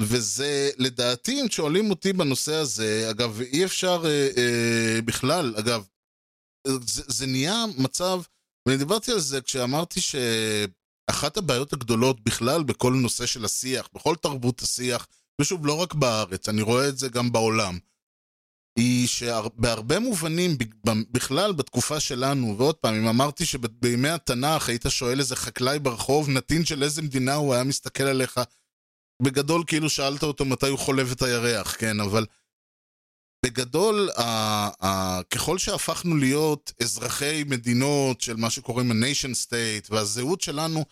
וזה, 0.00 0.70
לדעתי, 0.78 1.40
אם 1.40 1.50
שואלים 1.50 1.90
אותי 1.90 2.12
בנושא 2.12 2.54
הזה, 2.54 3.10
אגב, 3.10 3.40
אי 3.40 3.64
אפשר 3.64 4.02
אה, 4.04 4.28
אה, 4.36 5.02
בכלל, 5.04 5.54
אגב, 5.58 5.84
זה, 6.66 7.02
זה 7.06 7.26
נהיה 7.26 7.64
מצב, 7.78 8.20
ואני 8.66 8.78
דיברתי 8.78 9.12
על 9.12 9.20
זה 9.20 9.40
כשאמרתי 9.40 10.00
שאחת 10.00 11.36
הבעיות 11.36 11.72
הגדולות 11.72 12.24
בכלל 12.24 12.62
בכל 12.62 12.92
נושא 12.92 13.26
של 13.26 13.44
השיח, 13.44 13.88
בכל 13.94 14.16
תרבות 14.16 14.62
השיח, 14.62 15.06
ושוב, 15.40 15.66
לא 15.66 15.74
רק 15.82 15.94
בארץ, 15.94 16.48
אני 16.48 16.62
רואה 16.62 16.88
את 16.88 16.98
זה 16.98 17.08
גם 17.08 17.32
בעולם, 17.32 17.78
היא 18.78 19.08
שבהרבה 19.08 19.98
מובנים, 19.98 20.58
בכלל 21.10 21.52
בתקופה 21.52 22.00
שלנו, 22.00 22.58
ועוד 22.58 22.74
פעם, 22.74 22.94
אם 22.94 23.06
אמרתי 23.08 23.46
שבימי 23.46 24.08
התנ"ך 24.08 24.68
היית 24.68 24.84
שואל 24.88 25.18
איזה 25.18 25.36
חקלאי 25.36 25.78
ברחוב, 25.78 26.28
נתין 26.28 26.64
של 26.64 26.82
איזה 26.82 27.02
מדינה 27.02 27.34
הוא 27.34 27.54
היה 27.54 27.64
מסתכל 27.64 28.02
עליך, 28.02 28.40
בגדול 29.20 29.64
כאילו 29.66 29.90
שאלת 29.90 30.22
אותו 30.22 30.44
מתי 30.44 30.68
הוא 30.68 30.78
חולב 30.78 31.10
את 31.12 31.22
הירח, 31.22 31.76
כן, 31.78 32.00
אבל 32.00 32.26
בגדול, 33.46 34.10
ה- 34.16 34.86
ה- 34.86 35.20
ככל 35.30 35.58
שהפכנו 35.58 36.16
להיות 36.16 36.72
אזרחי 36.82 37.44
מדינות 37.46 38.20
של 38.20 38.36
מה 38.36 38.50
שקוראים 38.50 38.90
ה-nation 38.90 39.46
state, 39.46 39.86
והזהות 39.90 40.40
שלנו, 40.40 40.84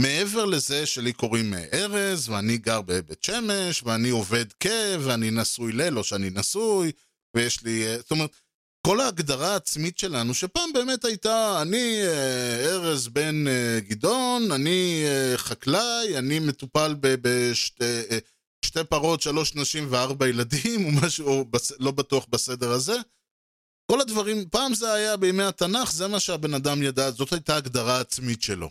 מעבר 0.00 0.44
לזה 0.44 0.86
שלי 0.86 1.12
קוראים 1.12 1.54
ארז, 1.72 2.28
ואני 2.28 2.58
גר 2.58 2.80
בבית 2.82 3.22
שמש, 3.22 3.82
ואני 3.82 4.10
עובד 4.10 4.44
כ, 4.60 4.66
ואני 5.00 5.30
נשוי 5.30 5.72
ל, 5.72 5.88
לא 5.88 6.02
שאני 6.02 6.30
נשוי, 6.30 6.92
ויש 7.36 7.62
לי, 7.64 7.96
זאת 7.98 8.10
אומרת, 8.10 8.30
כל 8.88 9.00
ההגדרה 9.00 9.52
העצמית 9.52 9.98
שלנו, 9.98 10.34
שפעם 10.34 10.72
באמת 10.72 11.04
הייתה, 11.04 11.62
אני 11.62 12.02
אה, 12.02 12.64
ארז 12.64 13.08
בן 13.08 13.48
אה, 13.48 13.80
גדעון, 13.80 14.52
אני 14.52 15.04
אה, 15.06 15.38
חקלאי, 15.38 16.18
אני 16.18 16.38
מטופל 16.38 16.94
בשתי 17.00 17.84
שתי 18.64 18.84
פרות, 18.84 19.20
שלוש 19.22 19.54
נשים 19.54 19.86
וארבע 19.90 20.28
ילדים, 20.28 20.84
או 20.86 20.90
משהו, 21.02 21.44
בס, 21.44 21.72
לא 21.78 21.90
בטוח 21.90 22.26
בסדר 22.30 22.70
הזה. 22.70 22.96
כל 23.90 24.00
הדברים, 24.00 24.48
פעם 24.48 24.74
זה 24.74 24.92
היה 24.92 25.16
בימי 25.16 25.42
התנ"ך, 25.42 25.92
זה 25.92 26.08
מה 26.08 26.20
שהבן 26.20 26.54
אדם 26.54 26.82
ידע, 26.82 27.10
זאת 27.10 27.32
הייתה 27.32 27.56
הגדרה 27.56 28.00
עצמית 28.00 28.42
שלו. 28.42 28.70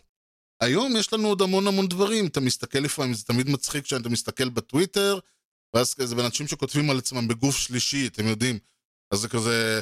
היום 0.61 0.95
יש 0.95 1.13
לנו 1.13 1.27
עוד 1.27 1.41
המון 1.41 1.67
המון 1.67 1.87
דברים, 1.87 2.27
אתה 2.27 2.39
מסתכל 2.39 2.79
לפעמים, 2.79 3.13
זה 3.13 3.23
תמיד 3.23 3.49
מצחיק 3.49 3.83
כשאתה 3.83 4.09
מסתכל 4.09 4.49
בטוויטר, 4.49 5.19
ואז 5.73 5.93
כזה, 5.93 6.15
אנשים 6.25 6.47
שכותבים 6.47 6.89
על 6.89 6.97
עצמם 6.97 7.27
בגוף 7.27 7.57
שלישי, 7.57 8.07
אתם 8.07 8.27
יודעים, 8.27 8.59
אז 9.11 9.19
זה 9.19 9.29
כזה, 9.29 9.81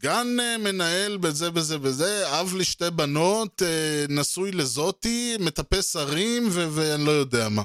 סגן 0.00 0.36
אה, 0.40 0.58
מנהל 0.58 1.16
בזה 1.16 1.48
וזה 1.54 1.76
וזה, 1.82 2.40
אב 2.40 2.54
לשתי 2.56 2.90
בנות, 2.90 3.62
אה, 3.62 4.04
נשוי 4.08 4.52
לזאתי, 4.52 5.36
מטפס 5.40 5.96
הרים, 5.96 6.48
ו- 6.50 6.68
ואני 6.74 7.04
לא 7.06 7.10
יודע 7.10 7.48
מה. 7.48 7.62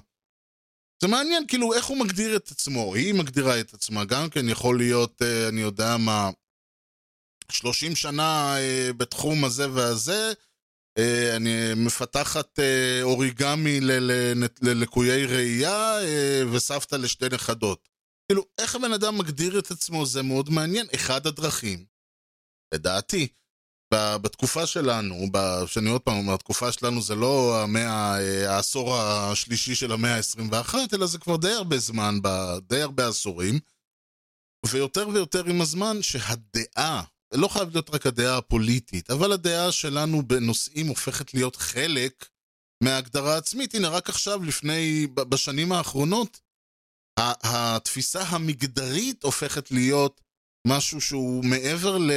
זה 1.02 1.08
מעניין, 1.08 1.48
כאילו, 1.48 1.74
איך 1.74 1.86
הוא 1.86 1.98
מגדיר 1.98 2.36
את 2.36 2.52
עצמו. 2.52 2.96
היא 2.96 3.14
מגדירה 3.14 3.60
את 3.60 3.74
עצמה, 3.74 4.06
גם 4.06 4.30
כן 4.30 4.50
יכול 4.50 4.78
להיות, 4.78 5.22
אה, 5.22 5.48
אני 5.50 5.62
יודע 5.62 5.98
מה, 5.98 6.30
30 7.52 7.96
שנה 7.96 8.58
אה, 8.58 8.90
בתחום 8.98 9.46
הזה 9.46 9.72
והזה, 9.72 10.34
אה, 10.98 11.36
אני 11.36 11.74
מפתחת 11.76 12.60
אה, 12.60 13.00
אוריגמי 13.04 13.80
ללקויי 14.62 15.26
ראייה 15.26 16.02
אה, 16.02 16.42
וסבתא 16.52 16.96
לשתי 16.96 17.26
נכדות. 17.32 17.95
כאילו, 18.28 18.46
איך 18.58 18.76
הבן 18.76 18.94
אדם 18.94 19.18
מגדיר 19.18 19.60
את 19.60 19.72
עצמו 19.72 20.06
זה 20.06 20.24
מאוד 20.24 20.50
מעניין. 20.50 20.88
אחד 20.96 21.28
הדרכים, 21.28 21.86
לדעתי, 22.74 23.28
בתקופה 23.94 24.66
שלנו, 24.66 25.28
שאני 25.68 25.90
עוד 25.90 26.02
פעם 26.02 26.18
אומר, 26.18 26.34
התקופה 26.34 26.72
שלנו 26.72 27.02
זה 27.02 27.16
לא 27.16 27.64
המאה, 27.64 28.20
אה, 28.20 28.56
העשור 28.56 28.96
השלישי 28.96 29.76
של 29.76 29.92
המאה 29.92 30.18
ה-21, 30.18 30.76
אלא 30.94 31.06
זה 31.06 31.18
כבר 31.18 31.38
די 31.38 31.52
הרבה 31.52 31.78
זמן, 31.78 32.16
די 32.62 32.82
הרבה 32.82 33.08
עשורים, 33.08 33.60
ויותר 34.66 35.08
ויותר 35.08 35.46
עם 35.46 35.62
הזמן 35.62 36.02
שהדעה, 36.02 37.04
לא 37.34 37.48
חייב 37.48 37.70
להיות 37.70 37.90
רק 37.90 38.06
הדעה 38.06 38.38
הפוליטית, 38.38 39.12
אבל 39.12 39.32
הדעה 39.32 39.72
שלנו 39.72 40.28
בנושאים 40.28 40.88
הופכת 40.88 41.34
להיות 41.34 41.56
חלק 41.56 42.30
מההגדרה 42.84 43.34
העצמית. 43.34 43.76
הנה, 43.76 43.90
רק 43.90 44.10
עכשיו, 44.10 44.44
לפני, 44.44 45.08
בשנים 45.14 45.72
האחרונות, 45.72 46.40
התפיסה 47.20 48.24
המגדרית 48.24 49.24
הופכת 49.24 49.72
להיות 49.72 50.22
משהו 50.68 51.02
שהוא 51.02 51.46
מעבר 51.46 51.98
ל... 51.98 52.12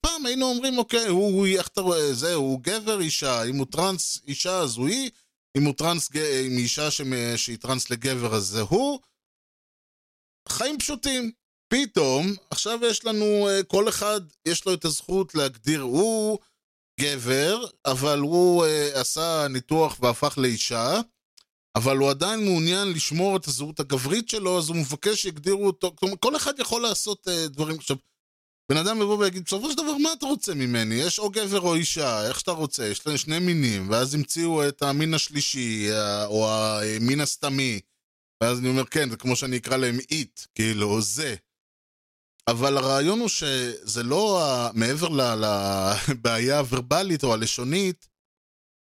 פעם 0.00 0.26
היינו 0.26 0.46
אומרים, 0.46 0.78
אוקיי, 0.78 1.06
הוא, 1.06 1.32
הוא, 1.32 1.46
איך 1.46 1.68
אתה 1.68 1.80
רואה, 1.80 2.14
זה, 2.14 2.34
הוא 2.34 2.60
גבר, 2.62 3.00
אישה, 3.00 3.44
אם 3.44 3.56
הוא 3.56 3.66
טרנס 3.70 4.20
אישה 4.26 4.58
אז 4.58 4.76
הוא 4.76 4.88
היא, 4.88 5.10
אם 5.56 5.64
הוא 5.64 5.74
טרנס, 5.74 6.10
אם 6.16 6.58
אישה 6.58 6.90
שמ- 6.90 7.36
שהיא 7.36 7.58
טרנס 7.58 7.90
לגבר 7.90 8.34
אז 8.34 8.44
זה 8.46 8.60
הוא. 8.60 9.00
חיים 10.48 10.78
פשוטים. 10.78 11.32
פתאום, 11.72 12.26
עכשיו 12.50 12.78
יש 12.82 13.04
לנו, 13.04 13.48
אה, 13.48 13.62
כל 13.62 13.88
אחד 13.88 14.20
יש 14.48 14.66
לו 14.66 14.74
את 14.74 14.84
הזכות 14.84 15.34
להגדיר, 15.34 15.80
הוא 15.80 16.38
גבר, 17.00 17.64
אבל 17.86 18.18
הוא 18.18 18.64
אה, 18.64 19.00
עשה 19.00 19.46
ניתוח 19.50 19.98
והפך 20.00 20.38
לאישה, 20.38 21.00
אבל 21.80 21.96
הוא 21.96 22.10
עדיין 22.10 22.44
מעוניין 22.44 22.92
לשמור 22.92 23.36
את 23.36 23.46
הזהות 23.48 23.80
הגברית 23.80 24.28
שלו, 24.28 24.58
אז 24.58 24.68
הוא 24.68 24.76
מבקש 24.76 25.22
שיגדירו 25.22 25.66
אותו. 25.66 25.92
כלומר, 25.96 26.14
כל 26.20 26.36
אחד 26.36 26.58
יכול 26.58 26.82
לעשות 26.82 27.28
uh, 27.28 27.48
דברים. 27.48 27.76
עכשיו, 27.76 27.96
בן 28.70 28.76
אדם 28.76 29.02
יבוא 29.02 29.18
ויגיד, 29.18 29.44
בסופו 29.44 29.70
של 29.70 29.76
דבר, 29.76 29.96
מה 29.96 30.12
אתה 30.12 30.26
רוצה 30.26 30.54
ממני? 30.54 30.94
יש 30.94 31.18
או 31.18 31.30
גבר 31.30 31.60
או 31.60 31.74
אישה, 31.74 32.28
איך 32.28 32.40
שאתה 32.40 32.50
רוצה, 32.50 32.86
יש 32.86 33.06
להם 33.06 33.16
שני 33.16 33.38
מינים, 33.38 33.90
ואז 33.90 34.14
המציאו 34.14 34.68
את 34.68 34.82
המין 34.82 35.14
השלישי, 35.14 35.92
אה, 35.92 36.26
או 36.26 36.48
המין 36.50 37.20
הסתמי. 37.20 37.80
ואז 38.42 38.58
אני 38.58 38.68
אומר, 38.68 38.84
כן, 38.84 39.10
זה 39.10 39.16
כמו 39.16 39.36
שאני 39.36 39.56
אקרא 39.56 39.76
להם 39.76 39.98
איט, 40.10 40.40
כאילו, 40.54 41.02
זה. 41.02 41.34
אבל 42.48 42.76
הרעיון 42.76 43.20
הוא 43.20 43.28
שזה 43.28 44.02
לא 44.02 44.42
מעבר 44.74 45.08
לבעיה 46.08 46.58
הוורבלית 46.58 47.24
או 47.24 47.34
הלשונית, 47.34 48.09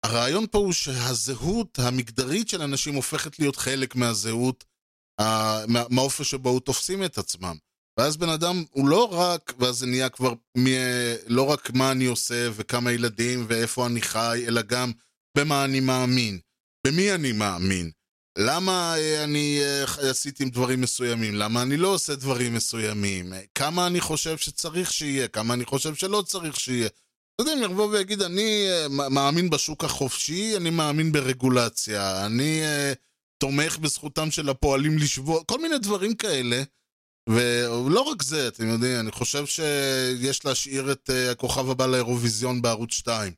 הרעיון 0.02 0.46
פה 0.50 0.58
הוא 0.58 0.72
שהזהות 0.72 1.78
המגדרית 1.78 2.48
של 2.48 2.62
אנשים 2.62 2.94
הופכת 2.94 3.38
להיות 3.38 3.56
חלק 3.56 3.96
מהזהות, 3.96 4.64
מהאופן 5.68 6.24
שבו 6.24 6.50
הוא 6.50 6.60
תופסים 6.60 7.04
את 7.04 7.18
עצמם. 7.18 7.56
ואז 7.98 8.16
בן 8.16 8.28
אדם 8.28 8.64
הוא 8.70 8.88
לא 8.88 9.04
רק, 9.12 9.52
ואז 9.58 9.76
זה 9.76 9.86
נהיה 9.86 10.08
כבר 10.08 10.32
מי, 10.56 10.74
לא 11.26 11.42
רק 11.42 11.70
מה 11.70 11.92
אני 11.92 12.06
עושה 12.06 12.48
וכמה 12.52 12.92
ילדים 12.92 13.44
ואיפה 13.48 13.86
אני 13.86 14.02
חי, 14.02 14.44
אלא 14.46 14.62
גם 14.62 14.92
במה 15.36 15.64
אני 15.64 15.80
מאמין. 15.80 16.38
במי 16.86 17.12
אני 17.12 17.32
מאמין. 17.32 17.90
למה 18.38 18.94
אה, 18.96 19.24
אני 19.24 19.60
אה, 19.62 20.10
עשיתי 20.10 20.44
דברים 20.44 20.80
מסוימים? 20.80 21.34
למה 21.34 21.62
אני 21.62 21.76
לא 21.76 21.88
עושה 21.88 22.14
דברים 22.14 22.54
מסוימים? 22.54 23.32
כמה 23.54 23.86
אני 23.86 24.00
חושב 24.00 24.36
שצריך 24.36 24.92
שיהיה? 24.92 25.28
כמה 25.28 25.54
אני 25.54 25.64
חושב 25.64 25.94
שלא 25.94 26.22
צריך 26.26 26.60
שיהיה? 26.60 26.88
אתה 27.34 27.42
יודע, 27.42 27.52
אם 27.54 27.70
יבוא 27.70 27.86
ויגיד, 27.86 28.22
אני 28.22 28.66
אה, 28.70 29.08
מאמין 29.08 29.50
בשוק 29.50 29.84
החופשי, 29.84 30.56
אני 30.56 30.70
מאמין 30.70 31.12
ברגולציה, 31.12 32.26
אני 32.26 32.62
uh, 32.62 32.96
תומך 33.38 33.78
בזכותם 33.78 34.30
של 34.30 34.48
הפועלים 34.48 34.98
לשבות, 34.98 35.48
כל 35.48 35.60
מיני 35.62 35.78
דברים 35.78 36.14
כאלה. 36.14 36.62
ולא 37.28 38.00
רק 38.00 38.22
זה, 38.22 38.48
אתם 38.48 38.68
יודעים, 38.68 39.00
אני 39.00 39.12
חושב 39.12 39.46
שיש 39.46 40.44
להשאיר 40.44 40.92
את 40.92 41.10
uh, 41.10 41.32
הכוכב 41.32 41.70
הבא 41.70 41.86
לאירוויזיון 41.86 42.62
בערוץ 42.62 42.92
2. 42.92 43.32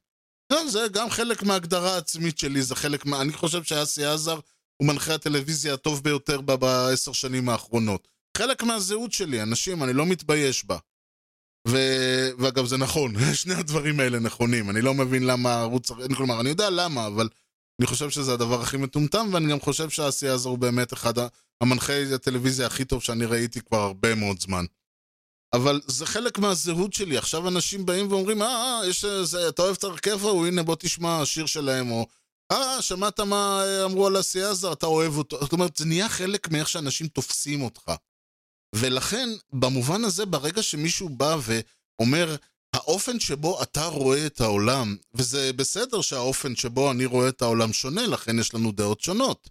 כן, 0.52 0.68
זה 0.68 0.86
גם 0.92 1.10
חלק 1.10 1.42
מההגדרה 1.42 1.94
העצמית 1.94 2.38
שלי, 2.38 2.62
זה 2.62 2.74
חלק 2.74 3.06
מה... 3.06 3.20
אני 3.20 3.32
חושב 3.32 3.62
שאסי 3.62 4.04
עזר 4.04 4.38
הוא 4.76 4.88
מנחה 4.88 5.14
הטלוויזיה 5.14 5.74
הטוב 5.74 6.02
ביותר 6.02 6.40
בעשר 6.40 7.12
שנים 7.12 7.48
האחרונות. 7.48 8.08
חלק 8.36 8.62
מהזהות 8.62 9.12
שלי, 9.12 9.42
אנשים, 9.42 9.82
אני 9.82 9.92
לא 9.92 10.06
מתבייש 10.06 10.64
בה. 10.64 10.78
ו... 11.68 11.78
ואגב, 12.38 12.66
זה 12.66 12.76
נכון, 12.76 13.14
שני 13.34 13.54
הדברים 13.54 14.00
האלה 14.00 14.18
נכונים. 14.18 14.70
אני 14.70 14.82
לא 14.82 14.94
מבין 14.94 15.26
למה 15.26 15.54
הערוץ... 15.54 15.90
כלומר, 16.16 16.40
אני 16.40 16.48
יודע 16.48 16.70
למה, 16.70 17.06
אבל 17.06 17.28
אני 17.80 17.86
חושב 17.86 18.10
שזה 18.10 18.32
הדבר 18.32 18.60
הכי 18.62 18.76
מטומטם, 18.76 19.30
ואני 19.32 19.52
גם 19.52 19.60
חושב 19.60 19.90
שהעשייה 19.90 20.32
הזו 20.32 20.48
הוא 20.48 20.58
באמת 20.58 20.92
אחד 20.92 21.14
המנחי 21.60 22.14
הטלוויזיה 22.14 22.66
הכי 22.66 22.84
טוב 22.84 23.02
שאני 23.02 23.24
ראיתי 23.24 23.60
כבר 23.60 23.78
הרבה 23.78 24.14
מאוד 24.14 24.40
זמן. 24.40 24.64
אבל 25.54 25.80
זה 25.86 26.06
חלק 26.06 26.38
מהזהות 26.38 26.92
שלי. 26.92 27.18
עכשיו 27.18 27.48
אנשים 27.48 27.86
באים 27.86 28.12
ואומרים, 28.12 28.42
אה, 28.42 28.46
אה, 28.48 28.86
יש 28.86 29.04
איזה, 29.04 29.48
אתה 29.48 29.62
אוהב 29.62 29.76
את 29.78 29.84
הרכב 29.84 30.26
ההוא, 30.26 30.46
הנה 30.46 30.62
בוא 30.62 30.76
תשמע 30.78 31.20
השיר 31.20 31.46
שלהם, 31.46 31.90
או 31.90 32.06
אה, 32.52 32.82
שמעת 32.82 33.20
מה 33.20 33.62
אה, 33.64 33.84
אמרו 33.84 34.06
על 34.06 34.16
עשייה 34.16 34.48
הזו, 34.48 34.72
אתה 34.72 34.86
אוהב 34.86 35.18
אותו. 35.18 35.40
זאת 35.40 35.52
אומרת, 35.52 35.76
זה 35.76 35.84
נהיה 35.84 36.08
חלק 36.08 36.50
מאיך 36.50 36.68
שאנשים 36.68 37.08
תופסים 37.08 37.62
אותך. 37.62 37.92
ולכן, 38.74 39.28
במובן 39.52 40.04
הזה, 40.04 40.26
ברגע 40.26 40.62
שמישהו 40.62 41.08
בא 41.08 41.36
ואומר, 41.42 42.36
האופן 42.74 43.20
שבו 43.20 43.62
אתה 43.62 43.84
רואה 43.86 44.26
את 44.26 44.40
העולם, 44.40 44.96
וזה 45.14 45.52
בסדר 45.52 46.00
שהאופן 46.00 46.56
שבו 46.56 46.90
אני 46.90 47.04
רואה 47.04 47.28
את 47.28 47.42
העולם 47.42 47.72
שונה, 47.72 48.06
לכן 48.06 48.38
יש 48.38 48.54
לנו 48.54 48.72
דעות 48.72 49.00
שונות. 49.00 49.48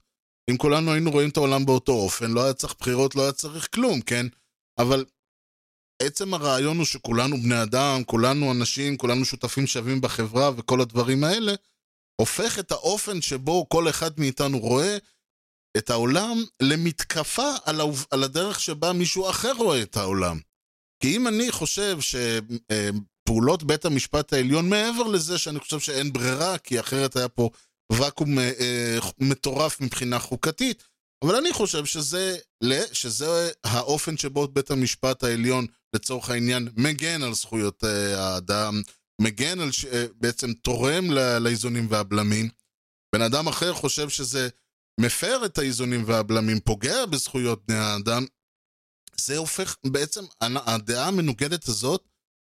אם 0.50 0.58
כולנו 0.58 0.92
היינו 0.92 1.12
רואים 1.12 1.30
את 1.30 1.38
העולם 1.38 1.66
באותו 1.66 1.92
אופן, 1.92 2.32
לא 2.32 2.44
היה 2.44 2.54
צריך 2.54 2.76
בחירות, 2.80 3.16
לא 3.16 3.22
היה 3.22 3.32
צריך 3.32 3.68
כלום, 3.74 4.02
כן? 4.02 4.26
אבל 4.80 5.06
עצם 6.02 6.34
הרעיון 6.34 6.78
הוא 6.78 6.86
שכולנו 6.86 7.38
בני 7.38 7.64
אדם, 7.64 8.04
כולנו 8.06 8.52
אנשים, 8.52 8.98
כולנו 8.98 9.26
שותפים 9.26 9.68
שווים 9.68 10.02
בחברה 10.02 10.52
וכל 10.56 10.82
הדברים 10.82 11.24
האלה, 11.24 11.54
הופך 12.22 12.60
את 12.60 12.72
האופן 12.72 13.22
שבו 13.22 13.70
כל 13.70 13.90
אחד 13.90 14.20
מאיתנו 14.20 14.60
רואה 14.60 14.98
את 15.78 15.90
העולם 15.90 16.44
למתקפה 16.62 17.50
על, 17.66 17.80
העוב... 17.80 18.06
על 18.12 18.24
הדרך 18.24 18.60
שבה 18.60 18.94
מישהו 18.94 19.30
אחר 19.30 19.52
רואה 19.58 19.82
את 19.82 19.98
העולם. 19.98 20.40
כי 21.00 21.16
אם 21.16 21.28
אני 21.28 21.52
חושב 21.52 21.98
שפעולות 22.02 23.64
בית 23.64 23.86
המשפט 23.86 24.34
העליון, 24.34 24.70
מעבר 24.70 25.04
לזה 25.04 25.38
שאני 25.38 25.60
חושב 25.60 25.80
שאין 25.80 26.14
ברירה, 26.14 26.58
כי 26.58 26.80
אחרת 26.80 27.16
היה 27.16 27.30
פה 27.30 27.50
ואקום 27.92 28.40
אה, 28.40 28.52
אה, 28.60 28.98
מטורף 29.20 29.82
מבחינה 29.82 30.20
חוקתית, 30.20 30.84
אבל 31.26 31.36
אני 31.36 31.54
חושב 31.54 31.86
שזה, 31.86 32.38
שזה 32.94 33.52
האופן 33.64 34.18
שבו 34.18 34.48
בית 34.48 34.72
המשפט 34.72 35.24
העליון, 35.24 35.66
לצורך 35.96 36.30
העניין, 36.30 36.70
מגן 36.78 37.24
על 37.24 37.34
זכויות 37.34 37.84
אה, 37.84 38.20
האדם, 38.20 38.82
מגן 39.22 39.60
על, 39.60 39.70
בעצם 40.16 40.54
תורם. 40.54 41.12
לאיזונים 41.12 41.88
והבלמים. 41.90 42.50
בן 43.16 43.22
אדם 43.22 43.48
אחר 43.48 43.74
חושב 43.74 44.10
שזה 44.10 44.50
מפר 45.00 45.46
את 45.46 45.58
האיזונים 45.58 46.04
והבלמים, 46.06 46.60
פוגע 46.60 47.06
בזכויות 47.06 47.66
בני 47.68 47.78
האדם, 47.78 48.26
זה 49.18 49.38
הופך, 49.38 49.76
בעצם 49.86 50.24
הדעה 50.42 51.08
המנוגדת 51.08 51.68
הזאת 51.68 52.08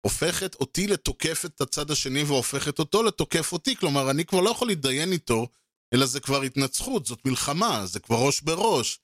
הופכת 0.06 0.54
אותי 0.54 0.86
לתוקף 0.86 1.44
את 1.44 1.60
הצד 1.60 1.90
השני 1.90 2.22
והופכת 2.22 2.78
אותו 2.78 3.02
לתוקף 3.02 3.52
אותי. 3.52 3.76
כלומר, 3.76 4.10
אני 4.10 4.24
כבר 4.24 4.40
לא 4.40 4.50
יכול 4.50 4.68
להתדיין 4.68 5.12
איתו, 5.12 5.48
אלא 5.94 6.06
זה 6.06 6.20
כבר 6.20 6.42
התנצחות, 6.42 7.06
זאת 7.06 7.26
מלחמה, 7.26 7.86
זה 7.86 8.00
כבר 8.00 8.16
ראש 8.16 8.40
בראש. 8.40 9.00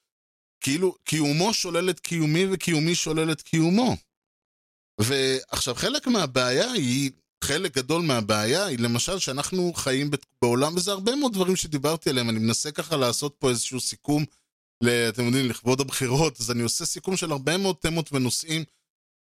כאילו, 0.60 0.94
קיומו 1.04 1.54
שולל 1.54 1.90
את 1.90 2.00
קיומי 2.00 2.44
וקיומי 2.52 2.94
שולל 2.94 3.32
את 3.32 3.42
קיומו. 3.42 3.96
ועכשיו, 5.00 5.74
חלק 5.74 6.06
מהבעיה 6.06 6.72
היא, 6.72 7.10
חלק 7.42 7.76
גדול 7.76 8.02
מהבעיה 8.02 8.66
היא 8.66 8.78
למשל 8.78 9.18
שאנחנו 9.18 9.72
חיים 9.72 10.10
בעולם, 10.42 10.76
וזה 10.76 10.92
הרבה 10.92 11.16
מאוד 11.16 11.32
דברים 11.32 11.56
שדיברתי 11.56 12.10
עליהם, 12.10 12.30
אני 12.30 12.38
מנסה 12.38 12.70
ככה 12.70 12.96
לעשות 12.96 13.34
פה 13.38 13.50
איזשהו 13.50 13.80
סיכום, 13.80 14.24
אתם 15.08 15.24
יודעים, 15.24 15.50
לכבוד 15.50 15.80
הבחירות, 15.80 16.40
אז 16.40 16.50
אני 16.50 16.62
עושה 16.62 16.84
סיכום 16.84 17.16
של 17.16 17.32
הרבה 17.32 17.56
מאוד 17.56 17.76
תמות 17.80 18.12
ונושאים, 18.12 18.64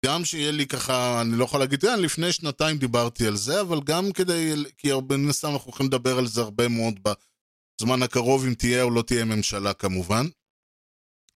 גם 0.05 0.25
שיהיה 0.25 0.51
לי 0.51 0.67
ככה, 0.67 1.21
אני 1.21 1.37
לא 1.37 1.43
יכול 1.43 1.59
להגיד, 1.59 1.81
כן, 1.81 1.99
לפני 1.99 2.31
שנתיים 2.31 2.77
דיברתי 2.77 3.27
על 3.27 3.35
זה, 3.35 3.61
אבל 3.61 3.79
גם 3.83 4.11
כדי, 4.11 4.53
כי 4.77 4.91
הרבה 4.91 5.17
מן 5.17 5.29
הסתם 5.29 5.47
אנחנו 5.47 5.65
הולכים 5.65 5.85
לדבר 5.85 6.17
על 6.17 6.27
זה 6.27 6.41
הרבה 6.41 6.67
מאוד 6.67 6.99
בזמן 7.03 8.03
הקרוב, 8.03 8.45
אם 8.45 8.53
תהיה 8.53 8.83
או 8.83 8.89
לא 8.89 9.01
תהיה 9.01 9.25
ממשלה 9.25 9.73
כמובן. 9.73 10.25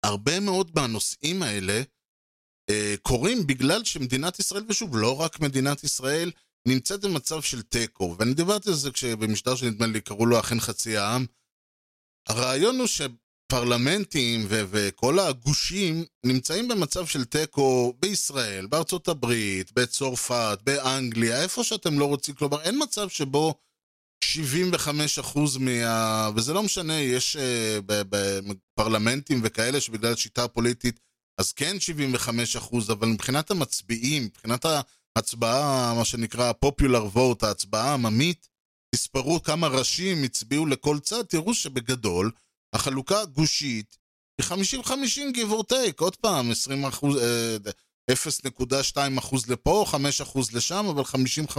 הרבה 0.04 0.40
מאוד 0.40 0.72
מהנושאים 0.76 1.44
האלה 1.44 1.82
אה, 2.70 2.96
קורים 3.02 3.48
בגלל 3.48 3.84
שמדינת 3.84 4.40
ישראל, 4.40 4.64
ושוב, 4.70 4.98
לא 4.98 5.22
רק 5.22 5.40
מדינת 5.40 5.84
ישראל, 5.84 6.32
נמצאת 6.68 7.02
במצב 7.02 7.42
של 7.42 7.62
תיקו, 7.62 8.16
ואני 8.20 8.34
דיברתי 8.34 8.70
על 8.70 8.76
זה 8.76 8.92
כשבמשדר 8.92 9.56
שנדמה 9.56 9.88
לי 9.88 10.02
קראו 10.02 10.26
לו 10.26 10.40
אכן 10.40 10.60
חצי 10.60 10.98
העם. 10.98 11.26
הרעיון 12.28 12.80
הוא 12.80 12.88
הפרלמנטים 13.54 14.46
ו- 14.50 14.64
וכל 14.70 15.20
הגושים 15.20 16.06
נמצאים 16.26 16.68
במצב 16.68 17.06
של 17.06 17.26
תיקו 17.26 17.94
בישראל, 18.00 18.66
בארצות 18.66 19.08
הברית, 19.08 19.72
בצרפת, 19.72 20.60
באנגליה, 20.64 21.44
איפה 21.44 21.64
שאתם 21.64 22.00
לא 22.00 22.06
רוצים, 22.06 22.36
כלומר 22.36 22.62
אין 22.62 22.84
מצב 22.84 23.10
שבו 23.10 23.54
75% 24.26 25.40
מה... 25.60 26.30
וזה 26.36 26.54
לא 26.54 26.64
משנה, 26.64 27.00
יש 27.00 27.36
uh, 27.36 27.84
בפרלמנטים 27.88 29.42
וכאלה 29.44 29.82
שבגלל 29.82 30.14
השיטה 30.14 30.44
הפוליטית 30.44 31.00
אז 31.38 31.52
כן 31.52 31.76
75%, 32.60 32.76
אבל 32.92 33.08
מבחינת 33.08 33.52
המצביעים, 33.52 34.24
מבחינת 34.24 34.66
ההצבעה, 35.16 35.94
מה 35.98 36.06
שנקרא 36.06 36.52
popular 36.66 37.16
vote, 37.16 37.46
ההצבעה 37.46 37.92
העממית, 37.92 38.48
תספרו 38.96 39.44
כמה 39.44 39.68
ראשים 39.68 40.24
הצביעו 40.24 40.66
לכל 40.66 41.00
צד, 41.00 41.24
תראו 41.24 41.54
שבגדול 41.54 42.32
החלוקה 42.74 43.22
הגושית 43.22 43.98
היא 44.42 44.48
50-50 44.84 44.88
give 45.36 45.52
or 45.52 45.64
take, 45.72 46.00
עוד 46.00 46.16
פעם, 46.16 46.52
20 46.52 46.86
אחוז, 46.86 47.18
0.2 48.12 48.98
אחוז 49.20 49.48
לפה, 49.48 49.86
5 49.88 50.22
אחוז 50.22 50.52
לשם, 50.52 50.86
אבל 50.90 51.04
50-50. 51.04 51.58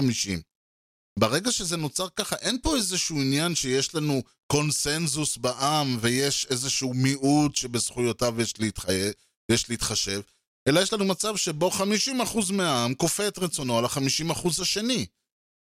ברגע 1.19 1.53
שזה 1.53 1.77
נוצר 1.77 2.09
ככה, 2.09 2.37
אין 2.37 2.59
פה 2.63 2.77
איזשהו 2.77 3.21
עניין 3.21 3.55
שיש 3.55 3.95
לנו 3.95 4.23
קונסנזוס 4.47 5.37
בעם 5.37 5.99
ויש 6.01 6.47
איזשהו 6.51 6.95
מיעוט 6.95 7.57
שבזכויותיו 7.57 8.41
יש, 8.41 8.61
להתחי... 8.61 9.11
יש 9.51 9.71
להתחשב, 9.71 10.21
אלא 10.69 10.81
יש 10.81 10.93
לנו 10.93 11.05
מצב 11.05 11.37
שבו 11.37 11.71
50% 11.71 12.53
מהעם 12.53 12.95
כופה 12.95 13.29
את 13.29 13.39
רצונו 13.39 13.79
על 13.79 13.85
ה-50% 13.85 14.49
השני. 14.61 15.07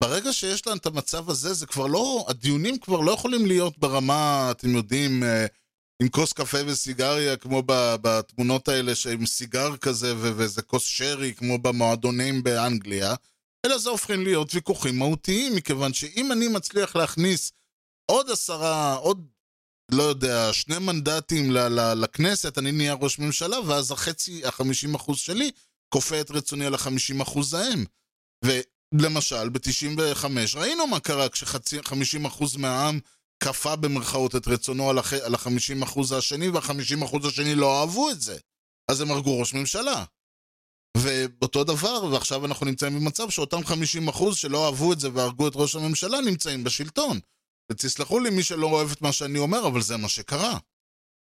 ברגע 0.03 0.33
שיש 0.33 0.67
לנו 0.67 0.77
את 0.77 0.87
המצב 0.87 1.31
הזה, 1.31 1.55
זה 1.55 1.67
כבר 1.67 1.87
לא, 1.87 2.25
הדיונים 2.29 2.79
כבר 2.79 3.01
לא 3.01 3.13
יכולים 3.13 3.47
להיות 3.47 3.79
ברמה, 3.79 4.49
אתם 4.51 4.69
יודעים, 4.77 5.23
אה, 5.23 5.47
עם 6.03 6.09
כוס 6.09 6.33
קפה 6.33 6.59
וסיגריה, 6.67 7.37
כמו 7.37 7.63
בתמונות 8.03 8.69
האלה, 8.69 8.95
שעם 8.95 9.27
סיגר 9.27 9.77
כזה 9.77 10.15
ואיזה 10.17 10.63
כוס 10.63 10.85
שרי, 10.85 11.35
כמו 11.35 11.59
במועדונים 11.59 12.43
באנגליה, 12.43 13.15
אלא 13.67 13.79
זה 13.79 13.91
הופכים 13.91 14.23
להיות 14.23 14.55
ויכוחים 14.55 14.99
מהותיים, 14.99 15.57
מכיוון 15.57 15.93
שאם 15.93 16.33
אני 16.33 16.49
מצליח 16.49 16.97
להכניס 16.97 17.53
עוד 18.11 18.31
עשרה, 18.31 18.95
עוד, 18.95 19.27
לא 19.91 20.03
יודע, 20.03 20.53
שני 20.53 20.79
מנדטים 20.79 21.51
ל- 21.51 21.69
ל- 21.69 21.95
לכנסת, 22.05 22.59
אני 22.59 22.73
נהיה 22.73 22.95
ראש 22.95 23.19
ממשלה, 23.19 23.61
ואז 23.61 23.91
החצי, 23.91 24.47
החמישים 24.47 24.95
אחוז 24.95 25.19
שלי, 25.19 25.51
כופה 25.89 26.21
את 26.21 26.31
רצוני 26.31 26.67
על 26.67 26.75
החמישים 26.75 27.21
אחוז 27.21 27.55
ההם. 27.55 27.85
ולמשל, 28.45 29.49
ב-95 29.49 30.25
ראינו 30.57 30.87
מה 30.87 31.01
קרה 31.01 31.29
כש-50% 31.29 32.59
מהעם 32.59 33.01
כפה 33.43 33.77
במרכאות 33.77 34.37
את 34.37 34.49
רצונו 34.49 34.91
על. 34.91 34.99
על 35.23 35.35
ה-50% 35.35 36.15
השני, 36.15 36.49
וה-50% 36.49 37.27
השני 37.29 37.55
לא 37.55 37.81
אהבו 37.81 38.11
את 38.11 38.21
זה. 38.21 38.39
אז 38.91 39.01
הם 39.01 39.11
הרגו 39.11 39.41
ראש 39.41 39.55
ממשלה. 39.55 40.05
ואותו 40.97 41.65
דבר, 41.65 42.05
ועכשיו 42.05 42.47
אנחנו 42.47 42.67
נמצאים 42.67 42.95
במצב 42.95 43.31
שאותם 43.31 43.61
50% 44.11 44.35
שלא 44.35 44.67
אהבו 44.67 44.93
את 44.93 45.01
זה 45.01 45.09
והרגו 45.15 45.49
את 45.49 45.53
ראש 45.55 45.75
הממשלה 45.77 46.21
נמצאים 46.21 46.65
בשלטון. 46.65 47.21
ותסלחו 47.73 48.21
לי 48.21 48.31
מי 48.31 48.43
שלא 48.43 48.67
אוהב 48.67 48.91
את 48.91 49.03
מה 49.03 49.13
שאני 49.13 49.39
אומר, 49.39 49.67
אבל 49.67 49.81
זה 49.83 49.97
מה 49.97 50.09
שקרה. 50.09 50.59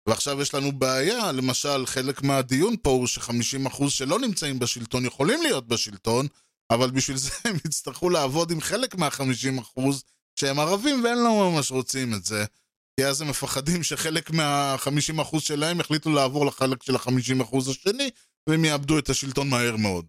ועכשיו 0.07 0.41
יש 0.41 0.53
לנו 0.53 0.71
בעיה, 0.71 1.31
למשל, 1.31 1.85
חלק 1.85 2.21
מהדיון 2.21 2.75
פה 2.81 2.89
הוא 2.89 3.07
ש-50% 3.07 3.89
שלא 3.89 4.19
נמצאים 4.19 4.59
בשלטון 4.59 5.05
יכולים 5.05 5.41
להיות 5.41 5.67
בשלטון, 5.67 6.27
אבל 6.71 6.91
בשביל 6.91 7.17
זה 7.17 7.29
הם 7.45 7.55
יצטרכו 7.65 8.09
לעבוד 8.09 8.51
עם 8.51 8.61
חלק 8.61 8.95
מה-50% 8.95 9.81
שהם 10.35 10.59
ערבים 10.59 11.03
והם 11.03 11.17
לא 11.17 11.51
ממש 11.51 11.71
רוצים 11.71 12.13
את 12.13 12.25
זה. 12.25 12.45
כי 12.95 13.05
אז 13.05 13.21
הם 13.21 13.29
מפחדים 13.29 13.83
שחלק 13.83 14.31
מה-50% 14.31 15.39
שלהם 15.39 15.79
יחליטו 15.79 16.09
לעבור 16.09 16.45
לחלק 16.45 16.83
של 16.83 16.95
ה-50% 16.95 17.57
השני, 17.69 18.09
והם 18.49 18.65
יאבדו 18.65 18.99
את 18.99 19.09
השלטון 19.09 19.49
מהר 19.49 19.75
מאוד. 19.75 20.05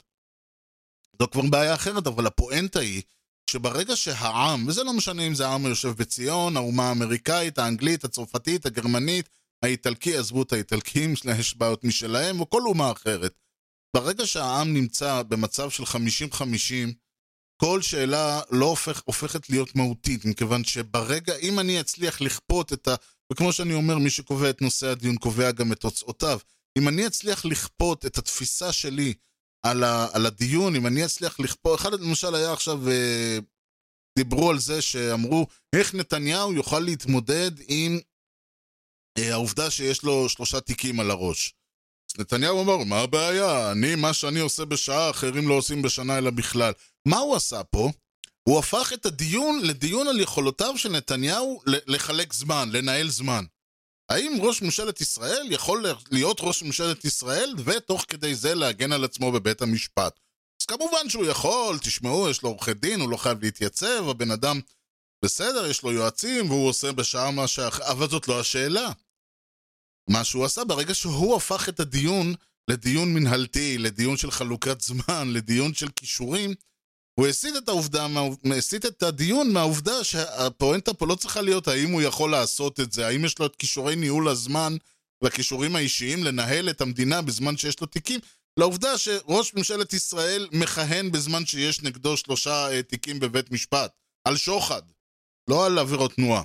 זו 1.22 1.30
כבר 1.30 1.42
בעיה 1.50 1.74
אחרת, 1.74 2.06
אבל 2.06 2.26
הפואנטה 2.26 2.80
היא 2.80 3.02
שברגע 3.50 3.96
שהעם, 3.96 4.68
וזה 4.68 4.84
לא 4.84 4.92
משנה 4.92 5.22
אם 5.22 5.34
זה 5.34 5.46
העם 5.46 5.66
היושב 5.66 5.88
בציון, 5.88 6.56
האומה 6.56 6.88
האמריקאית, 6.88 7.58
האנגלית, 7.58 8.04
הצרפתית, 8.04 8.66
הגרמנית, 8.66 9.28
האיטלקי, 9.62 10.16
עזבו 10.16 10.42
את 10.42 10.52
האיטלקים, 10.52 11.14
יש 11.40 11.56
בעיות 11.56 11.84
משלהם, 11.84 12.40
או 12.40 12.50
כל 12.50 12.62
אומה 12.62 12.92
אחרת. 12.92 13.34
ברגע 13.96 14.26
שהעם 14.26 14.74
נמצא 14.74 15.22
במצב 15.22 15.70
של 15.70 15.82
50-50, 15.82 16.94
כל 17.56 17.82
שאלה 17.82 18.40
לא 18.50 18.66
הופך, 18.66 19.02
הופכת 19.04 19.50
להיות 19.50 19.76
מהותית, 19.76 20.24
מכיוון 20.24 20.64
שברגע, 20.64 21.36
אם 21.36 21.60
אני 21.60 21.80
אצליח 21.80 22.20
לכפות 22.20 22.72
את 22.72 22.88
ה... 22.88 22.94
וכמו 23.32 23.52
שאני 23.52 23.74
אומר, 23.74 23.98
מי 23.98 24.10
שקובע 24.10 24.50
את 24.50 24.62
נושא 24.62 24.86
הדיון 24.86 25.16
קובע 25.16 25.50
גם 25.50 25.72
את 25.72 25.80
תוצאותיו. 25.80 26.38
אם 26.78 26.88
אני 26.88 27.06
אצליח 27.06 27.44
לכפות 27.44 28.06
את 28.06 28.18
התפיסה 28.18 28.72
שלי 28.72 29.14
על, 29.64 29.84
ה, 29.84 30.06
על 30.12 30.26
הדיון, 30.26 30.76
אם 30.76 30.86
אני 30.86 31.04
אצליח 31.04 31.40
לכפות... 31.40 31.80
אחד 31.80 31.92
למשל 31.92 32.34
היה 32.34 32.52
עכשיו, 32.52 32.90
אה, 32.90 33.38
דיברו 34.18 34.50
על 34.50 34.58
זה 34.58 34.82
שאמרו, 34.82 35.46
איך 35.76 35.94
נתניהו 35.94 36.52
יוכל 36.52 36.80
להתמודד 36.80 37.50
עם 37.68 37.98
אה, 39.18 39.32
העובדה 39.32 39.70
שיש 39.70 40.02
לו 40.02 40.28
שלושה 40.28 40.60
תיקים 40.60 41.00
על 41.00 41.10
הראש. 41.10 41.54
אז 42.10 42.20
נתניהו 42.20 42.62
אמר, 42.62 42.76
מה 42.84 43.00
הבעיה? 43.00 43.72
אני, 43.72 43.94
מה 43.94 44.12
שאני 44.12 44.40
עושה 44.40 44.64
בשעה, 44.64 45.10
אחרים 45.10 45.48
לא 45.48 45.54
עושים 45.54 45.82
בשנה 45.82 46.18
אלא 46.18 46.30
בכלל. 46.30 46.72
מה 47.08 47.18
הוא 47.18 47.36
עשה 47.36 47.64
פה? 47.64 47.90
הוא 48.48 48.58
הפך 48.58 48.92
את 48.92 49.06
הדיון 49.06 49.60
לדיון 49.62 50.08
על 50.08 50.20
יכולותיו 50.20 50.78
של 50.78 50.88
נתניהו 50.88 51.62
לחלק 51.66 52.32
זמן, 52.32 52.68
לנהל 52.72 53.08
זמן. 53.08 53.44
האם 54.08 54.38
ראש 54.40 54.62
ממשלת 54.62 55.00
ישראל 55.00 55.46
יכול 55.50 55.84
להיות 56.10 56.36
ראש 56.40 56.62
ממשלת 56.62 57.04
ישראל 57.04 57.54
ותוך 57.64 58.04
כדי 58.08 58.34
זה 58.34 58.54
להגן 58.54 58.92
על 58.92 59.04
עצמו 59.04 59.32
בבית 59.32 59.62
המשפט? 59.62 60.20
אז 60.60 60.66
כמובן 60.66 61.08
שהוא 61.08 61.26
יכול, 61.26 61.78
תשמעו, 61.78 62.28
יש 62.30 62.42
לו 62.42 62.48
עורכי 62.48 62.74
דין, 62.74 63.00
הוא 63.00 63.10
לא 63.10 63.16
חייב 63.16 63.42
להתייצב, 63.42 64.08
הבן 64.08 64.30
אדם 64.30 64.60
בסדר, 65.24 65.66
יש 65.66 65.82
לו 65.82 65.92
יועצים 65.92 66.50
והוא 66.50 66.68
עושה 66.68 66.92
בשעה 66.92 67.30
מה 67.30 67.48
שאחר, 67.48 67.90
אבל 67.90 68.08
זאת 68.08 68.28
לא 68.28 68.40
השאלה. 68.40 68.92
מה 70.10 70.24
שהוא 70.24 70.44
עשה 70.44 70.64
ברגע 70.64 70.94
שהוא 70.94 71.36
הפך 71.36 71.68
את 71.68 71.80
הדיון 71.80 72.34
לדיון 72.70 73.14
מנהלתי, 73.14 73.78
לדיון 73.78 74.16
של 74.16 74.30
חלוקת 74.30 74.80
זמן, 74.80 75.32
לדיון 75.32 75.74
של 75.74 75.88
כישורים, 75.96 76.54
הוא 77.14 77.26
הסיט 77.26 77.56
את 77.56 77.68
העובדה, 77.68 78.06
הסיט 78.58 78.86
את 78.86 79.02
הדיון 79.02 79.52
מהעובדה 79.52 80.04
שהפואנטה 80.04 80.94
פה 80.94 81.06
לא 81.06 81.14
צריכה 81.14 81.40
להיות 81.40 81.68
האם 81.68 81.90
הוא 81.90 82.02
יכול 82.02 82.30
לעשות 82.30 82.80
את 82.80 82.92
זה, 82.92 83.06
האם 83.06 83.24
יש 83.24 83.38
לו 83.38 83.46
את 83.46 83.56
כישורי 83.56 83.96
ניהול 83.96 84.28
הזמן 84.28 84.76
והכישורים 85.22 85.76
האישיים 85.76 86.24
לנהל 86.24 86.70
את 86.70 86.80
המדינה 86.80 87.22
בזמן 87.22 87.56
שיש 87.56 87.80
לו 87.80 87.86
תיקים, 87.86 88.20
לעובדה 88.56 88.98
שראש 88.98 89.54
ממשלת 89.54 89.92
ישראל 89.92 90.48
מכהן 90.52 91.10
בזמן 91.10 91.46
שיש 91.46 91.82
נגדו 91.82 92.16
שלושה 92.16 92.68
uh, 92.68 92.82
תיקים 92.82 93.20
בבית 93.20 93.50
משפט, 93.50 93.92
על 94.24 94.36
שוחד, 94.36 94.82
לא 95.50 95.66
על 95.66 95.78
עבירות 95.78 96.14
תנועה. 96.14 96.42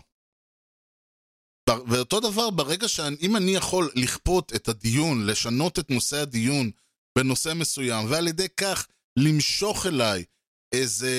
ואותו 1.70 2.20
דבר, 2.20 2.50
ברגע 2.50 2.88
שאם 2.88 3.36
אני 3.36 3.52
יכול 3.52 3.92
לכפות 3.96 4.56
את 4.56 4.68
הדיון, 4.68 5.26
לשנות 5.26 5.80
את 5.80 5.90
נושא 5.90 6.18
הדיון 6.18 6.72
בנושא 7.18 7.54
מסוים, 7.56 8.06
ועל 8.10 8.28
ידי 8.28 8.48
כך 8.58 8.88
למשוך 9.18 9.86
אליי 9.86 10.24
איזה, 10.72 11.12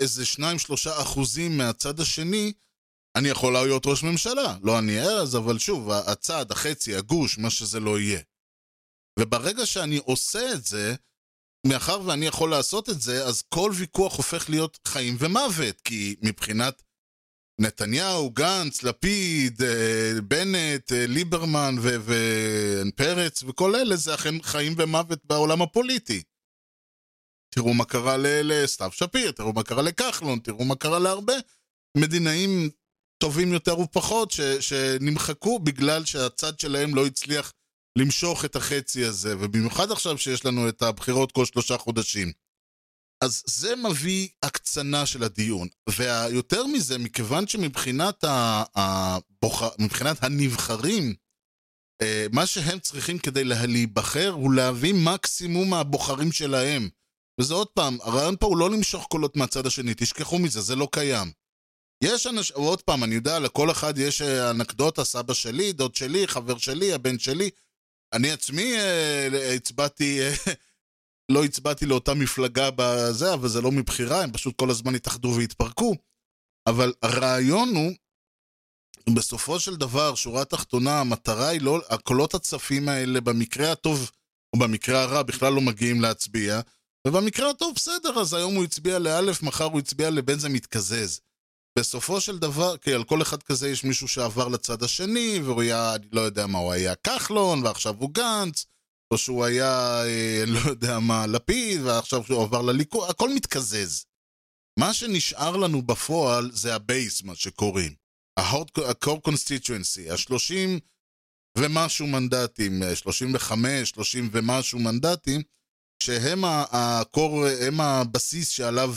איזה 0.00 0.26
שניים 0.26 0.58
שלושה 0.58 1.02
אחוזים 1.02 1.58
מהצד 1.58 2.00
השני, 2.00 2.52
אני 3.16 3.28
יכול 3.28 3.52
להיות 3.52 3.86
ראש 3.86 4.02
ממשלה. 4.02 4.56
לא 4.62 4.78
אני 4.78 5.00
אז, 5.00 5.36
אבל 5.36 5.58
שוב, 5.58 5.90
הצד, 5.90 6.50
החצי, 6.50 6.96
הגוש, 6.96 7.38
מה 7.38 7.50
שזה 7.50 7.80
לא 7.80 8.00
יהיה. 8.00 8.20
וברגע 9.18 9.66
שאני 9.66 9.96
עושה 9.96 10.52
את 10.52 10.64
זה, 10.64 10.94
מאחר 11.66 12.00
ואני 12.06 12.26
יכול 12.26 12.50
לעשות 12.50 12.90
את 12.90 13.00
זה, 13.00 13.26
אז 13.26 13.42
כל 13.42 13.72
ויכוח 13.74 14.16
הופך 14.16 14.50
להיות 14.50 14.78
חיים 14.88 15.16
ומוות, 15.18 15.80
כי 15.80 16.16
מבחינת 16.22 16.82
נתניהו, 17.60 18.30
גנץ, 18.30 18.82
לפיד, 18.82 19.62
אה, 19.62 20.20
בנט, 20.24 20.92
אה, 20.92 21.06
ליברמן 21.06 21.74
ופרץ 21.80 23.42
וכל 23.42 23.74
אלה, 23.74 23.96
זה 23.96 24.14
אכן 24.14 24.42
חיים 24.42 24.74
ומוות 24.76 25.24
בעולם 25.24 25.62
הפוליטי. 25.62 26.22
תראו 27.50 27.74
מה 27.74 27.84
קרה 27.84 28.16
לסתיו 28.18 28.90
שפיר, 28.92 29.30
תראו 29.30 29.52
מה 29.52 29.62
קרה 29.62 29.82
לכחלון, 29.82 30.38
תראו 30.38 30.64
מה 30.64 30.76
קרה 30.76 30.98
להרבה 30.98 31.34
מדינאים 31.96 32.70
טובים 33.18 33.52
יותר 33.52 33.78
ופחות 33.78 34.30
ש, 34.30 34.40
שנמחקו 34.40 35.58
בגלל 35.58 36.04
שהצד 36.04 36.60
שלהם 36.60 36.94
לא 36.94 37.06
הצליח 37.06 37.52
למשוך 37.98 38.44
את 38.44 38.56
החצי 38.56 39.04
הזה, 39.04 39.34
ובמיוחד 39.40 39.90
עכשיו 39.90 40.18
שיש 40.18 40.44
לנו 40.44 40.68
את 40.68 40.82
הבחירות 40.82 41.32
כל 41.32 41.44
שלושה 41.44 41.78
חודשים. 41.78 42.32
אז 43.24 43.42
זה 43.46 43.76
מביא 43.76 44.28
הקצנה 44.42 45.06
של 45.06 45.22
הדיון, 45.22 45.68
ויותר 45.88 46.66
מזה, 46.66 46.98
מכיוון 46.98 47.46
שמבחינת 47.46 48.24
הבוח... 48.74 49.62
מבחינת 49.78 50.24
הנבחרים, 50.24 51.14
אה, 52.02 52.26
מה 52.32 52.46
שהם 52.46 52.78
צריכים 52.78 53.18
כדי 53.18 53.44
להיבחר 53.44 54.28
הוא 54.28 54.54
להביא 54.54 54.94
מקסימום 54.94 55.70
מהבוחרים 55.70 56.32
שלהם. 56.32 56.88
וזה 57.40 57.54
עוד 57.54 57.68
פעם, 57.68 57.98
הרעיון 58.02 58.36
פה 58.36 58.46
הוא 58.46 58.56
לא 58.56 58.70
למשוך 58.70 59.06
קולות 59.06 59.36
מהצד 59.36 59.66
השני, 59.66 59.94
תשכחו 59.96 60.38
מזה, 60.38 60.60
זה 60.60 60.76
לא 60.76 60.88
קיים. 60.92 61.32
יש 62.04 62.26
אנשים, 62.26 62.56
עוד 62.56 62.82
פעם, 62.82 63.04
אני 63.04 63.14
יודע, 63.14 63.38
לכל 63.38 63.70
אחד 63.70 63.98
יש 63.98 64.22
אה, 64.22 64.50
אנקדוטה, 64.50 65.04
סבא 65.04 65.34
שלי, 65.34 65.72
דוד 65.72 65.94
שלי, 65.94 66.28
חבר 66.28 66.58
שלי, 66.58 66.92
הבן 66.92 67.18
שלי. 67.18 67.50
אני 68.12 68.30
עצמי 68.30 68.72
אה, 68.76 69.54
הצבעתי, 69.54 70.20
אה, 70.20 70.34
לא 71.32 71.44
הצבעתי 71.44 71.86
לאותה 71.86 72.14
מפלגה 72.14 72.70
בזה, 72.76 73.34
אבל 73.34 73.48
זה 73.48 73.60
לא 73.60 73.72
מבחירה, 73.72 74.22
הם 74.22 74.32
פשוט 74.32 74.56
כל 74.56 74.70
הזמן 74.70 74.94
התאחדו 74.94 75.34
והתפרקו. 75.36 75.94
אבל 76.66 76.92
הרעיון 77.02 77.68
הוא, 77.68 77.92
בסופו 79.14 79.60
של 79.60 79.76
דבר, 79.76 80.14
שורה 80.14 80.44
תחתונה, 80.44 81.00
המטרה 81.00 81.48
היא 81.48 81.60
לא, 81.60 81.80
הקולות 81.90 82.34
הצפים 82.34 82.88
האלה, 82.88 83.20
במקרה 83.20 83.72
הטוב 83.72 84.10
או 84.54 84.58
במקרה 84.58 85.02
הרע, 85.02 85.22
בכלל 85.22 85.52
לא 85.52 85.60
מגיעים 85.60 86.00
להצביע, 86.00 86.60
ובמקרה 87.06 87.50
הטוב, 87.50 87.74
בסדר, 87.74 88.20
אז 88.20 88.34
היום 88.34 88.54
הוא 88.54 88.64
הצביע 88.64 88.98
לאלף, 88.98 89.42
מחר 89.42 89.64
הוא 89.64 89.78
הצביע 89.78 90.10
לבן, 90.10 90.38
זה 90.38 90.48
מתקזז. 90.48 91.20
בסופו 91.78 92.20
של 92.20 92.38
דבר, 92.38 92.76
כי 92.76 92.92
על 92.92 93.04
כל 93.04 93.22
אחד 93.22 93.42
כזה 93.42 93.68
יש 93.68 93.84
מישהו 93.84 94.08
שעבר 94.08 94.48
לצד 94.48 94.82
השני, 94.82 95.40
והוא 95.44 95.62
היה, 95.62 95.94
אני 95.94 96.06
לא 96.12 96.20
יודע 96.20 96.46
מה, 96.46 96.58
הוא 96.58 96.72
היה 96.72 96.94
כחלון, 96.94 97.62
ועכשיו 97.66 97.94
הוא 97.98 98.10
גנץ, 98.10 98.66
או 99.10 99.18
שהוא 99.18 99.44
היה, 99.44 100.02
אה, 100.04 100.44
לא 100.46 100.58
יודע 100.70 100.98
מה, 100.98 101.26
לפיד, 101.26 101.80
ועכשיו 101.80 102.22
הוא 102.28 102.42
עבר 102.42 102.62
לליכוד, 102.62 103.10
הכל 103.10 103.34
מתקזז. 103.34 104.04
מה 104.78 104.94
שנשאר 104.94 105.56
לנו 105.56 105.82
בפועל 105.82 106.50
זה 106.52 106.74
הבייס, 106.74 107.22
מה 107.22 107.34
שקוראים. 107.34 107.94
ה-core 108.36 109.28
constituency, 109.28 110.12
ה-30 110.12 110.80
ומשהו 111.58 112.06
מנדטים, 112.06 112.82
35, 112.94 113.90
30 113.90 114.30
ומשהו 114.32 114.78
מנדטים, 114.78 115.42
שהם 116.02 116.44
ה-core, 116.44 117.66
הם 117.66 117.80
הבסיס 117.80 118.48
שעליו 118.48 118.94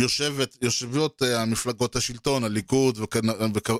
יושבת, 0.00 0.56
יושבות 0.62 1.22
אה, 1.22 1.42
המפלגות 1.42 1.96
השלטון, 1.96 2.44
הליכוד, 2.44 2.98
וכ... 2.98 3.16
וכ... 3.58 3.70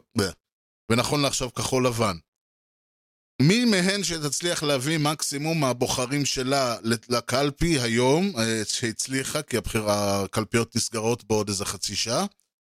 ונכון 0.93 1.23
לעכשיו 1.23 1.55
כחול 1.55 1.87
לבן. 1.87 2.17
מי 3.43 3.65
מהן 3.65 4.05
שתצליח 4.05 4.63
להביא 4.63 4.99
מקסימום 4.99 5.61
מהבוחרים 5.61 6.25
שלה 6.25 6.77
לקלפי 7.09 7.81
היום, 7.81 8.33
אה, 8.39 8.63
שהצליחה, 8.65 9.43
כי 9.43 9.57
הבחיר, 9.57 9.91
הקלפיות 9.91 10.77
נסגרות 10.77 11.25
בעוד 11.25 11.49
איזה 11.49 11.65
חצי 11.65 11.97
שעה, 11.97 12.27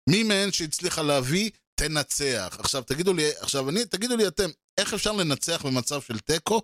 מי 0.10 0.24
מהן 0.24 0.52
שהצליחה 0.52 1.02
להביא, 1.02 1.50
תנצח. 1.76 2.58
עכשיו 2.60 2.84
תגידו 2.84 3.14
לי, 3.14 3.30
עכשיו 3.40 3.70
אני, 3.70 3.86
תגידו 3.86 4.18
לי 4.18 4.28
אתם, 4.28 4.50
איך 4.78 4.94
אפשר 4.94 5.12
לנצח 5.12 5.66
במצב 5.66 6.02
של 6.02 6.20
תיקו? 6.20 6.62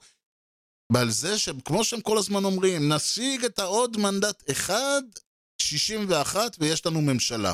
ועל 0.94 1.12
זה 1.12 1.40
שכמו 1.40 1.84
שהם 1.84 2.02
כל 2.02 2.18
הזמן 2.18 2.44
אומרים, 2.44 2.94
נשיג 2.94 3.46
את 3.46 3.60
העוד 3.60 3.98
מנדט 3.98 4.52
אחד, 4.52 5.02
61 5.62 6.56
ויש 6.60 6.86
לנו 6.86 7.02
ממשלה. 7.02 7.54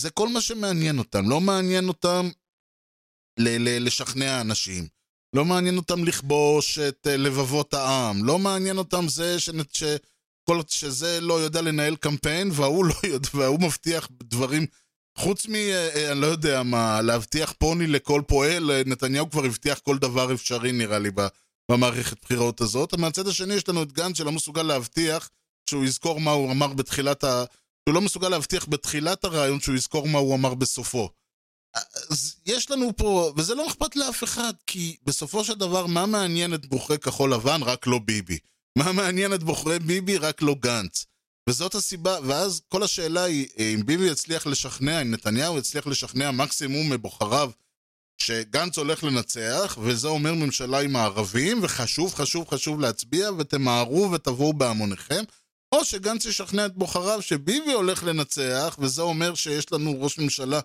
זה 0.00 0.10
כל 0.10 0.28
מה 0.28 0.40
שמעניין 0.40 0.98
אותם, 0.98 1.30
לא 1.30 1.40
מעניין 1.40 1.88
אותם 1.88 2.28
ל- 3.38 3.68
ל- 3.68 3.86
לשכנע 3.86 4.40
אנשים. 4.40 4.88
לא 5.36 5.44
מעניין 5.44 5.76
אותם 5.76 6.04
לכבוש 6.04 6.78
את 6.78 7.06
uh, 7.06 7.10
לבבות 7.10 7.74
העם, 7.74 8.24
לא 8.24 8.38
מעניין 8.38 8.78
אותם 8.78 9.08
זה 9.08 9.40
ש... 9.40 9.50
ש... 9.72 9.84
כל... 10.48 10.60
שזה 10.68 11.20
לא 11.20 11.40
יודע 11.40 11.62
לנהל 11.62 11.96
קמפיין 11.96 12.50
וההוא 12.52 12.84
לא 12.84 12.94
יודע, 13.12 13.28
וההוא 13.34 13.60
מבטיח 13.60 14.08
דברים 14.22 14.66
חוץ 15.18 15.46
מ... 15.46 15.52
Uh, 15.52 15.94
uh, 15.94 16.12
אני 16.12 16.20
לא 16.20 16.26
יודע 16.26 16.62
מה, 16.62 17.02
להבטיח 17.02 17.54
פוני 17.58 17.86
לכל 17.86 18.22
פועל, 18.26 18.82
נתניהו 18.86 19.30
כבר 19.30 19.44
הבטיח 19.44 19.78
כל 19.78 19.98
דבר 19.98 20.34
אפשרי 20.34 20.72
נראה 20.72 20.98
לי 20.98 21.10
במערכת 21.70 22.16
בחירות 22.24 22.60
הזאת. 22.60 22.94
מהצד 22.94 23.28
השני 23.28 23.54
יש 23.54 23.68
לנו 23.68 23.82
את 23.82 23.92
גנץ 23.92 24.18
שלא 24.18 24.32
מסוגל 24.32 24.62
להבטיח 24.62 25.30
שהוא 25.66 25.84
יזכור 25.84 26.20
מה 26.20 26.30
הוא 26.30 26.52
אמר 26.52 26.66
בתחילת 26.66 27.24
ה... 27.24 27.44
שהוא 27.84 27.94
לא 27.94 28.00
מסוגל 28.00 28.28
להבטיח 28.28 28.66
בתחילת 28.68 29.24
הרעיון 29.24 29.60
שהוא 29.60 29.74
יזכור 29.74 30.08
מה 30.08 30.18
הוא 30.18 30.34
אמר 30.34 30.54
בסופו. 30.54 31.10
אז 32.10 32.36
יש 32.46 32.70
לנו 32.70 32.96
פה, 32.96 33.32
וזה 33.36 33.54
לא 33.54 33.68
אכפת 33.68 33.96
לאף 33.96 34.24
אחד, 34.24 34.52
כי 34.66 34.96
בסופו 35.04 35.44
של 35.44 35.54
דבר, 35.54 35.86
מה 35.86 36.06
מעניין 36.06 36.54
את 36.54 36.66
בוחרי 36.66 36.98
כחול 36.98 37.34
לבן? 37.34 37.62
רק 37.62 37.86
לא 37.86 37.98
ביבי. 37.98 38.38
מה 38.78 38.92
מעניין 38.92 39.34
את 39.34 39.42
בוחרי 39.42 39.78
ביבי? 39.78 40.18
רק 40.18 40.42
לא 40.42 40.54
גנץ. 40.60 41.06
וזאת 41.48 41.74
הסיבה, 41.74 42.18
ואז 42.24 42.62
כל 42.68 42.82
השאלה 42.82 43.24
היא, 43.24 43.48
אם 43.58 43.82
ביבי 43.86 44.10
יצליח 44.10 44.46
לשכנע, 44.46 45.02
אם 45.02 45.10
נתניהו 45.10 45.58
יצליח 45.58 45.86
לשכנע 45.86 46.30
מקסימום 46.30 46.92
מבוחריו 46.92 47.50
שגנץ 48.22 48.78
הולך 48.78 49.04
לנצח, 49.04 49.78
וזה 49.82 50.08
אומר 50.08 50.34
ממשלה 50.34 50.80
עם 50.80 50.96
הערבים, 50.96 51.58
וחשוב, 51.62 52.14
חשוב, 52.14 52.48
חשוב 52.48 52.80
להצביע, 52.80 53.30
ותמהרו 53.38 54.10
ותבואו 54.12 54.52
בהמוניכם, 54.52 55.24
או 55.74 55.84
שגנץ 55.84 56.24
ישכנע 56.24 56.66
את 56.66 56.74
בוחריו 56.74 57.22
שביבי 57.22 57.72
הולך 57.72 58.04
לנצח, 58.04 58.76
וזה 58.78 59.02
אומר 59.02 59.34
שיש 59.34 59.72
לנו 59.72 60.02
ראש 60.02 60.18
ממשלה 60.18 60.60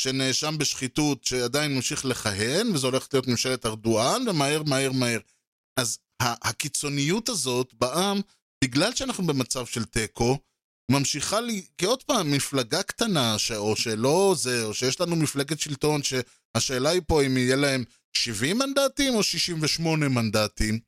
שנאשם 0.00 0.58
בשחיתות, 0.58 1.24
שעדיין 1.24 1.74
ממשיך 1.74 2.04
לכהן, 2.04 2.70
וזו 2.74 2.86
הולכת 2.86 3.14
להיות 3.14 3.26
ממשלת 3.26 3.66
ארדואן, 3.66 4.28
ומהר, 4.28 4.62
מהר, 4.62 4.92
מהר. 4.92 5.18
אז 5.76 5.98
הקיצוניות 6.20 7.28
הזאת 7.28 7.74
בעם, 7.74 8.20
בגלל 8.64 8.94
שאנחנו 8.94 9.26
במצב 9.26 9.66
של 9.66 9.84
תיקו, 9.84 10.38
ממשיכה 10.90 11.40
לי, 11.40 11.62
כי 11.78 11.86
עוד 11.86 12.02
פעם, 12.02 12.32
מפלגה 12.32 12.82
קטנה, 12.82 13.38
ש... 13.38 13.52
או 13.52 13.76
שלא 13.76 14.34
זה, 14.38 14.64
או 14.64 14.74
שיש 14.74 15.00
לנו 15.00 15.16
מפלגת 15.16 15.60
שלטון, 15.60 16.00
שהשאלה 16.02 16.90
היא 16.90 17.02
פה 17.06 17.22
אם 17.22 17.36
יהיה 17.36 17.56
להם 17.56 17.84
70 18.12 18.58
מנדטים 18.58 19.14
או 19.14 19.22
68 19.22 20.08
מנדטים. 20.08 20.78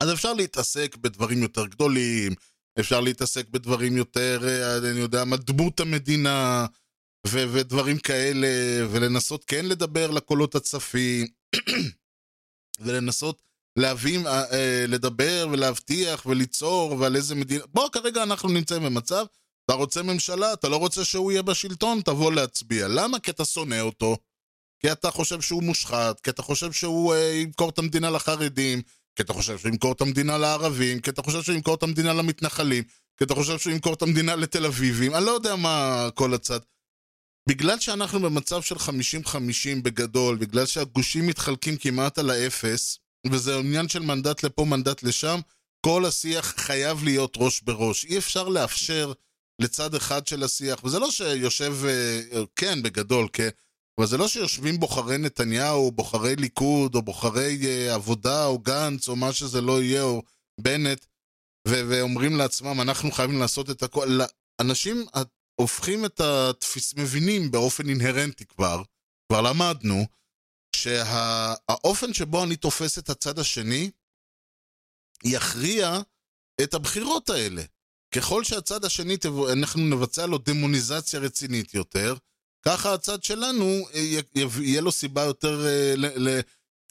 אז 0.00 0.12
אפשר 0.12 0.32
להתעסק 0.32 0.96
בדברים 0.96 1.42
יותר 1.42 1.66
גדולים, 1.66 2.34
אפשר 2.80 3.00
להתעסק 3.00 3.48
בדברים 3.48 3.96
יותר, 3.96 4.40
אה, 4.48 4.78
אני 4.90 5.00
יודע 5.00 5.24
מה, 5.24 5.36
דמות 5.36 5.80
המדינה, 5.80 6.66
ו- 7.26 7.52
ודברים 7.52 7.98
כאלה, 7.98 8.48
ולנסות 8.90 9.44
כן 9.44 9.66
לדבר 9.66 10.10
לקולות 10.10 10.54
הצפים, 10.54 11.26
ולנסות 12.80 13.42
להביא, 13.76 14.26
אה, 14.26 14.52
אה, 14.52 14.84
לדבר 14.88 15.48
ולהבטיח 15.52 16.26
וליצור 16.26 16.96
ועל 16.98 17.16
איזה 17.16 17.34
מדינה... 17.34 17.64
בוא, 17.74 17.88
כרגע 17.88 18.22
אנחנו 18.22 18.48
נמצאים 18.48 18.82
במצב, 18.82 19.24
אתה 19.64 19.74
רוצה 19.74 20.02
ממשלה, 20.02 20.52
אתה 20.52 20.68
לא 20.68 20.76
רוצה 20.76 21.04
שהוא 21.04 21.32
יהיה 21.32 21.42
בשלטון, 21.42 22.00
תבוא 22.00 22.32
להצביע. 22.32 22.88
למה? 22.88 23.18
כי 23.18 23.30
אתה 23.30 23.44
שונא 23.44 23.80
אותו. 23.80 24.16
כי 24.80 24.92
אתה 24.92 25.10
חושב 25.10 25.40
שהוא 25.40 25.62
מושחת, 25.62 26.20
כי 26.20 26.30
אתה 26.30 26.42
חושב 26.42 26.72
שהוא 26.72 27.14
אה, 27.14 27.32
ימכור 27.34 27.68
את 27.68 27.78
המדינה 27.78 28.10
לחרדים, 28.10 28.82
כי 29.16 29.22
אתה 29.22 29.32
חושב 29.32 29.58
שהוא 29.58 29.70
ימכור 29.70 29.92
את 29.92 30.00
המדינה 30.00 30.38
לערבים, 30.38 31.00
כי 31.00 31.10
אתה 31.10 31.22
חושב 31.22 31.42
שהוא 31.42 31.54
ימכור 31.54 31.74
את 31.74 31.82
המדינה 31.82 32.12
למתנחלים, 32.12 32.84
כי 33.18 33.24
אתה 33.24 33.34
חושב 33.34 33.58
שהוא 33.58 33.72
ימכור 33.72 33.94
את 33.94 34.02
המדינה 34.02 34.36
לתל 34.36 34.66
אביבים, 34.66 35.14
אני 35.14 35.24
לא 35.24 35.30
יודע 35.30 35.56
מה 35.56 36.08
כל 36.14 36.34
הצד. 36.34 36.60
בגלל 37.48 37.80
שאנחנו 37.80 38.20
במצב 38.20 38.62
של 38.62 38.74
50-50 38.74 38.78
בגדול, 39.82 40.36
בגלל 40.36 40.66
שהגושים 40.66 41.26
מתחלקים 41.26 41.76
כמעט 41.76 42.18
על 42.18 42.30
האפס, 42.30 42.98
וזה 43.32 43.58
עניין 43.58 43.88
של 43.88 44.00
מנדט 44.00 44.42
לפה, 44.42 44.64
מנדט 44.64 45.02
לשם, 45.02 45.40
כל 45.86 46.04
השיח 46.04 46.54
חייב 46.56 47.04
להיות 47.04 47.34
ראש 47.36 47.60
בראש. 47.60 48.04
אי 48.04 48.18
אפשר 48.18 48.48
לאפשר 48.48 49.12
לצד 49.62 49.94
אחד 49.94 50.26
של 50.26 50.42
השיח, 50.42 50.84
וזה 50.84 50.98
לא 50.98 51.10
שיושב, 51.10 51.74
אה, 51.88 52.42
כן, 52.56 52.82
בגדול, 52.82 53.28
כן, 53.32 53.48
אבל 53.98 54.06
זה 54.06 54.16
לא 54.16 54.28
שיושבים 54.28 54.80
בוחרי 54.80 55.18
נתניהו, 55.18 55.92
בוחרי 55.92 56.36
ליכוד, 56.36 56.94
או 56.94 57.02
בוחרי 57.02 57.58
uh, 57.62 57.94
עבודה, 57.94 58.46
או 58.46 58.58
גנץ, 58.58 59.08
או 59.08 59.16
מה 59.16 59.32
שזה 59.32 59.60
לא 59.60 59.82
יהיה, 59.82 60.02
או 60.02 60.22
בנט, 60.60 61.06
ו- 61.68 61.82
ואומרים 61.88 62.36
לעצמם, 62.36 62.80
אנחנו 62.80 63.12
חייבים 63.12 63.40
לעשות 63.40 63.70
את 63.70 63.82
הכל. 63.82 64.18
אנשים 64.60 65.06
הופכים 65.60 66.04
את 66.04 66.20
התפיס, 66.20 66.94
מבינים 66.94 67.50
באופן 67.50 67.88
אינהרנטי 67.88 68.44
כבר, 68.44 68.82
כבר 69.28 69.40
למדנו, 69.40 70.06
שהאופן 70.82 72.12
שה- 72.12 72.18
שבו 72.18 72.44
אני 72.44 72.56
תופס 72.56 72.98
את 72.98 73.10
הצד 73.10 73.38
השני, 73.38 73.90
יכריע 75.24 76.00
את 76.62 76.74
הבחירות 76.74 77.30
האלה. 77.30 77.62
ככל 78.14 78.44
שהצד 78.44 78.84
השני, 78.84 79.16
אנחנו 79.52 79.82
נבצע 79.82 80.26
לו 80.26 80.38
דמוניזציה 80.38 81.20
רצינית 81.20 81.74
יותר, 81.74 82.14
ככה 82.64 82.94
הצד 82.94 83.22
שלנו, 83.22 83.64
אה, 83.94 84.20
יהיה 84.60 84.80
לו 84.80 84.92
סיבה 84.92 85.22
יותר, 85.22 85.66
אה, 85.66 86.40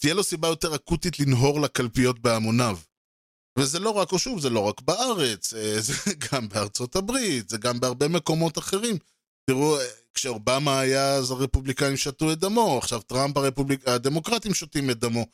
תהיה 0.02 0.14
לו 0.14 0.24
סיבה 0.24 0.48
יותר 0.48 0.76
אקוטית 0.76 1.20
לנהור 1.20 1.62
לקלפיות 1.62 2.20
בהמוניו. 2.20 2.78
וזה 3.60 3.80
לא 3.80 3.90
רק, 3.90 4.12
או 4.12 4.20
שוב, 4.20 4.40
זה 4.40 4.50
לא 4.50 4.60
רק 4.60 4.82
בארץ, 4.82 5.54
אה, 5.54 5.82
זה 5.88 5.94
גם 6.32 6.50
בארצות 6.50 6.96
הברית, 6.96 7.50
זה 7.50 7.58
גם 7.58 7.80
בהרבה 7.80 8.08
מקומות 8.08 8.58
אחרים. 8.58 8.98
תראו, 9.46 9.78
כשאובמה 10.14 10.80
היה, 10.80 11.16
אז 11.16 11.32
הרפובליקאים 11.32 11.98
שתו 11.98 12.32
את 12.32 12.40
דמו, 12.40 12.78
עכשיו 12.78 13.02
טראמפ 13.02 13.38
הרפובליק... 13.38 13.88
הדמוקרטים 13.88 14.54
שותים 14.54 14.90
את 14.90 15.00
דמו. 15.00 15.26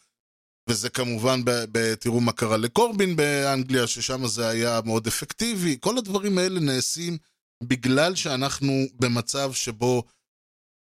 וזה 0.70 0.90
כמובן, 0.90 1.46
ב... 1.46 1.52
ב... 1.72 1.96
תראו 1.96 2.22
מה 2.22 2.32
קרה 2.32 2.58
לקורבין 2.58 3.16
באנגליה, 3.16 3.88
ששם 3.88 4.28
זה 4.28 4.48
היה 4.48 4.80
מאוד 4.86 5.08
אפקטיבי. 5.08 5.78
כל 5.80 5.98
הדברים 5.98 6.38
האלה 6.38 6.60
נעשים 6.60 7.18
בגלל 7.64 8.16
שאנחנו 8.16 8.86
במצב 9.00 9.54
שבו 9.54 10.04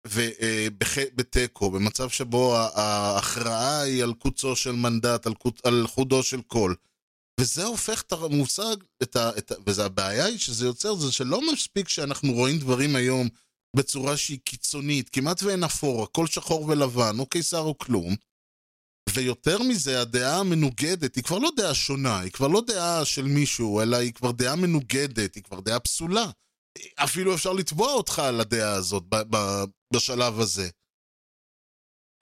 ובתיקו, 0.07 1.71
במצב 1.71 2.09
שבו 2.09 2.57
ההכרעה 2.57 3.81
היא 3.81 4.03
על 4.03 4.15
קוצו 4.15 4.57
של 4.57 4.73
מנדט, 4.73 5.27
על, 5.27 5.35
קוצ... 5.35 5.61
על 5.65 5.87
חודו 5.87 6.23
של 6.23 6.43
קול. 6.43 6.75
וזה 7.41 7.65
הופך 7.65 8.03
את 8.03 8.13
המושג, 8.13 8.77
את 9.03 9.17
ה... 9.17 9.31
את 9.39 9.53
ה... 9.53 9.55
וזה 9.67 9.85
הבעיה 9.85 10.25
היא 10.25 10.39
שזה 10.39 10.67
יוצר, 10.67 10.95
זה 10.95 11.13
שלא 11.13 11.53
מספיק 11.53 11.89
שאנחנו 11.89 12.33
רואים 12.33 12.59
דברים 12.59 12.97
היום 12.97 13.29
בצורה 13.77 14.17
שהיא 14.17 14.39
קיצונית, 14.45 15.09
כמעט 15.09 15.43
ואין 15.43 15.65
אפור, 15.65 16.03
הכל 16.03 16.27
שחור 16.27 16.63
ולבן, 16.69 17.19
או 17.19 17.27
קיסר 17.27 17.61
או 17.61 17.79
כלום. 17.79 18.17
ויותר 19.11 19.63
מזה, 19.63 20.01
הדעה 20.01 20.41
המנוגדת 20.41 21.17
היא 21.17 21.25
כבר 21.25 21.39
לא 21.39 21.51
דעה 21.57 21.75
שונה, 21.75 22.21
היא 22.21 22.33
כבר 22.33 22.49
לא 22.49 22.63
דעה 22.67 23.05
של 23.05 23.25
מישהו, 23.25 23.81
אלא 23.83 23.97
היא 23.97 24.13
כבר 24.13 24.33
דעה 24.33 24.57
מנוגדת, 24.57 25.35
היא 25.35 25.43
כבר 25.43 25.61
דעה 25.61 25.81
פסולה. 25.81 26.31
אפילו 26.97 27.35
אפשר 27.35 27.53
לתבוע 27.53 27.93
אותך 27.93 28.19
על 28.19 28.41
הדעה 28.41 28.73
הזאת 28.73 29.03
בשלב 29.95 30.41
הזה. 30.41 30.69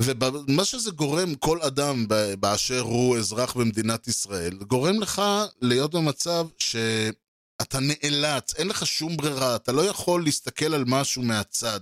ומה 0.02 0.64
שזה 0.64 0.90
גורם, 0.90 1.34
כל 1.34 1.62
אדם 1.62 2.06
באשר 2.40 2.80
הוא 2.80 3.18
אזרח 3.18 3.54
במדינת 3.56 4.08
ישראל, 4.08 4.54
גורם 4.54 5.00
לך 5.00 5.22
להיות 5.60 5.94
במצב 5.94 6.46
שאתה 6.58 7.78
נאלץ, 7.80 8.54
אין 8.54 8.68
לך 8.68 8.86
שום 8.86 9.16
ברירה, 9.16 9.56
אתה 9.56 9.72
לא 9.72 9.82
יכול 9.82 10.24
להסתכל 10.24 10.74
על 10.74 10.84
משהו 10.86 11.22
מהצד. 11.22 11.80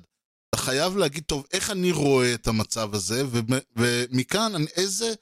אתה 0.48 0.62
חייב 0.62 0.96
להגיד, 0.96 1.24
טוב, 1.24 1.46
איך 1.52 1.70
אני 1.70 1.92
רואה 1.92 2.34
את 2.34 2.46
המצב 2.46 2.94
הזה, 2.94 3.22
ומכאן 3.76 4.52
איזה 4.76 5.14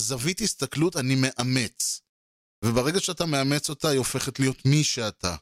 זווית 0.00 0.40
הסתכלות 0.40 0.96
אני 0.96 1.14
מאמץ. 1.14 2.00
וברגע 2.64 3.00
שאתה 3.00 3.26
מאמץ 3.26 3.70
אותה, 3.70 3.88
היא 3.88 3.98
הופכת 3.98 4.40
להיות 4.40 4.66
מי 4.66 4.84
שאתה. 4.84 5.36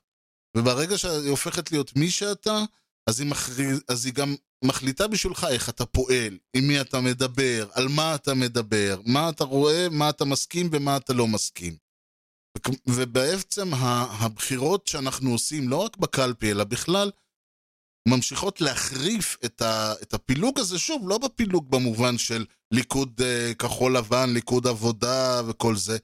וברגע 0.56 0.98
שהיא 0.98 1.30
הופכת 1.30 1.72
להיות 1.72 1.96
מי 1.96 2.10
שאתה, 2.10 2.64
אז 3.06 3.20
היא, 3.20 3.30
מכריז, 3.30 3.80
אז 3.88 4.06
היא 4.06 4.14
גם 4.14 4.34
מחליטה 4.64 5.08
בשבילך 5.08 5.46
איך 5.50 5.68
אתה 5.68 5.86
פועל, 5.86 6.38
עם 6.56 6.68
מי 6.68 6.80
אתה 6.80 7.00
מדבר, 7.00 7.68
על 7.72 7.88
מה 7.88 8.14
אתה 8.14 8.34
מדבר, 8.34 9.00
מה 9.04 9.28
אתה 9.28 9.44
רואה, 9.44 9.88
מה 9.90 10.10
אתה 10.10 10.24
מסכים 10.24 10.68
ומה 10.72 10.96
אתה 10.96 11.12
לא 11.12 11.26
מסכים. 11.26 11.76
ובעצם 12.86 13.74
הבחירות 14.20 14.86
שאנחנו 14.86 15.30
עושים, 15.30 15.68
לא 15.68 15.76
רק 15.76 15.96
בקלפי, 15.96 16.50
אלא 16.50 16.64
בכלל, 16.64 17.10
ממשיכות 18.08 18.60
להחריף 18.60 19.36
את, 19.44 20.14
הפילוג 20.14 20.58
הזה, 20.58 20.78
שוב, 20.78 21.08
לא 21.08 21.18
בפילוג 21.18 21.70
במובן 21.70 22.18
של 22.18 22.44
ליכוד 22.70 23.20
uh, 23.20 23.54
כחול 23.54 23.96
לבן, 23.96 24.30
ליכוד 24.34 24.66
עבודה 24.66 25.42
וכל 25.48 25.76
זה, 25.76 25.98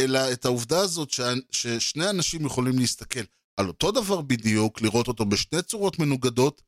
אלא 0.00 0.32
את 0.32 0.44
העובדה 0.44 0.80
הזאת 0.80 1.10
ששני 1.50 2.10
אנשים 2.10 2.46
יכולים 2.46 2.78
להסתכל 2.78 3.20
על 3.56 3.68
אותו 3.68 3.90
דבר 3.90 4.20
בדיוק, 4.20 4.82
לראות 4.82 5.08
אותו 5.08 5.24
בשתי 5.24 5.62
צורות 5.62 5.98
מנוגדות, 5.98 6.62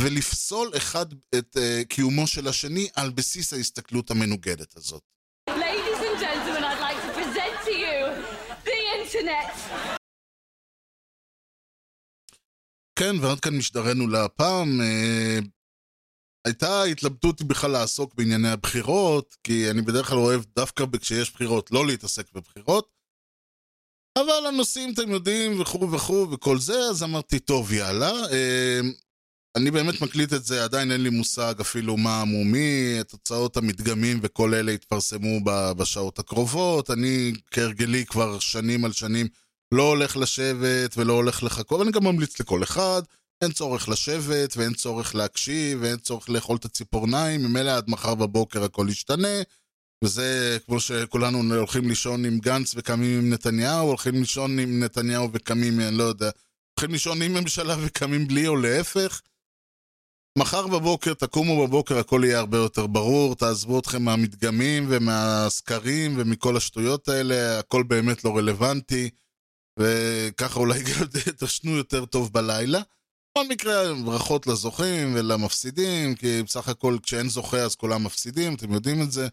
ולפסול 0.00 0.70
אחד 0.76 1.06
את 1.38 1.56
uh, 1.56 1.84
קיומו 1.88 2.26
של 2.26 2.48
השני 2.48 2.88
על 2.96 3.10
בסיס 3.10 3.52
ההסתכלות 3.52 4.10
המנוגדת 4.10 4.76
הזאת. 4.76 5.02
Ladies 5.50 6.00
and 6.08 6.20
gentlemen, 6.20 6.64
I'd 6.64 6.80
like 6.86 7.00
to 7.06 7.12
present 7.20 7.56
to 7.66 7.72
you 7.84 7.98
the 8.64 8.78
internet. 8.98 9.78
כן, 12.98 13.14
ועד 13.22 13.40
כאן 13.40 13.56
משדרנו 13.56 14.08
להפעם. 14.08 14.80
אה, 14.80 15.38
הייתה 16.46 16.82
התלבטות 16.82 17.42
בכלל 17.42 17.70
לעסוק 17.70 18.14
בענייני 18.14 18.48
הבחירות, 18.48 19.36
כי 19.44 19.70
אני 19.70 19.82
בדרך 19.82 20.08
כלל 20.08 20.18
אוהב 20.18 20.42
דווקא 20.56 20.84
כשיש 21.00 21.32
בחירות 21.32 21.70
לא 21.70 21.86
להתעסק 21.86 22.32
בבחירות. 22.32 22.98
אבל 24.18 24.46
הנושאים, 24.48 24.92
אתם 24.94 25.10
יודעים, 25.10 25.60
וכו' 25.60 25.92
וכו' 25.92 26.26
וכל 26.32 26.58
זה, 26.58 26.78
אז 26.90 27.02
אמרתי, 27.02 27.38
טוב, 27.38 27.72
יאללה. 27.72 28.12
אה, 28.32 28.80
אני 29.58 29.70
באמת 29.70 30.00
מקליט 30.00 30.32
את 30.32 30.44
זה, 30.44 30.64
עדיין 30.64 30.92
אין 30.92 31.02
לי 31.02 31.10
מושג 31.10 31.54
אפילו 31.60 31.96
מה 31.96 32.20
המומי, 32.20 32.96
התוצאות 33.00 33.56
המדגמים 33.56 34.18
וכל 34.22 34.54
אלה 34.54 34.72
יתפרסמו 34.72 35.40
בשעות 35.76 36.18
הקרובות. 36.18 36.90
אני, 36.90 37.32
כהרגלי, 37.50 38.04
כבר 38.06 38.38
שנים 38.38 38.84
על 38.84 38.92
שנים 38.92 39.26
לא 39.74 39.82
הולך 39.82 40.16
לשבת 40.16 40.94
ולא 40.96 41.12
הולך 41.12 41.42
לחכות, 41.42 41.80
ואני 41.80 41.92
גם 41.92 42.04
ממליץ 42.04 42.40
לכל 42.40 42.62
אחד, 42.62 43.02
אין 43.42 43.52
צורך 43.52 43.88
לשבת 43.88 44.56
ואין 44.56 44.74
צורך 44.74 45.14
להקשיב 45.14 45.78
ואין 45.82 45.96
צורך 45.96 46.30
לאכול 46.30 46.56
את 46.56 46.64
הציפורניים, 46.64 47.42
ממילא 47.42 47.70
עד 47.70 47.90
מחר 47.90 48.14
בבוקר 48.14 48.64
הכל 48.64 48.86
ישתנה. 48.90 49.42
וזה 50.04 50.58
כמו 50.66 50.80
שכולנו 50.80 51.54
הולכים 51.54 51.88
לישון 51.88 52.24
עם 52.24 52.38
גנץ 52.38 52.74
וקמים 52.76 53.18
עם 53.18 53.30
נתניהו, 53.30 53.88
הולכים 53.88 54.14
לישון 54.14 54.58
עם 54.58 54.82
נתניהו 54.82 55.28
וקמים, 55.32 55.80
אני 55.80 55.98
לא 55.98 56.04
יודע, 56.04 56.30
הולכים 56.74 56.92
לישון 56.92 57.22
עם 57.22 57.34
ממשלה 57.34 57.76
וקמים 57.80 58.28
בלי 58.28 58.46
או 58.46 58.56
להפך. 58.56 59.20
מחר 60.38 60.66
בבוקר, 60.66 61.14
תקומו 61.14 61.66
בבוקר, 61.66 61.98
הכל 61.98 62.20
יהיה 62.24 62.38
הרבה 62.38 62.58
יותר 62.58 62.86
ברור, 62.86 63.34
תעזבו 63.34 63.78
אתכם 63.78 64.02
מהמדגמים 64.02 64.86
ומהסקרים 64.88 66.14
ומכל 66.18 66.56
השטויות 66.56 67.08
האלה, 67.08 67.58
הכל 67.58 67.82
באמת 67.82 68.24
לא 68.24 68.36
רלוונטי, 68.36 69.10
וככה 69.78 70.60
אולי 70.60 70.82
גם 70.82 71.06
תשנו 71.40 71.76
יותר 71.76 72.04
טוב 72.04 72.32
בלילה. 72.32 72.80
בכל 73.30 73.48
מקרה, 73.48 73.94
ברכות 74.04 74.46
לזוכים 74.46 75.14
ולמפסידים, 75.14 76.14
כי 76.14 76.42
בסך 76.42 76.68
הכל 76.68 76.96
כשאין 77.02 77.28
זוכה 77.28 77.58
אז 77.58 77.74
כולם 77.74 78.04
מפסידים, 78.04 78.54
אתם 78.54 78.72
יודעים 78.72 79.02
את 79.02 79.12
זה. 79.12 79.28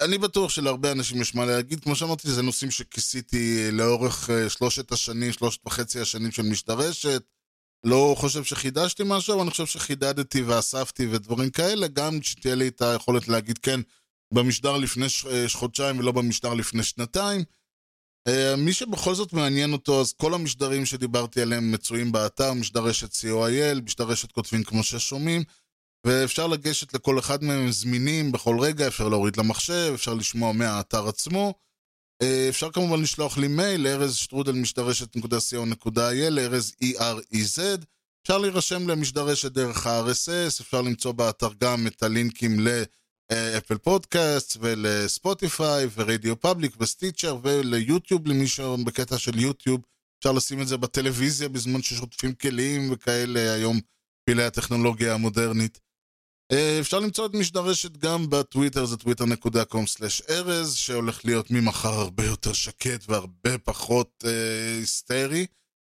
אני 0.00 0.18
בטוח 0.18 0.50
שלהרבה 0.50 0.92
אנשים 0.92 1.20
יש 1.20 1.34
מה 1.34 1.44
להגיד, 1.44 1.80
כמו 1.80 1.96
שאמרתי, 1.96 2.30
זה 2.30 2.42
נושאים 2.42 2.70
שכיסיתי 2.70 3.70
לאורך 3.72 4.30
שלושת 4.48 4.92
השנים, 4.92 5.32
שלושת 5.32 5.60
וחצי 5.66 6.00
השנים 6.00 6.30
של 6.30 6.42
משדרשת. 6.42 7.22
לא 7.86 8.14
חושב 8.18 8.44
שחידשתי 8.44 9.02
משהו, 9.06 9.34
אבל 9.34 9.42
אני 9.42 9.50
חושב 9.50 9.66
שחידדתי 9.66 10.42
ואספתי 10.42 11.06
ודברים 11.06 11.50
כאלה, 11.50 11.86
גם 11.88 12.22
שתהיה 12.22 12.54
לי 12.54 12.68
את 12.68 12.82
היכולת 12.82 13.28
להגיד 13.28 13.58
כן 13.58 13.80
במשדר 14.34 14.76
לפני 14.76 15.06
חודשיים 15.52 15.98
ולא 15.98 16.12
במשדר 16.12 16.54
לפני 16.54 16.82
שנתיים. 16.82 17.44
מי 18.58 18.72
שבכל 18.72 19.14
זאת 19.14 19.32
מעניין 19.32 19.72
אותו, 19.72 20.00
אז 20.00 20.12
כל 20.12 20.34
המשדרים 20.34 20.86
שדיברתי 20.86 21.42
עליהם 21.42 21.72
מצויים 21.72 22.12
באתר, 22.12 22.52
משדר 22.52 22.80
רשת 22.80 23.12
co.il, 23.12 23.82
משדר 23.84 24.04
רשת 24.04 24.32
כותבים 24.32 24.64
כמו 24.64 24.82
ששומעים, 24.82 25.42
ואפשר 26.06 26.46
לגשת 26.46 26.94
לכל 26.94 27.18
אחד 27.18 27.44
מהם, 27.44 27.60
הם 27.60 27.70
זמינים 27.70 28.32
בכל 28.32 28.60
רגע, 28.60 28.86
אפשר 28.86 29.08
להוריד 29.08 29.36
למחשב, 29.36 29.92
אפשר 29.94 30.14
לשמוע 30.14 30.52
מהאתר 30.52 31.08
עצמו. 31.08 31.54
אפשר 32.48 32.70
כמובן 32.70 33.02
לשלוח 33.02 33.38
לי 33.38 33.48
מייל, 33.48 33.86
ארז 33.86 34.16
שטרודל 34.16 34.52
משדרשת.co.il, 34.52 36.38
ארז 36.38 36.72
E-R-E-Z. 36.84 37.60
אפשר 38.22 38.38
להירשם 38.38 38.88
למשדרשת 38.88 39.52
דרך 39.52 39.86
ה-RSS, 39.86 40.60
אפשר 40.60 40.82
למצוא 40.82 41.12
באתר 41.12 41.48
גם 41.60 41.86
את 41.86 42.02
הלינקים 42.02 42.60
ל 42.60 42.80
Apple 42.80 43.78
Podcast 43.78 44.56
ול 44.60 44.85
Spotify 44.85 45.73
ו 45.73 45.86
RadioPublic 45.94 46.76
ו 46.80 46.86
Stitcher 46.86 47.38
וליוטיוב 47.42 48.26
למי 48.26 48.48
שבקטע 48.48 49.18
של 49.18 49.38
יוטיוב. 49.38 49.80
אפשר 50.18 50.32
לשים 50.32 50.62
את 50.62 50.68
זה 50.68 50.76
בטלוויזיה 50.76 51.48
בזמן 51.48 51.82
ששוטפים 51.82 52.34
כלים 52.34 52.92
וכאלה, 52.92 53.52
היום 53.52 53.80
פלאי 54.24 54.44
הטכנולוגיה 54.44 55.14
המודרנית. 55.14 55.85
אפשר 56.80 56.98
למצוא 56.98 57.26
את 57.26 57.34
משדרשת 57.34 57.96
גם 57.96 58.30
בטוויטר, 58.30 58.84
זה 58.84 58.96
twitter.com/ארז, 58.96 60.74
שהולך 60.74 61.24
להיות 61.24 61.50
ממחר 61.50 61.92
הרבה 61.92 62.24
יותר 62.24 62.52
שקט 62.52 63.04
והרבה 63.08 63.58
פחות 63.58 64.24
אה, 64.26 64.76
היסטרי. 64.78 65.46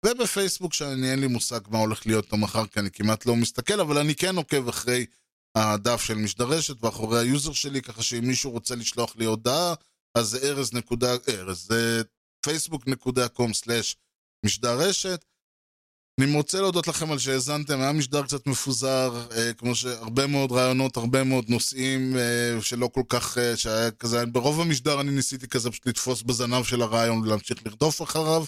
ובפייסבוק, 0.07 0.75
שאני 0.75 1.11
אין 1.11 1.21
לי 1.21 1.27
מושג 1.27 1.61
מה 1.69 1.79
הולך 1.79 2.07
להיות 2.07 2.33
מחר, 2.33 2.67
כי 2.67 2.81
אני 2.81 2.91
כמעט 2.91 3.27
לא 3.27 3.37
מסתכל, 3.37 3.81
אבל 3.81 3.99
אני 3.99 4.15
כן 4.15 4.37
עוקב 4.37 4.69
אחרי 4.69 5.07
הדף 5.55 6.03
של 6.03 6.15
משדרשת 6.15 6.85
ואחרי 6.85 7.21
ה 7.21 7.27
user 7.27 7.53
שלי, 7.53 7.83
ככה 7.83 8.03
שאם 8.03 8.25
מישהו 8.25 8.51
רוצה 8.51 8.75
לשלוח 8.75 9.17
לי 9.17 9.25
הודעה, 9.25 9.75
אז 10.15 10.27
זה 10.27 10.49
ארז 10.49 10.73
נקודה, 10.73 11.17
ארז, 11.29 11.67
זה 11.67 12.03
facebook.com/משדרשת. 12.47 15.25
אני 16.21 16.37
רוצה 16.37 16.61
להודות 16.61 16.89
לכם 16.89 17.13
על 17.13 17.19
שהאזנתם, 17.19 17.81
היה 17.81 17.93
משדר 17.93 18.23
קצת 18.23 18.47
מפוזר, 18.47 19.27
אה, 19.37 19.53
כמו 19.53 19.75
שהרבה 19.75 20.27
מאוד 20.27 20.53
רעיונות, 20.53 20.97
הרבה 20.97 21.25
מאוד 21.25 21.45
נושאים 21.49 22.17
אה, 22.17 22.63
שלא 22.63 22.91
כל 22.95 23.03
כך, 23.09 23.39
אה, 23.39 23.57
שהיה 23.57 23.91
כזה, 23.91 24.27
ברוב 24.27 24.61
המשדר 24.61 25.01
אני 25.01 25.11
ניסיתי 25.11 25.49
כזה 25.49 25.71
פשוט 25.71 25.87
לתפוס 25.87 26.23
בזנב 26.23 26.65
של 26.65 26.83
הרעיון 26.83 27.19
ולהמשיך 27.19 27.67
לרדוף 27.67 28.03
אחריו. 28.03 28.45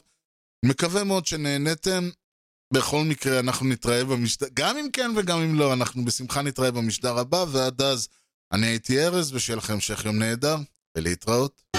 מקווה 0.65 1.05
מאוד 1.05 1.27
שנהנתם. 1.27 2.09
בכל 2.75 3.05
מקרה, 3.05 3.39
אנחנו 3.39 3.67
נתראה 3.67 4.05
במשדר, 4.05 4.47
גם 4.55 4.77
אם 4.77 4.87
כן 4.93 5.11
וגם 5.17 5.39
אם 5.43 5.55
לא, 5.55 5.73
אנחנו 5.73 6.05
בשמחה 6.05 6.43
נתראה 6.43 6.71
במשדר 6.71 7.19
הבא, 7.19 7.45
ועד 7.49 7.83
אז 7.83 8.09
אני 8.53 8.67
הייתי 8.67 9.05
ארז, 9.05 9.35
ושיהיה 9.35 9.57
לכם 9.57 9.73
המשך 9.73 10.05
יום 10.05 10.19
נהדר, 10.19 10.57
ולהתראות. 10.97 11.78